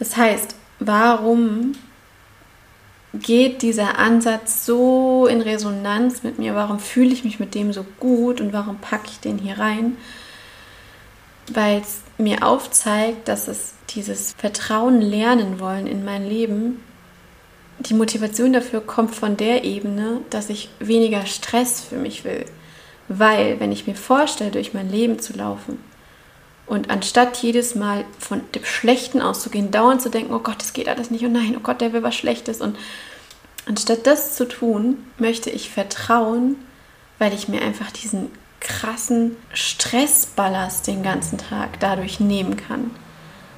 Das 0.00 0.16
heißt, 0.16 0.56
warum 0.80 1.74
geht 3.14 3.62
dieser 3.62 4.00
Ansatz 4.00 4.66
so 4.66 5.28
in 5.28 5.40
Resonanz 5.40 6.24
mit 6.24 6.40
mir? 6.40 6.56
Warum 6.56 6.80
fühle 6.80 7.12
ich 7.12 7.22
mich 7.22 7.38
mit 7.38 7.54
dem 7.54 7.72
so 7.72 7.86
gut 8.00 8.40
und 8.40 8.52
warum 8.52 8.78
packe 8.78 9.10
ich 9.12 9.20
den 9.20 9.38
hier 9.38 9.60
rein? 9.60 9.96
Weil 11.46 11.82
es 11.82 12.00
mir 12.18 12.44
aufzeigt, 12.44 13.28
dass 13.28 13.46
es 13.46 13.74
dieses 13.90 14.34
Vertrauen 14.36 15.00
lernen 15.00 15.60
wollen 15.60 15.86
in 15.86 16.04
mein 16.04 16.28
Leben, 16.28 16.82
die 17.78 17.94
Motivation 17.94 18.52
dafür 18.52 18.80
kommt 18.80 19.14
von 19.14 19.36
der 19.36 19.62
Ebene, 19.62 20.20
dass 20.30 20.50
ich 20.50 20.68
weniger 20.80 21.26
Stress 21.26 21.80
für 21.80 21.96
mich 21.96 22.24
will. 22.24 22.44
Weil, 23.08 23.60
wenn 23.60 23.72
ich 23.72 23.86
mir 23.86 23.94
vorstelle, 23.94 24.50
durch 24.50 24.74
mein 24.74 24.90
Leben 24.90 25.18
zu 25.18 25.34
laufen 25.34 25.78
und 26.66 26.90
anstatt 26.90 27.36
jedes 27.38 27.74
Mal 27.74 28.04
von 28.18 28.40
dem 28.54 28.64
Schlechten 28.64 29.20
auszugehen, 29.20 29.70
dauernd 29.70 30.00
zu 30.00 30.08
denken, 30.08 30.32
oh 30.32 30.38
Gott, 30.38 30.60
das 30.60 30.72
geht 30.72 30.88
alles 30.88 31.10
nicht, 31.10 31.24
oh 31.24 31.28
nein, 31.28 31.54
oh 31.56 31.60
Gott, 31.62 31.80
der 31.80 31.92
will 31.92 32.02
was 32.02 32.14
Schlechtes. 32.14 32.60
Und 32.60 32.78
anstatt 33.66 34.06
das 34.06 34.34
zu 34.34 34.46
tun, 34.46 34.98
möchte 35.18 35.50
ich 35.50 35.70
vertrauen, 35.70 36.56
weil 37.18 37.34
ich 37.34 37.48
mir 37.48 37.62
einfach 37.62 37.90
diesen 37.90 38.30
krassen 38.60 39.36
Stressballast 39.52 40.86
den 40.86 41.02
ganzen 41.02 41.38
Tag 41.38 41.80
dadurch 41.80 42.20
nehmen 42.20 42.56
kann. 42.56 42.92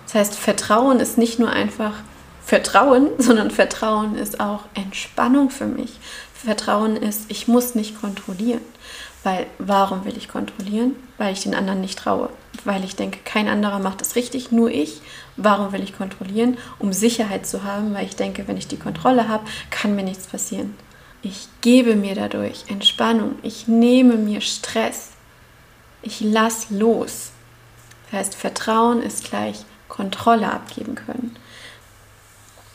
Das 0.07 0.15
heißt, 0.15 0.35
Vertrauen 0.35 1.01
ist 1.01 1.19
nicht 1.19 1.39
nur 1.39 1.51
einfach 1.51 1.95
Vertrauen, 2.45 3.09
sondern 3.19 3.51
Vertrauen 3.51 4.17
ist 4.17 4.41
auch 4.41 4.65
Entspannung 4.75 5.51
für 5.51 5.67
mich. 5.67 5.99
Vertrauen 6.35 6.97
ist, 6.97 7.25
ich 7.29 7.49
muss 7.49 7.75
nicht 7.75 8.01
kontrollieren. 8.01 8.61
Weil 9.25 9.47
warum 9.59 10.05
will 10.05 10.17
ich 10.17 10.29
kontrollieren? 10.29 10.95
Weil 11.19 11.33
ich 11.33 11.43
den 11.43 11.55
anderen 11.55 11.81
nicht 11.81 11.99
traue. 11.99 12.29
Weil 12.65 12.85
ich 12.85 12.95
denke, 12.95 13.19
kein 13.25 13.49
anderer 13.49 13.79
macht 13.79 14.03
es 14.03 14.15
richtig, 14.15 14.53
nur 14.53 14.71
ich. 14.71 15.01
Warum 15.37 15.73
will 15.73 15.83
ich 15.83 15.97
kontrollieren? 15.97 16.59
Um 16.79 16.93
Sicherheit 16.93 17.47
zu 17.47 17.65
haben, 17.65 17.95
weil 17.95 18.05
ich 18.05 18.17
denke, 18.17 18.47
wenn 18.47 18.59
ich 18.59 18.69
die 18.69 18.79
Kontrolle 18.79 19.27
habe, 19.27 19.45
kann 19.71 19.97
mir 19.97 20.05
nichts 20.05 20.27
passieren. 20.27 20.75
Ich 21.23 21.49
gebe 21.63 21.97
mir 21.97 22.15
dadurch 22.15 22.65
Entspannung. 22.69 23.37
Ich 23.43 23.67
nehme 23.67 24.17
mir 24.17 24.43
Stress. 24.43 25.13
Ich 26.03 26.21
lass 26.21 26.69
los. 26.69 27.31
Das 28.11 28.21
heißt, 28.21 28.35
Vertrauen 28.35 29.01
ist 29.03 29.25
gleich 29.25 29.65
Kontrolle 29.89 30.53
abgeben 30.53 30.95
können. 30.95 31.35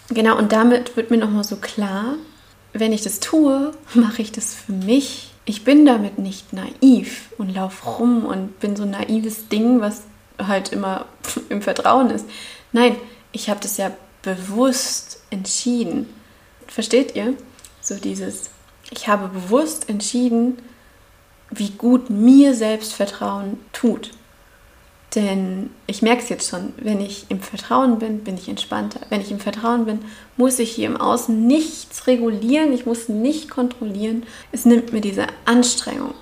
Genau, 0.09 0.35
und 0.35 0.51
damit 0.51 0.97
wird 0.97 1.11
mir 1.11 1.17
nochmal 1.17 1.43
so 1.43 1.57
klar, 1.57 2.15
wenn 2.73 2.91
ich 2.91 3.03
das 3.03 3.19
tue, 3.19 3.71
mache 3.93 4.23
ich 4.23 4.31
das 4.31 4.55
für 4.55 4.71
mich. 4.71 5.31
Ich 5.49 5.63
bin 5.63 5.83
damit 5.83 6.19
nicht 6.19 6.53
naiv 6.53 7.33
und 7.39 7.49
laufe 7.49 7.83
rum 7.89 8.23
und 8.23 8.59
bin 8.59 8.75
so 8.75 8.83
ein 8.83 8.91
naives 8.91 9.47
Ding, 9.47 9.81
was 9.81 10.03
halt 10.37 10.71
immer 10.71 11.07
im 11.49 11.63
Vertrauen 11.63 12.11
ist. 12.11 12.27
Nein, 12.71 12.95
ich 13.31 13.49
habe 13.49 13.59
das 13.59 13.77
ja 13.77 13.89
bewusst 14.21 15.23
entschieden. 15.31 16.07
Versteht 16.67 17.15
ihr? 17.15 17.33
So 17.81 17.95
dieses, 17.95 18.51
ich 18.91 19.07
habe 19.07 19.27
bewusst 19.27 19.89
entschieden, 19.89 20.59
wie 21.49 21.71
gut 21.71 22.11
mir 22.11 22.53
Selbstvertrauen 22.53 23.57
tut. 23.73 24.11
Denn 25.15 25.71
ich 25.87 26.03
merke 26.03 26.21
es 26.21 26.29
jetzt 26.29 26.49
schon, 26.49 26.73
wenn 26.77 27.01
ich 27.01 27.25
im 27.29 27.41
Vertrauen 27.41 27.97
bin, 27.97 28.23
bin 28.23 28.35
ich 28.35 28.47
entspannter. 28.47 28.99
Wenn 29.09 29.21
ich 29.21 29.31
im 29.31 29.39
Vertrauen 29.39 29.85
bin, 29.85 29.99
muss 30.37 30.59
ich 30.59 30.71
hier 30.71 30.87
im 30.87 30.97
Außen 30.97 31.47
nichts 31.47 32.05
regulieren, 32.05 32.73
ich 32.73 32.85
muss 32.85 33.09
nicht 33.09 33.49
kontrollieren. 33.49 34.23
Es 34.51 34.65
nimmt 34.65 34.93
mir 34.93 35.01
diese 35.01 35.25
Anstrengung, 35.45 36.13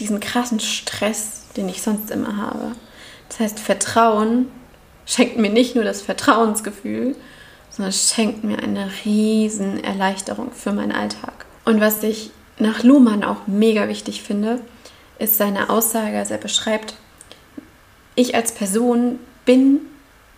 diesen 0.00 0.18
krassen 0.20 0.60
Stress, 0.60 1.42
den 1.56 1.68
ich 1.68 1.82
sonst 1.82 2.10
immer 2.10 2.38
habe. 2.38 2.72
Das 3.28 3.40
heißt, 3.40 3.60
Vertrauen 3.60 4.46
schenkt 5.04 5.36
mir 5.36 5.50
nicht 5.50 5.74
nur 5.74 5.84
das 5.84 6.00
Vertrauensgefühl, 6.00 7.14
sondern 7.68 7.92
schenkt 7.92 8.44
mir 8.44 8.58
eine 8.58 8.90
riesen 9.04 9.82
Erleichterung 9.84 10.52
für 10.52 10.72
meinen 10.72 10.92
Alltag. 10.92 11.44
Und 11.66 11.80
was 11.80 12.02
ich 12.02 12.30
nach 12.58 12.82
Luhmann 12.82 13.24
auch 13.24 13.46
mega 13.46 13.88
wichtig 13.88 14.22
finde, 14.22 14.60
ist 15.18 15.36
seine 15.36 15.68
Aussage, 15.68 16.18
als 16.18 16.30
er 16.30 16.38
beschreibt, 16.38 16.94
ich 18.14 18.34
als 18.34 18.52
Person 18.52 19.18
bin 19.44 19.80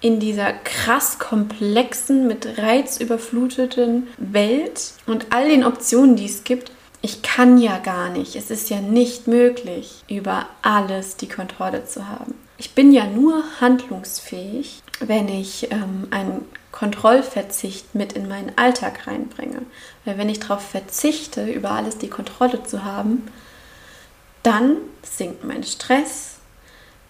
in 0.01 0.21
dieser 0.21 0.53
krass 0.53 1.19
komplexen, 1.19 2.27
mit 2.27 2.59
Reiz 2.59 3.01
überfluteten 3.01 4.09
Welt 4.19 4.93
und 5.07 5.27
all 5.31 5.49
den 5.49 5.65
Optionen, 5.65 6.17
die 6.17 6.27
es 6.27 6.45
gibt, 6.45 6.71
ich 7.01 7.23
kann 7.23 7.59
ja 7.59 7.79
gar 7.79 8.11
nicht, 8.11 8.37
es 8.37 8.51
ist 8.51 8.71
ja 8.71 8.81
nicht 8.81 9.27
möglich, 9.27 10.05
über 10.09 10.47
alles 10.63 11.17
die 11.17 11.29
Kontrolle 11.29 11.85
zu 11.85 12.09
haben. 12.09 12.35
Ich 12.57 12.75
bin 12.75 12.93
ja 12.93 13.07
nur 13.07 13.43
handlungsfähig, 13.61 14.83
wenn 15.01 15.29
ich 15.29 15.71
ähm, 15.71 16.07
einen 16.11 16.47
Kontrollverzicht 16.71 17.95
mit 17.95 18.15
in 18.15 18.29
meinen 18.29 18.53
Alltag 18.57 19.07
reinbringe. 19.07 19.63
Weil 20.05 20.19
wenn 20.19 20.29
ich 20.29 20.41
darauf 20.41 20.63
verzichte, 20.63 21.47
über 21.47 21.73
alles 21.73 21.99
die 21.99 22.09
Kontrolle 22.09 22.63
zu 22.63 22.85
haben, 22.85 23.29
dann 24.43 24.77
sinkt 25.03 25.45
mein 25.45 25.63
Stress, 25.63 26.34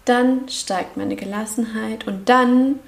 dann 0.05 0.47
steigt 0.49 0.97
meine 0.97 1.15
Gelassenheit 1.15 2.07
und 2.07 2.29
dann 2.29 2.79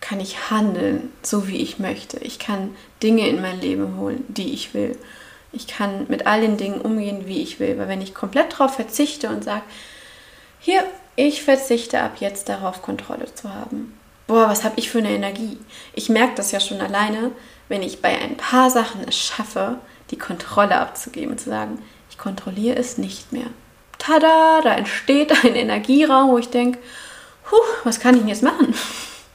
kann 0.00 0.20
ich 0.20 0.50
handeln, 0.50 1.12
so 1.22 1.48
wie 1.48 1.56
ich 1.56 1.78
möchte. 1.78 2.18
Ich 2.18 2.38
kann 2.38 2.76
Dinge 3.02 3.26
in 3.28 3.42
mein 3.42 3.60
Leben 3.60 3.96
holen, 3.96 4.24
die 4.28 4.52
ich 4.52 4.74
will. 4.74 4.96
Ich 5.52 5.66
kann 5.66 6.06
mit 6.08 6.26
all 6.26 6.42
den 6.42 6.56
Dingen 6.56 6.80
umgehen, 6.80 7.26
wie 7.26 7.42
ich 7.42 7.58
will. 7.58 7.78
Weil 7.78 7.88
wenn 7.88 8.02
ich 8.02 8.14
komplett 8.14 8.52
darauf 8.52 8.74
verzichte 8.74 9.28
und 9.28 9.42
sage, 9.42 9.64
hier, 10.60 10.84
ich 11.16 11.42
verzichte 11.42 12.00
ab 12.00 12.18
jetzt 12.20 12.48
darauf, 12.48 12.82
Kontrolle 12.82 13.34
zu 13.34 13.52
haben. 13.52 13.98
Boah, 14.26 14.48
was 14.48 14.62
habe 14.62 14.78
ich 14.78 14.90
für 14.90 14.98
eine 14.98 15.10
Energie? 15.10 15.58
Ich 15.94 16.10
merke 16.10 16.34
das 16.36 16.52
ja 16.52 16.60
schon 16.60 16.80
alleine, 16.80 17.32
wenn 17.68 17.82
ich 17.82 18.02
bei 18.02 18.16
ein 18.18 18.36
paar 18.36 18.70
Sachen 18.70 19.00
es 19.08 19.16
schaffe, 19.16 19.78
die 20.10 20.18
Kontrolle 20.18 20.78
abzugeben 20.78 21.32
und 21.32 21.38
zu 21.38 21.48
sagen, 21.48 21.82
ich 22.10 22.18
kontrolliere 22.18 22.76
es 22.76 22.98
nicht 22.98 23.32
mehr 23.32 23.46
tada, 23.98 24.60
da 24.62 24.74
entsteht 24.74 25.32
ein 25.44 25.54
Energieraum, 25.54 26.30
wo 26.30 26.38
ich 26.38 26.50
denke, 26.50 26.78
was 27.84 28.00
kann 28.00 28.14
ich 28.14 28.20
denn 28.20 28.28
jetzt 28.28 28.42
machen? 28.42 28.74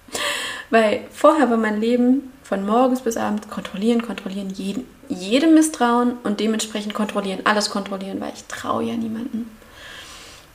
Weil 0.70 1.06
vorher 1.12 1.50
war 1.50 1.58
mein 1.58 1.80
Leben 1.80 2.34
von 2.44 2.66
morgens 2.66 3.02
bis 3.02 3.18
abends 3.18 3.48
kontrollieren, 3.50 4.02
kontrollieren, 4.02 4.50
jeden, 4.50 4.88
jedem 5.08 5.54
misstrauen 5.54 6.18
und 6.24 6.40
dementsprechend 6.40 6.94
kontrollieren, 6.94 7.42
alles 7.46 7.70
kontrollieren, 7.70 8.20
weil 8.22 8.34
ich 8.36 8.44
traue 8.46 8.84
ja 8.84 8.94
niemanden. 8.94 9.50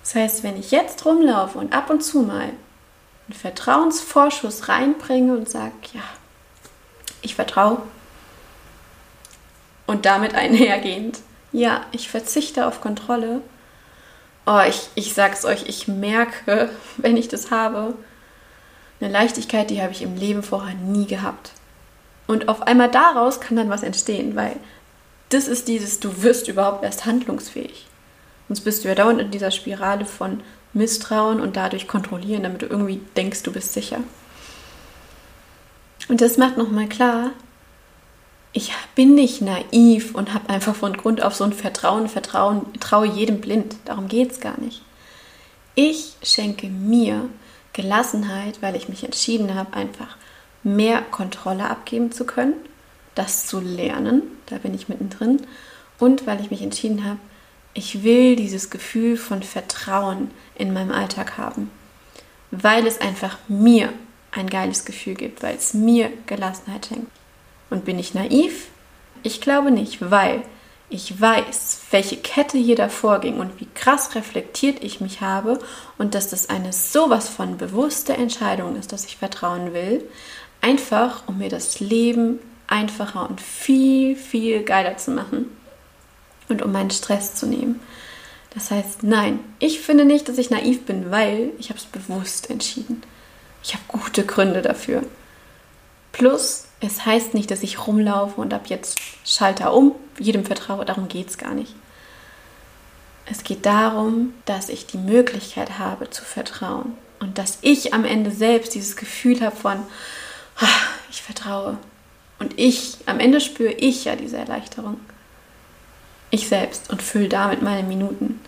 Das 0.02 0.14
heißt, 0.14 0.42
wenn 0.42 0.58
ich 0.58 0.70
jetzt 0.70 1.04
rumlaufe 1.04 1.58
und 1.58 1.74
ab 1.74 1.90
und 1.90 2.02
zu 2.02 2.20
mal 2.20 2.50
einen 3.28 3.38
Vertrauensvorschuss 3.38 4.68
reinbringe 4.68 5.36
und 5.36 5.48
sage, 5.48 5.72
ja, 5.92 6.02
ich 7.20 7.34
vertraue 7.34 7.82
und 9.86 10.06
damit 10.06 10.34
einhergehend, 10.36 11.18
ja, 11.52 11.82
ich 11.92 12.08
verzichte 12.08 12.66
auf 12.66 12.80
Kontrolle, 12.80 13.40
oh, 14.48 14.62
ich, 14.66 14.88
ich 14.94 15.12
sag's 15.12 15.44
euch, 15.44 15.64
ich 15.66 15.88
merke, 15.88 16.70
wenn 16.96 17.16
ich 17.16 17.28
das 17.28 17.50
habe, 17.50 17.94
eine 19.00 19.12
Leichtigkeit, 19.12 19.70
die 19.70 19.80
habe 19.80 19.92
ich 19.92 20.02
im 20.02 20.16
Leben 20.16 20.42
vorher 20.42 20.74
nie 20.74 21.06
gehabt. 21.06 21.52
Und 22.26 22.48
auf 22.48 22.62
einmal 22.62 22.90
daraus 22.90 23.40
kann 23.40 23.56
dann 23.56 23.70
was 23.70 23.82
entstehen, 23.82 24.34
weil 24.34 24.56
das 25.28 25.46
ist 25.46 25.68
dieses, 25.68 26.00
du 26.00 26.22
wirst 26.22 26.48
überhaupt 26.48 26.82
erst 26.82 27.04
handlungsfähig. 27.04 27.86
Sonst 28.48 28.62
bist 28.62 28.82
du 28.82 28.88
ja 28.88 28.94
dauernd 28.94 29.20
in 29.20 29.30
dieser 29.30 29.50
Spirale 29.50 30.06
von 30.06 30.42
Misstrauen 30.72 31.40
und 31.40 31.56
dadurch 31.56 31.86
kontrollieren, 31.86 32.42
damit 32.42 32.62
du 32.62 32.66
irgendwie 32.66 33.00
denkst, 33.16 33.42
du 33.42 33.52
bist 33.52 33.74
sicher. 33.74 33.98
Und 36.08 36.22
das 36.22 36.38
macht 36.38 36.56
nochmal 36.56 36.88
klar, 36.88 37.30
ich 38.58 38.72
bin 38.96 39.14
nicht 39.14 39.40
naiv 39.40 40.16
und 40.16 40.34
habe 40.34 40.50
einfach 40.50 40.74
von 40.74 40.96
Grund 40.96 41.22
auf 41.22 41.32
so 41.32 41.44
ein 41.44 41.52
Vertrauen, 41.52 42.08
Vertrauen, 42.08 42.66
traue 42.80 43.06
jedem 43.06 43.40
blind. 43.40 43.76
Darum 43.84 44.08
geht 44.08 44.32
es 44.32 44.40
gar 44.40 44.58
nicht. 44.60 44.82
Ich 45.76 46.16
schenke 46.24 46.66
mir 46.66 47.30
Gelassenheit, 47.72 48.60
weil 48.60 48.74
ich 48.74 48.88
mich 48.88 49.04
entschieden 49.04 49.54
habe, 49.54 49.74
einfach 49.74 50.16
mehr 50.64 51.02
Kontrolle 51.02 51.70
abgeben 51.70 52.10
zu 52.10 52.24
können, 52.24 52.54
das 53.14 53.46
zu 53.46 53.60
lernen, 53.60 54.22
da 54.46 54.58
bin 54.58 54.74
ich 54.74 54.88
mittendrin, 54.88 55.40
und 56.00 56.26
weil 56.26 56.40
ich 56.40 56.50
mich 56.50 56.62
entschieden 56.62 57.04
habe, 57.04 57.20
ich 57.74 58.02
will 58.02 58.34
dieses 58.34 58.70
Gefühl 58.70 59.16
von 59.16 59.44
Vertrauen 59.44 60.32
in 60.56 60.72
meinem 60.72 60.90
Alltag 60.90 61.38
haben, 61.38 61.70
weil 62.50 62.88
es 62.88 63.00
einfach 63.00 63.38
mir 63.46 63.92
ein 64.32 64.50
geiles 64.50 64.84
Gefühl 64.84 65.14
gibt, 65.14 65.44
weil 65.44 65.54
es 65.54 65.74
mir 65.74 66.10
Gelassenheit 66.26 66.86
schenkt. 66.86 67.17
Und 67.70 67.84
bin 67.84 67.98
ich 67.98 68.14
naiv? 68.14 68.68
Ich 69.22 69.40
glaube 69.40 69.70
nicht, 69.70 70.10
weil 70.10 70.42
ich 70.90 71.20
weiß, 71.20 71.80
welche 71.90 72.16
Kette 72.16 72.56
hier 72.56 72.76
davor 72.76 73.20
ging 73.20 73.40
und 73.40 73.60
wie 73.60 73.68
krass 73.74 74.14
reflektiert 74.14 74.82
ich 74.82 75.00
mich 75.00 75.20
habe 75.20 75.58
und 75.98 76.14
dass 76.14 76.30
das 76.30 76.48
eine 76.48 76.72
sowas 76.72 77.28
von 77.28 77.58
bewusste 77.58 78.14
Entscheidung 78.14 78.76
ist, 78.76 78.92
dass 78.92 79.04
ich 79.04 79.18
vertrauen 79.18 79.74
will, 79.74 80.02
einfach 80.62 81.24
um 81.26 81.38
mir 81.38 81.50
das 81.50 81.80
Leben 81.80 82.38
einfacher 82.66 83.28
und 83.28 83.40
viel, 83.40 84.16
viel 84.16 84.62
geiler 84.62 84.96
zu 84.96 85.10
machen 85.10 85.46
und 86.48 86.62
um 86.62 86.72
meinen 86.72 86.90
Stress 86.90 87.34
zu 87.34 87.46
nehmen. 87.46 87.80
Das 88.54 88.70
heißt, 88.70 89.02
nein, 89.02 89.40
ich 89.58 89.80
finde 89.80 90.06
nicht, 90.06 90.28
dass 90.28 90.38
ich 90.38 90.50
naiv 90.50 90.86
bin, 90.86 91.10
weil 91.10 91.50
ich 91.58 91.68
habe 91.68 91.78
es 91.78 91.84
bewusst 91.84 92.48
entschieden. 92.48 93.02
Ich 93.62 93.74
habe 93.74 93.84
gute 93.88 94.24
Gründe 94.24 94.62
dafür. 94.62 95.02
Plus, 96.12 96.67
es 96.80 97.04
heißt 97.04 97.34
nicht, 97.34 97.50
dass 97.50 97.62
ich 97.62 97.86
rumlaufe 97.86 98.40
und 98.40 98.54
ab 98.54 98.66
jetzt 98.66 98.98
Schalter 99.24 99.74
um, 99.74 99.94
jedem 100.18 100.44
vertraue, 100.44 100.84
darum 100.84 101.08
geht 101.08 101.28
es 101.28 101.38
gar 101.38 101.54
nicht. 101.54 101.74
Es 103.26 103.44
geht 103.44 103.66
darum, 103.66 104.32
dass 104.46 104.68
ich 104.68 104.86
die 104.86 104.98
Möglichkeit 104.98 105.78
habe 105.78 106.08
zu 106.08 106.24
vertrauen 106.24 106.96
und 107.20 107.36
dass 107.36 107.58
ich 107.60 107.92
am 107.92 108.04
Ende 108.04 108.30
selbst 108.30 108.74
dieses 108.74 108.96
Gefühl 108.96 109.40
habe 109.40 109.56
von, 109.56 109.78
ah, 110.60 110.66
ich 111.10 111.22
vertraue. 111.22 111.78
Und 112.38 112.58
ich, 112.58 112.98
am 113.06 113.18
Ende 113.18 113.40
spüre 113.40 113.72
ich 113.72 114.04
ja 114.04 114.14
diese 114.14 114.36
Erleichterung. 114.36 115.00
Ich 116.30 116.48
selbst 116.48 116.90
und 116.90 117.02
fülle 117.02 117.28
damit 117.28 117.62
meine 117.62 117.86
Minuten. 117.86 118.40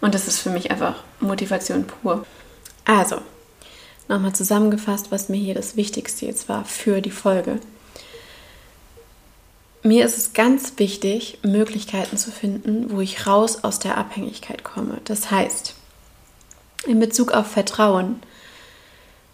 Und 0.00 0.14
das 0.14 0.26
ist 0.26 0.40
für 0.40 0.50
mich 0.50 0.70
einfach 0.70 1.02
Motivation 1.20 1.86
pur. 1.86 2.24
Also, 2.84 3.20
nochmal 4.08 4.34
zusammengefasst, 4.34 5.10
was 5.10 5.28
mir 5.28 5.38
hier 5.38 5.54
das 5.54 5.76
Wichtigste 5.76 6.26
jetzt 6.26 6.48
war 6.48 6.64
für 6.64 7.00
die 7.00 7.10
Folge. 7.10 7.60
Mir 9.82 10.04
ist 10.04 10.18
es 10.18 10.32
ganz 10.32 10.72
wichtig, 10.78 11.38
Möglichkeiten 11.42 12.16
zu 12.16 12.32
finden, 12.32 12.90
wo 12.90 13.00
ich 13.00 13.26
raus 13.26 13.62
aus 13.62 13.78
der 13.78 13.96
Abhängigkeit 13.96 14.64
komme. 14.64 14.98
Das 15.04 15.30
heißt, 15.30 15.74
in 16.86 16.98
Bezug 16.98 17.32
auf 17.32 17.46
Vertrauen 17.46 18.20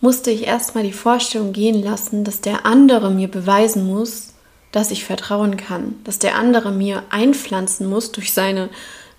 musste 0.03 0.31
ich 0.31 0.47
erstmal 0.47 0.85
die 0.85 0.93
Vorstellung 0.93 1.53
gehen 1.53 1.83
lassen, 1.83 2.25
dass 2.25 2.41
der 2.41 2.67
andere 2.67 3.11
mir 3.11 3.29
beweisen 3.29 3.87
muss, 3.87 4.35
dass 4.73 4.91
ich 4.91 5.05
vertrauen 5.05 5.57
kann, 5.57 5.95
dass 6.05 6.19
der 6.19 6.35
andere 6.35 6.73
mir 6.73 7.05
einpflanzen 7.11 7.87
muss 7.89 8.13
durch 8.13 8.33
seine, 8.33 8.69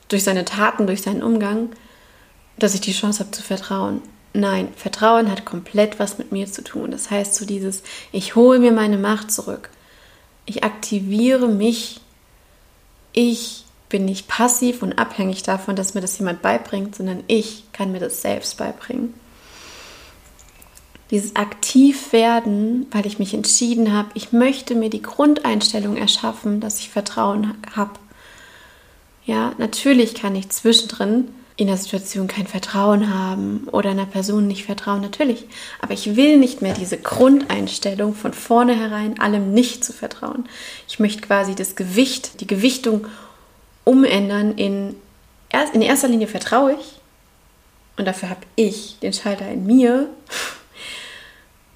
durch 0.09 0.23
seine 0.23 0.45
Taten, 0.45 0.87
durch 0.87 1.01
seinen 1.01 1.23
Umgang, 1.23 1.69
dass 2.57 2.75
ich 2.75 2.81
die 2.81 2.93
Chance 2.93 3.21
habe 3.21 3.31
zu 3.31 3.41
vertrauen. 3.41 4.01
Nein, 4.34 4.69
Vertrauen 4.75 5.29
hat 5.29 5.45
komplett 5.45 5.99
was 5.99 6.17
mit 6.17 6.31
mir 6.31 6.51
zu 6.51 6.63
tun. 6.63 6.89
Das 6.89 7.11
heißt 7.11 7.36
so 7.36 7.45
dieses, 7.45 7.84
ich 8.11 8.36
hole 8.36 8.57
mir 8.57 8.71
meine 8.71 8.97
Macht 8.97 9.31
zurück. 9.31 9.69
Ich 10.45 10.63
aktiviere 10.63 11.47
mich. 11.47 12.01
Ich 13.13 13.63
bin 13.89 14.05
nicht 14.05 14.27
passiv 14.27 14.81
und 14.81 14.97
abhängig 14.97 15.43
davon, 15.43 15.75
dass 15.75 15.93
mir 15.93 16.01
das 16.01 16.17
jemand 16.17 16.41
beibringt, 16.41 16.95
sondern 16.95 17.23
ich 17.27 17.65
kann 17.73 17.91
mir 17.91 17.99
das 17.99 18.23
selbst 18.23 18.57
beibringen. 18.57 19.13
Dieses 21.11 21.36
Aktivwerden, 21.36 22.88
weil 22.89 23.05
ich 23.05 23.19
mich 23.19 23.36
entschieden 23.36 23.93
habe, 23.93 24.09
ich 24.15 24.31
möchte 24.31 24.73
mir 24.73 24.89
die 24.89 25.03
Grundeinstellung 25.03 25.95
erschaffen, 25.95 26.59
dass 26.59 26.79
ich 26.79 26.89
Vertrauen 26.89 27.53
habe. 27.75 27.99
Ja, 29.25 29.53
natürlich 29.59 30.15
kann 30.15 30.36
ich 30.36 30.49
zwischendrin 30.49 31.27
in 31.55 31.67
der 31.67 31.77
Situation 31.77 32.27
kein 32.27 32.47
Vertrauen 32.47 33.13
haben 33.13 33.67
oder 33.71 33.91
einer 33.91 34.07
Person 34.07 34.47
nicht 34.47 34.65
vertrauen, 34.65 35.01
natürlich. 35.01 35.45
Aber 35.81 35.93
ich 35.93 36.15
will 36.15 36.37
nicht 36.37 36.61
mehr 36.61 36.73
diese 36.73 36.97
Grundeinstellung 36.97 38.15
von 38.15 38.33
vornherein 38.33 39.19
allem 39.19 39.53
nicht 39.53 39.83
zu 39.83 39.93
vertrauen. 39.93 40.45
Ich 40.87 40.99
möchte 40.99 41.21
quasi 41.21 41.53
das 41.53 41.75
Gewicht, 41.75 42.41
die 42.41 42.47
Gewichtung 42.47 43.05
umändern 43.83 44.53
in, 44.53 44.95
in 45.73 45.81
erster 45.81 46.07
Linie 46.07 46.27
vertraue 46.27 46.73
ich 46.73 47.01
und 47.97 48.05
dafür 48.05 48.29
habe 48.29 48.41
ich 48.55 48.97
den 49.01 49.13
Schalter 49.13 49.47
in 49.47 49.65
mir. 49.65 50.09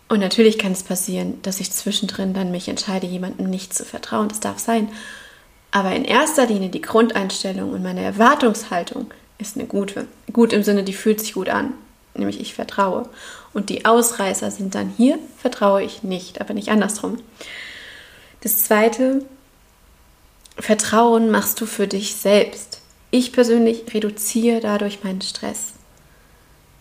Und 0.10 0.22
natürlich 0.22 0.58
kann 0.58 0.72
es 0.72 0.84
passieren, 0.84 1.40
dass 1.42 1.60
ich 1.60 1.72
zwischendrin 1.72 2.34
dann 2.34 2.50
mich 2.50 2.70
entscheide, 2.70 3.06
jemandem 3.06 3.50
nicht 3.50 3.74
zu 3.74 3.84
vertrauen. 3.84 4.30
Das 4.30 4.40
darf 4.40 4.58
sein. 4.58 4.90
Aber 5.70 5.92
in 5.92 6.06
erster 6.06 6.46
Linie 6.48 6.70
die 6.70 6.82
Grundeinstellung 6.82 7.74
und 7.74 7.84
meine 7.84 8.02
Erwartungshaltung 8.02 9.12
ist 9.38 9.56
eine 9.56 9.68
gute. 9.68 10.08
Gut 10.34 10.54
im 10.54 10.64
Sinne, 10.64 10.84
die 10.84 10.94
fühlt 10.94 11.20
sich 11.20 11.34
gut 11.34 11.50
an, 11.50 11.74
nämlich 12.16 12.40
ich 12.40 12.54
vertraue. 12.54 13.10
Und 13.54 13.70
die 13.70 13.86
Ausreißer 13.86 14.52
sind 14.52 14.76
dann 14.76 14.94
hier, 14.98 15.20
vertraue 15.38 15.84
ich 15.84 16.04
nicht, 16.04 16.42
aber 16.42 16.54
nicht 16.54 16.70
andersrum. 16.70 17.20
Das 18.42 18.64
zweite, 18.64 19.26
Vertrauen 20.60 21.30
machst 21.30 21.62
du 21.62 21.66
für 21.66 21.88
dich 21.88 22.16
selbst. 22.16 22.82
Ich 23.12 23.32
persönlich 23.32 23.84
reduziere 23.94 24.60
dadurch 24.60 25.04
meinen 25.04 25.22
Stress. 25.22 25.74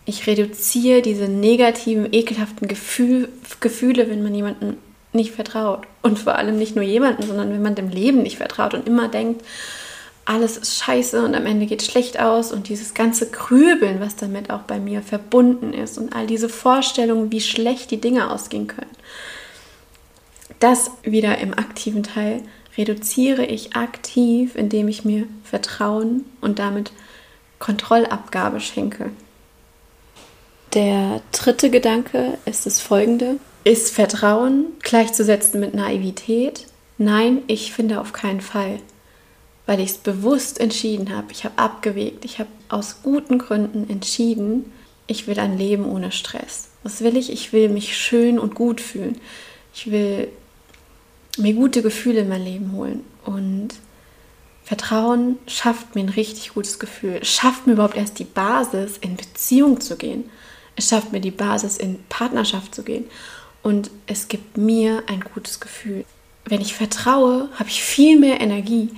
Ich 0.05 0.25
reduziere 0.25 1.01
diese 1.01 1.27
negativen, 1.27 2.11
ekelhaften 2.11 2.67
Gefühl, 2.67 3.29
Gefühle, 3.59 4.09
wenn 4.09 4.23
man 4.23 4.33
jemandem 4.33 4.77
nicht 5.13 5.31
vertraut. 5.31 5.85
Und 6.01 6.17
vor 6.17 6.35
allem 6.35 6.57
nicht 6.57 6.75
nur 6.75 6.83
jemandem, 6.83 7.27
sondern 7.27 7.51
wenn 7.51 7.61
man 7.61 7.75
dem 7.75 7.89
Leben 7.89 8.23
nicht 8.23 8.37
vertraut 8.37 8.73
und 8.73 8.87
immer 8.87 9.09
denkt, 9.09 9.43
alles 10.27 10.57
ist 10.57 10.77
scheiße 10.83 11.23
und 11.23 11.35
am 11.35 11.45
Ende 11.45 11.67
geht 11.67 11.81
schlecht 11.81 12.19
aus 12.19 12.51
und 12.51 12.67
dieses 12.67 12.93
ganze 12.93 13.31
Grübeln, 13.31 14.01
was 14.01 14.17
damit 14.17 14.49
auch 14.51 14.63
bei 14.63 14.77
mir 14.77 15.01
verbunden 15.01 15.73
ist 15.73 15.97
und 15.97 16.13
all 16.13 16.27
diese 16.27 16.49
Vorstellungen, 16.49 17.31
wie 17.31 17.39
schlecht 17.39 17.91
die 17.91 18.01
Dinge 18.01 18.29
ausgehen 18.29 18.67
können. 18.67 18.91
Das 20.59 20.91
wieder 21.03 21.37
im 21.37 21.53
aktiven 21.53 22.03
Teil 22.03 22.43
reduziere 22.77 23.45
ich 23.45 23.77
aktiv, 23.77 24.55
indem 24.55 24.89
ich 24.89 25.05
mir 25.05 25.27
Vertrauen 25.45 26.25
und 26.41 26.59
damit 26.59 26.91
Kontrollabgabe 27.59 28.59
schenke. 28.59 29.11
Der 30.73 31.21
dritte 31.31 31.69
Gedanke 31.69 32.37
ist 32.43 32.65
das 32.65 32.81
folgende. 32.81 33.39
Ist 33.63 33.95
Vertrauen 33.95 34.65
gleichzusetzen 34.81 35.61
mit 35.61 35.73
Naivität? 35.73 36.65
Nein, 36.97 37.43
ich 37.47 37.71
finde 37.71 38.01
auf 38.01 38.11
keinen 38.11 38.41
Fall 38.41 38.79
weil 39.67 39.81
ich 39.81 39.91
es 39.91 39.97
bewusst 39.97 40.59
entschieden 40.59 41.15
habe. 41.15 41.31
Ich 41.31 41.43
habe 41.43 41.57
abgewegt. 41.59 42.25
Ich 42.25 42.39
habe 42.39 42.49
aus 42.69 43.03
guten 43.03 43.37
Gründen 43.37 43.87
entschieden, 43.89 44.71
ich 45.05 45.27
will 45.27 45.39
ein 45.39 45.57
Leben 45.57 45.85
ohne 45.85 46.11
Stress. 46.11 46.69
Was 46.83 47.01
will 47.01 47.15
ich? 47.15 47.31
Ich 47.31 47.53
will 47.53 47.69
mich 47.69 47.95
schön 47.95 48.39
und 48.39 48.55
gut 48.55 48.81
fühlen. 48.81 49.17
Ich 49.73 49.91
will 49.91 50.29
mir 51.37 51.53
gute 51.53 51.81
Gefühle 51.81 52.21
in 52.21 52.29
mein 52.29 52.43
Leben 52.43 52.71
holen. 52.73 53.05
Und 53.25 53.69
Vertrauen 54.63 55.37
schafft 55.47 55.95
mir 55.95 56.01
ein 56.01 56.09
richtig 56.09 56.53
gutes 56.53 56.79
Gefühl. 56.79 57.19
Es 57.21 57.29
schafft 57.29 57.67
mir 57.67 57.73
überhaupt 57.73 57.95
erst 57.95 58.19
die 58.19 58.25
Basis, 58.25 58.97
in 58.97 59.15
Beziehung 59.15 59.79
zu 59.79 59.95
gehen. 59.95 60.29
Es 60.75 60.89
schafft 60.89 61.11
mir 61.11 61.21
die 61.21 61.31
Basis, 61.31 61.77
in 61.77 61.99
Partnerschaft 62.09 62.75
zu 62.75 62.83
gehen. 62.83 63.05
Und 63.63 63.89
es 64.07 64.27
gibt 64.27 64.57
mir 64.57 65.03
ein 65.07 65.21
gutes 65.33 65.59
Gefühl. 65.59 66.05
Wenn 66.45 66.61
ich 66.61 66.73
vertraue, 66.73 67.49
habe 67.55 67.69
ich 67.69 67.81
viel 67.81 68.19
mehr 68.19 68.39
Energie 68.41 68.89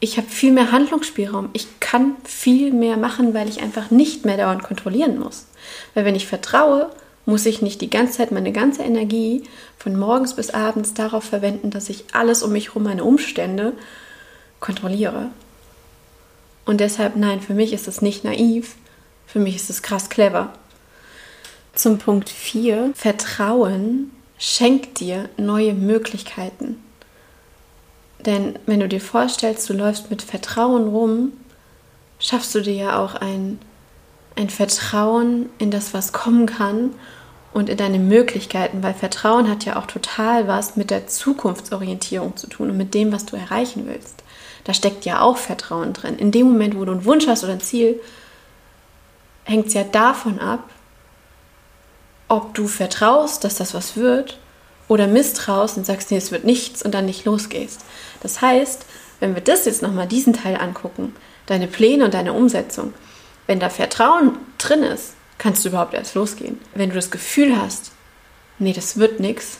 ich 0.00 0.16
habe 0.16 0.28
viel 0.28 0.52
mehr 0.52 0.70
Handlungsspielraum. 0.70 1.50
Ich 1.52 1.80
kann 1.80 2.16
viel 2.24 2.72
mehr 2.72 2.96
machen, 2.96 3.34
weil 3.34 3.48
ich 3.48 3.60
einfach 3.60 3.90
nicht 3.90 4.24
mehr 4.24 4.36
dauernd 4.36 4.62
kontrollieren 4.62 5.18
muss. 5.18 5.46
Weil 5.94 6.04
wenn 6.04 6.14
ich 6.14 6.26
vertraue, 6.26 6.90
muss 7.26 7.46
ich 7.46 7.62
nicht 7.62 7.80
die 7.80 7.90
ganze 7.90 8.18
Zeit 8.18 8.30
meine 8.30 8.52
ganze 8.52 8.82
Energie 8.82 9.42
von 9.76 9.98
morgens 9.98 10.34
bis 10.34 10.50
abends 10.50 10.94
darauf 10.94 11.24
verwenden, 11.24 11.70
dass 11.70 11.90
ich 11.90 12.04
alles 12.12 12.42
um 12.42 12.52
mich 12.52 12.68
herum, 12.68 12.84
meine 12.84 13.04
Umstände 13.04 13.74
kontrolliere. 14.60 15.30
Und 16.64 16.80
deshalb, 16.80 17.16
nein, 17.16 17.40
für 17.40 17.54
mich 17.54 17.72
ist 17.72 17.88
es 17.88 18.00
nicht 18.00 18.24
naiv, 18.24 18.76
für 19.26 19.40
mich 19.40 19.56
ist 19.56 19.68
es 19.68 19.82
krass 19.82 20.08
clever. 20.08 20.52
Zum 21.74 21.98
Punkt 21.98 22.28
4, 22.28 22.92
Vertrauen 22.94 24.10
schenkt 24.38 25.00
dir 25.00 25.28
neue 25.36 25.74
Möglichkeiten. 25.74 26.82
Denn 28.26 28.58
wenn 28.66 28.80
du 28.80 28.88
dir 28.88 29.00
vorstellst, 29.00 29.68
du 29.68 29.74
läufst 29.74 30.10
mit 30.10 30.22
Vertrauen 30.22 30.88
rum, 30.88 31.32
schaffst 32.18 32.54
du 32.54 32.60
dir 32.60 32.74
ja 32.74 33.02
auch 33.02 33.14
ein, 33.14 33.58
ein 34.36 34.50
Vertrauen 34.50 35.48
in 35.58 35.70
das, 35.70 35.94
was 35.94 36.12
kommen 36.12 36.46
kann 36.46 36.94
und 37.52 37.68
in 37.68 37.76
deine 37.76 37.98
Möglichkeiten, 37.98 38.82
weil 38.82 38.94
Vertrauen 38.94 39.48
hat 39.48 39.64
ja 39.64 39.76
auch 39.76 39.86
total 39.86 40.48
was 40.48 40.76
mit 40.76 40.90
der 40.90 41.06
Zukunftsorientierung 41.06 42.36
zu 42.36 42.48
tun 42.48 42.70
und 42.70 42.76
mit 42.76 42.94
dem, 42.94 43.12
was 43.12 43.24
du 43.24 43.36
erreichen 43.36 43.86
willst. 43.86 44.22
Da 44.64 44.74
steckt 44.74 45.04
ja 45.04 45.20
auch 45.20 45.38
Vertrauen 45.38 45.92
drin. 45.92 46.18
In 46.18 46.32
dem 46.32 46.50
Moment, 46.52 46.76
wo 46.76 46.84
du 46.84 46.92
einen 46.92 47.04
Wunsch 47.04 47.26
hast 47.26 47.44
oder 47.44 47.54
ein 47.54 47.60
Ziel, 47.60 48.00
hängt 49.44 49.68
es 49.68 49.74
ja 49.74 49.84
davon 49.84 50.40
ab, 50.40 50.68
ob 52.28 52.54
du 52.54 52.68
vertraust, 52.68 53.44
dass 53.44 53.54
das 53.54 53.72
was 53.72 53.96
wird 53.96 54.38
oder 54.88 55.06
misstraust 55.06 55.76
und 55.76 55.86
sagst, 55.86 56.10
nee, 56.10 56.16
es 56.16 56.32
wird 56.32 56.44
nichts 56.44 56.82
und 56.82 56.92
dann 56.92 57.06
nicht 57.06 57.24
losgehst. 57.24 57.80
Das 58.20 58.40
heißt, 58.40 58.86
wenn 59.20 59.34
wir 59.34 59.42
das 59.42 59.66
jetzt 59.66 59.82
nochmal 59.82 60.06
diesen 60.06 60.32
Teil 60.32 60.56
angucken, 60.56 61.14
deine 61.46 61.66
Pläne 61.66 62.04
und 62.04 62.14
deine 62.14 62.32
Umsetzung, 62.32 62.94
wenn 63.46 63.60
da 63.60 63.70
Vertrauen 63.70 64.38
drin 64.58 64.82
ist, 64.82 65.14
kannst 65.38 65.64
du 65.64 65.68
überhaupt 65.68 65.94
erst 65.94 66.14
losgehen. 66.14 66.60
Wenn 66.74 66.88
du 66.88 66.96
das 66.96 67.10
Gefühl 67.10 67.60
hast, 67.60 67.92
nee, 68.58 68.72
das 68.72 68.96
wird 68.96 69.20
nichts, 69.20 69.58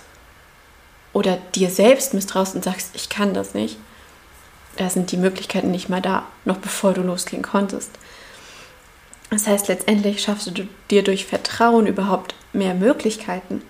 oder 1.12 1.38
dir 1.54 1.70
selbst 1.70 2.14
misstraust 2.14 2.54
und 2.54 2.64
sagst, 2.64 2.90
ich 2.94 3.08
kann 3.08 3.34
das 3.34 3.54
nicht, 3.54 3.78
da 4.76 4.88
sind 4.90 5.10
die 5.10 5.16
Möglichkeiten 5.16 5.70
nicht 5.70 5.88
mal 5.88 6.02
da, 6.02 6.26
noch 6.44 6.58
bevor 6.58 6.92
du 6.92 7.02
losgehen 7.02 7.42
konntest. 7.42 7.90
Das 9.30 9.46
heißt, 9.46 9.68
letztendlich 9.68 10.22
schaffst 10.22 10.46
du 10.46 10.68
dir 10.90 11.02
durch 11.02 11.26
Vertrauen 11.26 11.86
überhaupt 11.86 12.34
mehr 12.52 12.74
Möglichkeiten. 12.74 13.62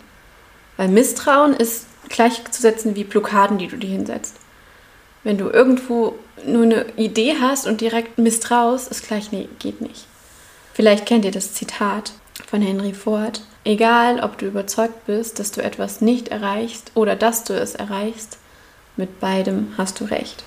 Weil 0.79 0.89
Misstrauen 0.89 1.53
ist 1.53 1.85
gleichzusetzen 2.09 2.97
wie 2.97 3.05
Blockaden, 3.05 3.59
die 3.59 3.67
du 3.67 3.77
dir 3.77 3.91
hinsetzt. 3.91 4.37
Wenn 5.25 5.37
du 5.37 5.51
irgendwo 5.51 6.15
nur 6.47 6.63
eine 6.63 6.87
Idee 6.97 7.37
hast 7.39 7.67
und 7.67 7.83
direkt 7.83 8.17
misstraust, 8.17 8.91
ist 8.91 9.07
gleich, 9.07 9.31
nee, 9.31 9.49
geht 9.59 9.83
nicht. 9.83 10.07
Vielleicht 10.73 11.05
kennt 11.05 11.27
ihr 11.27 11.33
das 11.33 11.53
Zitat. 11.53 12.13
von 12.47 12.63
Henry 12.63 12.95
Ford. 12.95 13.43
Egal, 13.65 14.21
ob 14.21 14.39
du 14.39 14.47
überzeugt 14.47 15.07
bist, 15.07 15.39
dass 15.39 15.51
du 15.51 15.61
etwas 15.63 16.01
nicht 16.01 16.29
erreichst 16.29 16.93
oder 16.95 17.17
dass 17.17 17.45
du 17.45 17.53
es 17.53 17.75
erreichst, 17.75 18.39
mit 18.97 19.21
beidem 19.21 19.75
hast 19.77 20.01
du 20.01 20.05
recht. 20.05 20.45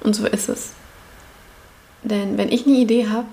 Und 0.00 0.16
so 0.16 0.26
ist 0.26 0.48
es. 0.48 0.72
Denn 2.02 2.38
wenn 2.38 2.50
ich 2.50 2.66
eine 2.66 2.76
Idee 2.76 3.08
habe 3.08 3.28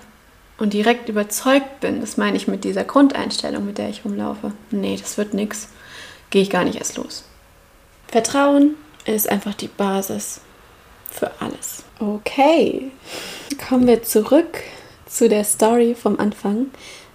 und 0.58 0.74
direkt 0.74 1.08
überzeugt 1.08 1.80
bin, 1.80 2.02
das 2.02 2.18
meine 2.18 2.36
ich 2.36 2.48
mit 2.48 2.66
dieser 2.66 2.84
Grundeinstellung, 2.84 3.66
mit 3.66 3.78
der 3.78 3.90
ich 3.90 4.04
rumlaufe, 4.04 4.52
nee, 4.72 4.98
das 5.00 5.18
wird 5.18 5.34
nichts, 5.34 5.70
gehe 6.30 6.42
ich 6.42 6.50
gar 6.50 6.64
nicht 6.64 6.78
erst 6.78 6.98
los. 6.98 7.24
Vertrauen 8.08 8.76
ist 9.06 9.30
einfach 9.30 9.54
die 9.54 9.68
Basis 9.68 10.42
für 11.10 11.32
alles. 11.40 11.84
Okay, 12.00 12.92
kommen 13.68 13.88
wir 13.88 14.04
zurück 14.04 14.60
zu 15.08 15.30
der 15.30 15.44
Story 15.44 15.96
vom 15.96 16.20
Anfang 16.20 16.68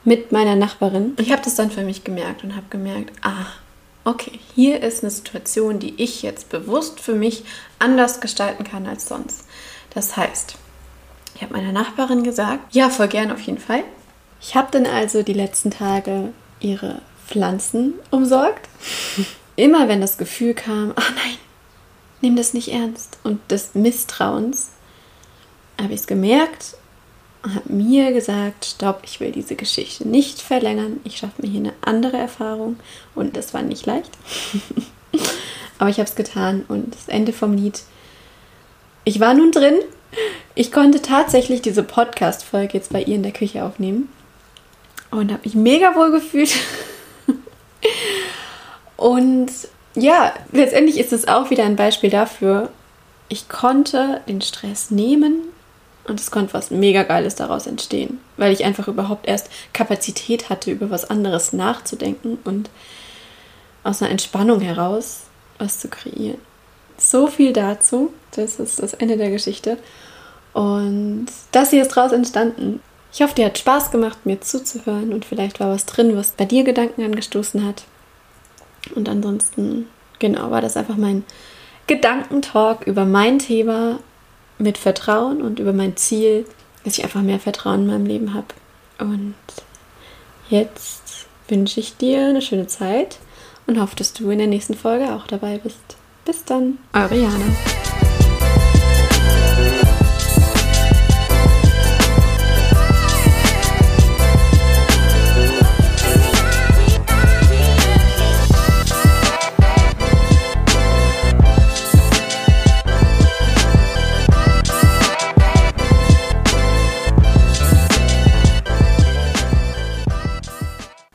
mit 0.04 0.32
meiner 0.32 0.56
Nachbarin. 0.56 1.14
Ich 1.18 1.30
habe 1.30 1.42
das 1.42 1.54
dann 1.54 1.70
für 1.70 1.82
mich 1.82 2.04
gemerkt 2.04 2.42
und 2.42 2.56
habe 2.56 2.66
gemerkt, 2.70 3.12
ah, 3.22 3.46
okay, 4.04 4.40
hier 4.54 4.82
ist 4.82 5.02
eine 5.02 5.10
Situation, 5.10 5.78
die 5.78 5.94
ich 6.02 6.22
jetzt 6.22 6.48
bewusst 6.48 7.00
für 7.00 7.14
mich 7.14 7.44
anders 7.78 8.20
gestalten 8.20 8.64
kann 8.64 8.86
als 8.86 9.06
sonst. 9.06 9.44
Das 9.94 10.16
heißt, 10.16 10.56
ich 11.34 11.42
habe 11.42 11.52
meiner 11.54 11.72
Nachbarin 11.72 12.24
gesagt, 12.24 12.74
ja, 12.74 12.90
voll 12.90 13.08
gern 13.08 13.30
auf 13.30 13.40
jeden 13.42 13.58
Fall. 13.58 13.84
Ich 14.40 14.56
habe 14.56 14.68
dann 14.72 14.86
also 14.86 15.22
die 15.22 15.32
letzten 15.32 15.70
Tage 15.70 16.32
ihre 16.60 17.00
Pflanzen 17.26 17.94
umsorgt. 18.10 18.68
Immer 19.56 19.88
wenn 19.88 20.00
das 20.00 20.18
Gefühl 20.18 20.54
kam, 20.54 20.92
ach 20.96 21.10
nein, 21.14 21.36
nimm 22.20 22.36
das 22.36 22.54
nicht 22.54 22.68
ernst 22.68 23.18
und 23.22 23.38
des 23.50 23.74
Misstrauens, 23.74 24.70
habe 25.80 25.92
ich 25.92 26.00
es 26.00 26.06
gemerkt 26.06 26.76
und 27.42 27.54
habe 27.54 27.72
mir 27.72 28.12
gesagt, 28.12 28.64
stopp, 28.64 29.02
ich 29.04 29.20
will 29.20 29.32
diese 29.32 29.56
Geschichte 29.56 30.06
nicht 30.06 30.40
verlängern. 30.40 31.00
Ich 31.04 31.18
schaffe 31.18 31.42
mir 31.42 31.48
hier 31.48 31.60
eine 31.60 31.72
andere 31.80 32.16
Erfahrung 32.16 32.76
und 33.14 33.36
das 33.36 33.52
war 33.52 33.62
nicht 33.62 33.84
leicht. 33.86 34.10
Aber 35.78 35.90
ich 35.90 35.98
habe 35.98 36.08
es 36.08 36.14
getan 36.14 36.64
und 36.68 36.94
das 36.94 37.08
Ende 37.08 37.32
vom 37.32 37.54
Lied. 37.54 37.82
Ich 39.04 39.18
war 39.18 39.34
nun 39.34 39.50
drin. 39.50 39.74
Ich 40.54 40.70
konnte 40.70 41.02
tatsächlich 41.02 41.62
diese 41.62 41.82
Podcast-Folge 41.82 42.74
jetzt 42.74 42.92
bei 42.92 43.02
ihr 43.02 43.16
in 43.16 43.22
der 43.22 43.32
Küche 43.32 43.64
aufnehmen 43.64 44.08
und 45.10 45.32
habe 45.32 45.42
mich 45.44 45.54
mega 45.54 45.96
wohl 45.96 46.12
gefühlt. 46.12 46.54
und 49.02 49.50
ja, 49.94 50.32
letztendlich 50.52 50.98
ist 50.98 51.12
es 51.12 51.26
auch 51.26 51.50
wieder 51.50 51.64
ein 51.64 51.76
Beispiel 51.76 52.08
dafür, 52.08 52.70
ich 53.28 53.48
konnte 53.48 54.20
den 54.28 54.40
Stress 54.40 54.90
nehmen 54.90 55.40
und 56.04 56.20
es 56.20 56.30
konnte 56.30 56.54
was 56.54 56.70
mega 56.70 57.02
Geiles 57.02 57.34
daraus 57.34 57.66
entstehen, 57.66 58.20
weil 58.36 58.52
ich 58.52 58.64
einfach 58.64 58.86
überhaupt 58.86 59.26
erst 59.26 59.48
Kapazität 59.72 60.50
hatte, 60.50 60.70
über 60.70 60.90
was 60.90 61.10
anderes 61.10 61.52
nachzudenken 61.52 62.38
und 62.44 62.70
aus 63.82 64.00
einer 64.00 64.12
Entspannung 64.12 64.60
heraus 64.60 65.22
was 65.58 65.80
zu 65.80 65.88
kreieren. 65.88 66.38
So 66.96 67.26
viel 67.26 67.52
dazu. 67.52 68.12
Das 68.36 68.60
ist 68.60 68.80
das 68.80 68.94
Ende 68.94 69.16
der 69.16 69.30
Geschichte. 69.30 69.78
Und 70.52 71.26
das 71.50 71.70
hier 71.70 71.82
ist 71.82 71.96
daraus 71.96 72.12
entstanden. 72.12 72.80
Ich 73.12 73.20
hoffe, 73.20 73.34
dir 73.34 73.46
hat 73.46 73.58
Spaß 73.58 73.90
gemacht, 73.90 74.24
mir 74.24 74.40
zuzuhören 74.40 75.12
und 75.12 75.24
vielleicht 75.24 75.58
war 75.58 75.70
was 75.70 75.86
drin, 75.86 76.16
was 76.16 76.30
bei 76.30 76.44
dir 76.44 76.62
Gedanken 76.62 77.02
angestoßen 77.02 77.66
hat. 77.66 77.84
Und 78.94 79.08
ansonsten, 79.08 79.86
genau, 80.18 80.50
war 80.50 80.60
das 80.60 80.76
einfach 80.76 80.96
mein 80.96 81.24
Gedankentalk 81.86 82.86
über 82.86 83.04
mein 83.04 83.38
Thema 83.38 83.98
mit 84.58 84.78
Vertrauen 84.78 85.42
und 85.42 85.58
über 85.58 85.72
mein 85.72 85.96
Ziel, 85.96 86.44
dass 86.84 86.98
ich 86.98 87.04
einfach 87.04 87.22
mehr 87.22 87.40
Vertrauen 87.40 87.82
in 87.82 87.86
meinem 87.88 88.06
Leben 88.06 88.34
habe. 88.34 88.46
Und 88.98 89.34
jetzt 90.48 91.26
wünsche 91.48 91.80
ich 91.80 91.96
dir 91.96 92.26
eine 92.26 92.42
schöne 92.42 92.66
Zeit 92.66 93.18
und 93.66 93.80
hoffe, 93.80 93.96
dass 93.96 94.12
du 94.12 94.30
in 94.30 94.38
der 94.38 94.46
nächsten 94.46 94.74
Folge 94.74 95.12
auch 95.12 95.26
dabei 95.26 95.58
bist. 95.58 95.96
Bis 96.24 96.44
dann, 96.44 96.78
eure 96.92 97.16
Jana. 97.16 97.44